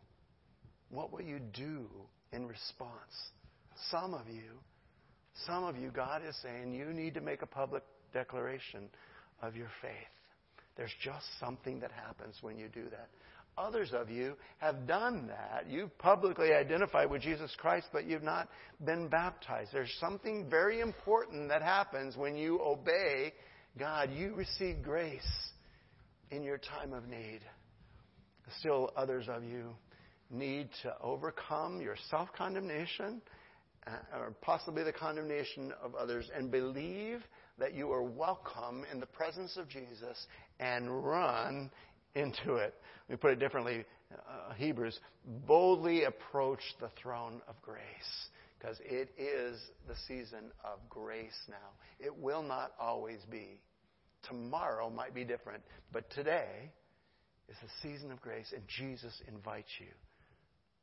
What 0.90 1.12
will 1.12 1.22
you 1.22 1.40
do 1.52 1.86
in 2.32 2.46
response? 2.46 2.90
Some 3.90 4.14
of 4.14 4.28
you, 4.28 4.60
some 5.46 5.64
of 5.64 5.76
you, 5.76 5.90
God 5.90 6.22
is 6.26 6.36
saying 6.42 6.72
you 6.72 6.86
need 6.86 7.14
to 7.14 7.20
make 7.20 7.42
a 7.42 7.46
public 7.46 7.82
declaration 8.12 8.88
of 9.42 9.56
your 9.56 9.68
faith. 9.82 9.92
There's 10.76 10.94
just 11.02 11.26
something 11.40 11.80
that 11.80 11.90
happens 11.90 12.36
when 12.40 12.58
you 12.58 12.68
do 12.68 12.84
that. 12.90 13.08
Others 13.58 13.92
of 13.94 14.10
you 14.10 14.34
have 14.58 14.86
done 14.86 15.28
that. 15.28 15.64
You've 15.68 15.96
publicly 15.98 16.52
identified 16.52 17.10
with 17.10 17.22
Jesus 17.22 17.54
Christ, 17.56 17.86
but 17.90 18.04
you've 18.04 18.22
not 18.22 18.48
been 18.84 19.08
baptized. 19.08 19.70
There's 19.72 19.94
something 19.98 20.50
very 20.50 20.80
important 20.80 21.48
that 21.48 21.62
happens 21.62 22.16
when 22.16 22.36
you 22.36 22.60
obey 22.62 23.32
God. 23.78 24.10
You 24.12 24.34
receive 24.34 24.82
grace 24.82 25.22
in 26.30 26.42
your 26.42 26.58
time 26.58 26.92
of 26.92 27.08
need. 27.08 27.40
Still, 28.60 28.90
others 28.94 29.26
of 29.28 29.42
you 29.42 29.74
need 30.30 30.68
to 30.82 30.94
overcome 31.00 31.80
your 31.80 31.96
self 32.10 32.28
condemnation 32.36 33.22
uh, 33.86 34.18
or 34.18 34.34
possibly 34.42 34.82
the 34.82 34.92
condemnation 34.92 35.72
of 35.82 35.94
others 35.94 36.28
and 36.36 36.50
believe 36.50 37.22
that 37.58 37.74
you 37.74 37.90
are 37.90 38.02
welcome 38.02 38.84
in 38.92 39.00
the 39.00 39.06
presence 39.06 39.56
of 39.56 39.68
Jesus 39.68 40.26
and 40.60 41.04
run 41.04 41.70
into 42.16 42.56
it. 42.56 42.74
Me 43.08 43.16
put 43.16 43.30
it 43.30 43.38
differently. 43.38 43.84
Uh, 44.12 44.54
Hebrews, 44.54 44.98
boldly 45.46 46.04
approach 46.04 46.60
the 46.80 46.90
throne 47.00 47.40
of 47.48 47.60
grace 47.62 47.82
because 48.58 48.78
it 48.84 49.10
is 49.18 49.60
the 49.86 49.94
season 50.08 50.50
of 50.64 50.78
grace 50.88 51.36
now. 51.48 51.74
It 52.00 52.16
will 52.16 52.42
not 52.42 52.72
always 52.80 53.18
be. 53.30 53.60
Tomorrow 54.28 54.90
might 54.90 55.14
be 55.14 55.24
different, 55.24 55.62
but 55.92 56.08
today 56.10 56.70
is 57.48 57.56
the 57.62 57.88
season 57.88 58.10
of 58.10 58.20
grace, 58.20 58.52
and 58.52 58.62
Jesus 58.66 59.12
invites 59.28 59.68
you 59.78 59.86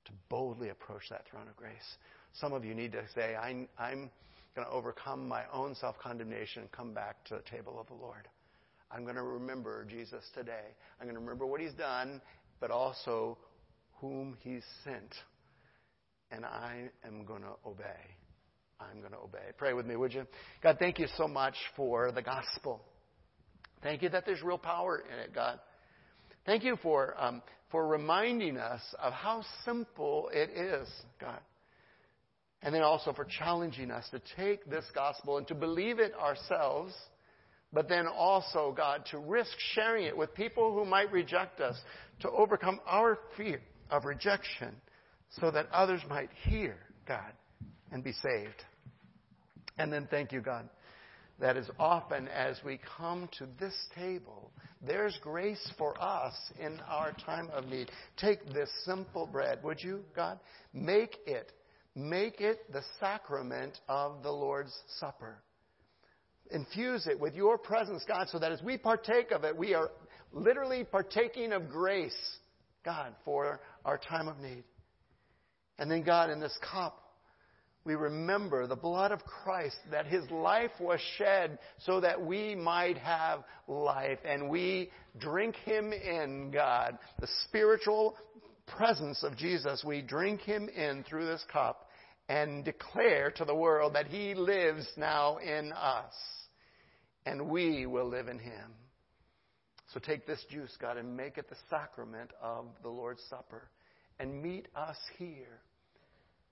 to 0.06 0.12
boldly 0.30 0.70
approach 0.70 1.04
that 1.10 1.26
throne 1.30 1.48
of 1.50 1.56
grace. 1.56 1.98
Some 2.34 2.54
of 2.54 2.64
you 2.64 2.74
need 2.74 2.92
to 2.94 3.04
say, 3.16 3.36
I'm, 3.36 3.68
I'm 3.78 4.10
going 4.56 4.68
to 4.68 4.74
overcome 4.74 5.28
my 5.28 5.44
own 5.52 5.76
self 5.76 5.98
condemnation 5.98 6.62
and 6.64 6.72
come 6.72 6.94
back 6.94 7.24
to 7.26 7.36
the 7.36 7.42
table 7.50 7.78
of 7.80 7.88
the 7.88 7.94
Lord. 7.94 8.28
I'm 8.94 9.04
going 9.04 9.16
to 9.16 9.24
remember 9.24 9.86
Jesus 9.90 10.24
today. 10.36 10.76
I'm 11.00 11.08
going 11.08 11.16
to 11.16 11.22
remember 11.22 11.48
what 11.48 11.60
he's 11.60 11.74
done, 11.74 12.22
but 12.60 12.70
also 12.70 13.38
whom 14.00 14.38
he's 14.42 14.64
sent. 14.84 15.14
And 16.32 16.46
I 16.46 16.90
am 17.06 17.26
going 17.26 17.42
to 17.42 17.54
obey. 17.66 17.86
I'm 18.80 19.00
going 19.00 19.14
to 19.14 19.20
obey. 19.20 19.52
Pray 19.58 19.74
with 19.74 19.86
me, 19.86 19.96
would 19.96 20.14
you? 20.14 20.26
God, 20.62 20.78
thank 20.80 21.00
you 21.00 21.08
so 21.18 21.28
much 21.28 21.56
for 21.76 22.12
the 22.12 22.22
gospel. 22.22 22.82
Thank 23.82 24.02
you 24.02 24.10
that 24.10 24.26
there's 24.26 24.44
real 24.44 24.58
power 24.58 25.04
in 25.12 25.20
it, 25.20 25.34
God. 25.34 25.60
Thank 26.46 26.64
you 26.64 26.78
for, 26.84 27.16
um, 27.20 27.42
for 27.72 27.88
reminding 27.88 28.58
us 28.58 28.82
of 29.02 29.14
how 29.14 29.44
simple 29.66 30.30
it 30.34 30.50
is, 30.52 30.88
God. 31.20 31.40
And 32.62 32.74
then 32.74 32.82
also 32.84 33.12
for 33.12 33.26
challenging 33.26 33.92
us 33.92 34.06
to 34.12 34.22
take 34.38 34.70
this 34.70 34.86
gospel 34.94 35.38
and 35.38 35.48
to 35.48 35.56
believe 35.56 36.00
it 36.00 36.14
ourselves 36.14 36.94
but 37.74 37.90
then 37.90 38.08
also, 38.08 38.74
God, 38.76 39.04
to 39.12 39.18
risk 39.18 39.52
sharing 39.74 40.06
it 40.06 40.16
with 40.16 40.34
people 40.36 40.74
who 40.74 40.86
might 40.86 41.12
reject 41.12 41.60
us, 41.60 41.76
to 42.20 42.30
overcome 42.30 42.80
our 42.86 43.18
fear 43.36 43.60
of 43.90 44.06
rejection 44.06 44.76
so 45.42 45.50
that 45.50 45.68
others 45.72 46.02
might 46.08 46.30
hear, 46.44 46.78
God, 47.08 47.34
and 47.92 48.04
be 48.04 48.12
saved. 48.12 48.64
And 49.80 49.92
then 49.92 50.08
thank 50.10 50.32
you, 50.32 50.40
God, 50.40 50.70
that 51.40 51.58
as 51.58 51.70
often 51.80 52.28
as 52.28 52.60
we 52.64 52.80
come 52.98 53.28
to 53.40 53.48
this 53.60 53.74
table, 53.96 54.52
there's 54.86 55.18
grace 55.24 55.72
for 55.78 56.00
us 56.00 56.34
in 56.60 56.80
our 56.88 57.12
time 57.26 57.50
of 57.52 57.66
need. 57.66 57.90
Take 58.18 58.46
this 58.54 58.70
simple 58.86 59.26
bread, 59.26 59.64
would 59.64 59.82
you, 59.82 60.02
God? 60.16 60.40
Make 60.74 61.18
it, 61.26 61.52
make 61.96 62.40
it 62.40 62.72
the 62.72 62.84
sacrament 63.00 63.80
of 63.90 64.22
the 64.22 64.32
Lord's 64.32 64.74
Supper 65.00 65.42
infuse 66.54 67.08
it 67.08 67.20
with 67.20 67.36
your 67.36 67.58
presence, 67.58 68.04
God, 68.08 68.30
so 68.30 68.40
that 68.40 68.52
as 68.52 68.62
we 68.62 68.78
partake 68.78 69.32
of 69.32 69.44
it, 69.44 69.58
we 69.58 69.74
are 69.74 69.90
literally 70.32 70.84
partaking 70.84 71.52
of 71.52 71.70
grace, 71.70 72.16
God, 72.86 73.14
for 73.26 73.60
our 73.84 73.98
time 73.98 74.28
of 74.28 74.40
need. 74.40 74.64
And 75.80 75.90
then, 75.90 76.04
God, 76.04 76.30
in 76.30 76.40
this 76.40 76.58
cup, 76.72 77.00
we 77.86 77.96
remember 77.96 78.66
the 78.66 78.76
blood 78.76 79.12
of 79.12 79.26
Christ, 79.26 79.76
that 79.92 80.06
his 80.06 80.24
life 80.32 80.72
was 80.80 81.02
shed 81.18 81.60
so 81.80 82.00
that 82.00 82.22
we 82.22 82.56
might 82.56 82.98
have 82.98 83.44
life. 83.68 84.20
And 84.24 84.50
we 84.50 84.92
drink 85.20 85.56
him 85.66 85.92
in, 85.92 86.52
God. 86.52 86.98
The 87.20 87.28
spiritual 87.48 88.16
presence 88.68 89.24
of 89.24 89.36
Jesus, 89.36 89.84
we 89.86 90.02
drink 90.02 90.42
him 90.42 90.70
in 90.70 91.04
through 91.04 91.26
this 91.26 91.44
cup 91.52 91.90
and 92.30 92.64
declare 92.64 93.32
to 93.32 93.44
the 93.44 93.56
world 93.56 93.96
that 93.96 94.08
he 94.08 94.34
lives 94.34 94.88
now 94.96 95.38
in 95.38 95.74
us 95.74 96.14
and 97.26 97.50
we 97.50 97.86
will 97.86 98.08
live 98.08 98.28
in 98.28 98.40
him. 98.40 98.72
So 99.94 100.00
take 100.00 100.26
this 100.26 100.44
juice, 100.50 100.76
God, 100.82 100.98
and 100.98 101.16
make 101.16 101.38
it 101.38 101.50
the 101.50 101.56
sacrament 101.70 102.32
of 102.42 102.66
the 102.82 102.90
Lord's 102.90 103.22
Supper. 103.30 103.70
And 104.20 104.42
meet 104.42 104.68
us 104.76 104.98
here 105.18 105.60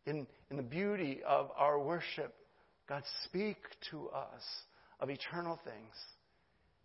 in, 0.05 0.27
in 0.49 0.57
the 0.57 0.63
beauty 0.63 1.21
of 1.27 1.49
our 1.57 1.79
worship. 1.79 2.33
God, 2.87 3.03
speak 3.23 3.57
to 3.91 4.09
us 4.09 4.43
of 4.99 5.09
eternal 5.09 5.59
things. 5.63 5.95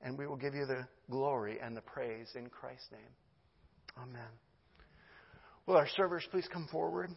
And 0.03 0.19
we 0.19 0.27
will 0.27 0.37
give 0.37 0.55
you 0.55 0.67
the 0.67 0.87
glory 1.11 1.59
and 1.63 1.77
the 1.77 1.81
praise 1.81 2.29
in 2.35 2.49
Christ's 2.49 2.91
name. 2.93 4.03
Amen. 4.03 4.29
Will 5.67 5.77
our 5.77 5.89
servers 5.97 6.27
please 6.31 6.47
come 6.53 6.69
forward? 6.71 7.11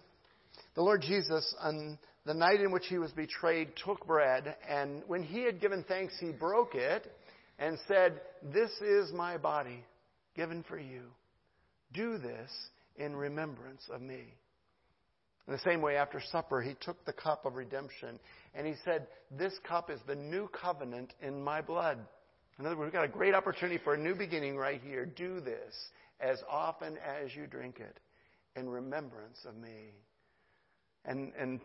The 0.75 0.81
Lord 0.81 1.01
Jesus, 1.01 1.53
on 1.59 1.97
the 2.25 2.33
night 2.33 2.61
in 2.61 2.71
which 2.71 2.87
he 2.87 2.97
was 2.97 3.11
betrayed, 3.11 3.69
took 3.83 4.05
bread, 4.05 4.55
and 4.67 5.01
when 5.07 5.23
he 5.23 5.43
had 5.43 5.59
given 5.59 5.83
thanks, 5.87 6.13
he 6.19 6.31
broke 6.31 6.75
it 6.75 7.11
and 7.57 7.77
said, 7.87 8.21
This 8.53 8.71
is 8.81 9.11
my 9.11 9.37
body 9.37 9.83
given 10.35 10.63
for 10.63 10.79
you. 10.79 11.03
Do 11.93 12.17
this 12.17 12.49
in 12.97 13.15
remembrance 13.15 13.83
of 13.91 14.01
me. 14.01 14.33
In 15.47 15.53
the 15.53 15.59
same 15.59 15.81
way, 15.81 15.95
after 15.95 16.21
supper, 16.31 16.61
he 16.61 16.75
took 16.79 17.03
the 17.05 17.13
cup 17.13 17.45
of 17.45 17.55
redemption 17.55 18.19
and 18.53 18.67
he 18.67 18.75
said, 18.85 19.07
This 19.31 19.53
cup 19.67 19.89
is 19.89 19.99
the 20.05 20.15
new 20.15 20.47
covenant 20.49 21.13
in 21.21 21.41
my 21.41 21.61
blood. 21.61 21.97
In 22.59 22.65
other 22.65 22.75
words, 22.75 22.87
we've 22.87 22.93
got 22.93 23.05
a 23.05 23.07
great 23.07 23.33
opportunity 23.33 23.79
for 23.83 23.95
a 23.95 23.97
new 23.97 24.13
beginning 24.13 24.57
right 24.57 24.79
here. 24.79 25.05
Do 25.05 25.39
this 25.39 25.73
as 26.19 26.37
often 26.47 26.97
as 26.97 27.35
you 27.35 27.47
drink 27.47 27.79
it 27.79 27.99
in 28.55 28.69
remembrance 28.69 29.39
of 29.47 29.55
me. 29.55 29.93
And, 31.05 31.31
and 31.39 31.59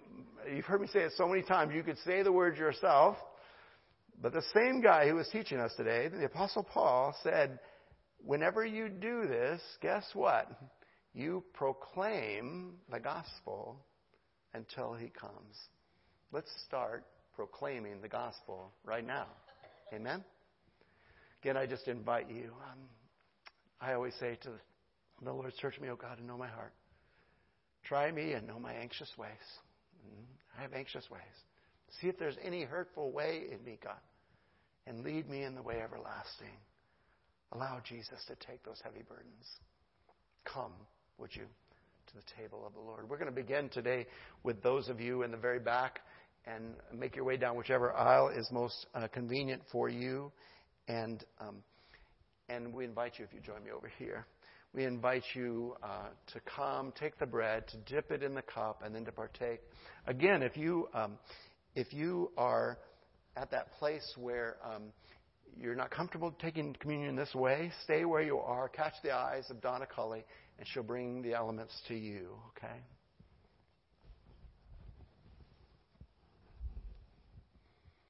you've 0.55 0.64
heard 0.64 0.80
me 0.80 0.87
say 0.87 1.01
it 1.01 1.12
so 1.16 1.28
many 1.28 1.43
times, 1.43 1.72
you 1.74 1.82
could 1.82 1.99
say 2.05 2.22
the 2.22 2.32
words 2.32 2.59
yourself, 2.59 3.16
but 4.20 4.32
the 4.32 4.45
same 4.55 4.80
guy 4.80 5.09
who 5.09 5.16
was 5.16 5.28
teaching 5.28 5.59
us 5.59 5.72
today, 5.76 6.09
the 6.09 6.24
Apostle 6.24 6.62
Paul, 6.62 7.14
said, 7.22 7.59
Whenever 8.24 8.64
you 8.64 8.89
do 8.89 9.26
this, 9.26 9.61
guess 9.82 10.05
what? 10.14 10.49
You 11.12 11.45
proclaim 11.53 12.74
the 12.91 12.99
gospel 12.99 13.85
until 14.55 14.95
he 14.95 15.09
comes. 15.09 15.57
Let's 16.32 16.51
start 16.66 17.05
proclaiming 17.37 18.01
the 18.01 18.09
gospel 18.09 18.72
right 18.85 19.07
now. 19.07 19.26
Amen? 19.93 20.24
Again, 21.43 21.57
I 21.57 21.66
just 21.66 21.87
invite 21.87 22.30
you. 22.30 22.53
Um, 22.70 22.78
I 23.80 23.93
always 23.93 24.14
say 24.18 24.39
to 24.43 24.51
the 25.22 25.32
Lord, 25.32 25.53
search 25.61 25.78
me, 25.80 25.91
O 25.91 25.97
God, 25.97 26.18
and 26.18 26.26
know 26.26 26.39
my 26.39 26.49
heart. 26.49 26.72
Try 27.85 28.11
me 28.11 28.32
and 28.32 28.47
know 28.47 28.59
my 28.59 28.72
anxious 28.72 29.11
ways. 29.18 29.30
Mm, 30.07 30.24
I 30.59 30.62
have 30.62 30.72
anxious 30.72 31.09
ways. 31.11 31.20
See 32.01 32.09
if 32.09 32.18
there's 32.18 32.37
any 32.43 32.62
hurtful 32.62 33.12
way 33.12 33.43
in 33.53 33.64
me, 33.64 33.78
God, 33.82 34.01
and 34.87 35.05
lead 35.05 35.28
me 35.28 35.45
in 35.45 35.55
the 35.55 35.62
way 35.62 35.80
everlasting. 35.82 36.57
Allow 37.53 37.80
Jesus 37.87 38.18
to 38.26 38.35
take 38.47 38.64
those 38.64 38.80
heavy 38.82 39.03
burdens. 39.07 39.47
Come, 40.45 40.72
would 41.18 41.30
you, 41.35 41.45
to 42.07 42.14
the 42.14 42.43
table 42.43 42.64
of 42.66 42.72
the 42.72 42.80
Lord. 42.80 43.09
We're 43.09 43.18
going 43.18 43.30
to 43.30 43.35
begin 43.35 43.68
today 43.68 44.07
with 44.43 44.62
those 44.62 44.89
of 44.89 45.01
you 45.01 45.22
in 45.22 45.30
the 45.30 45.37
very 45.37 45.61
back 45.61 46.01
and 46.47 46.74
make 46.93 47.16
your 47.16 47.24
way 47.24 47.37
down 47.37 47.57
whichever 47.57 47.93
aisle 47.95 48.28
is 48.28 48.49
most 48.51 48.87
uh, 48.95 49.07
convenient 49.09 49.62
for 49.70 49.89
you. 49.89 50.32
And, 50.89 51.24
um, 51.41 51.57
and 52.49 52.72
we 52.74 52.85
invite 52.85 53.18
you, 53.18 53.24
if 53.24 53.32
you 53.32 53.41
join 53.41 53.64
me 53.64 53.70
over 53.70 53.91
here, 53.99 54.26
we 54.75 54.85
invite 54.85 55.22
you 55.35 55.77
uh, 55.83 56.09
to 56.33 56.41
come, 56.41 56.93
take 56.99 57.18
the 57.18 57.27
bread, 57.27 57.64
to 57.68 57.77
dip 57.95 58.11
it 58.11 58.22
in 58.22 58.35
the 58.35 58.43
cup, 58.43 58.83
and 58.85 58.95
then 58.95 59.05
to 59.05 59.12
partake. 59.12 59.61
Again, 60.07 60.43
if 60.43 60.57
you, 60.57 60.89
um, 60.93 61.12
if 61.77 61.93
you 61.93 62.33
are 62.37 62.79
at 63.37 63.51
that 63.53 63.72
place 63.79 64.05
where 64.18 64.57
um, 64.64 64.85
you're 65.57 65.77
not 65.77 65.91
comfortable 65.91 66.35
taking 66.41 66.75
communion 66.81 67.14
this 67.14 67.35
way, 67.35 67.70
stay 67.85 68.05
where 68.05 68.22
you 68.22 68.39
are. 68.39 68.68
Catch 68.68 68.95
the 69.05 69.12
eyes 69.12 69.45
of 69.49 69.61
Donna 69.61 69.87
Cully, 69.87 70.25
and 70.59 70.66
she'll 70.68 70.83
bring 70.83 71.22
the 71.22 71.35
elements 71.35 71.72
to 71.89 71.95
you, 71.95 72.31
okay? 72.57 72.81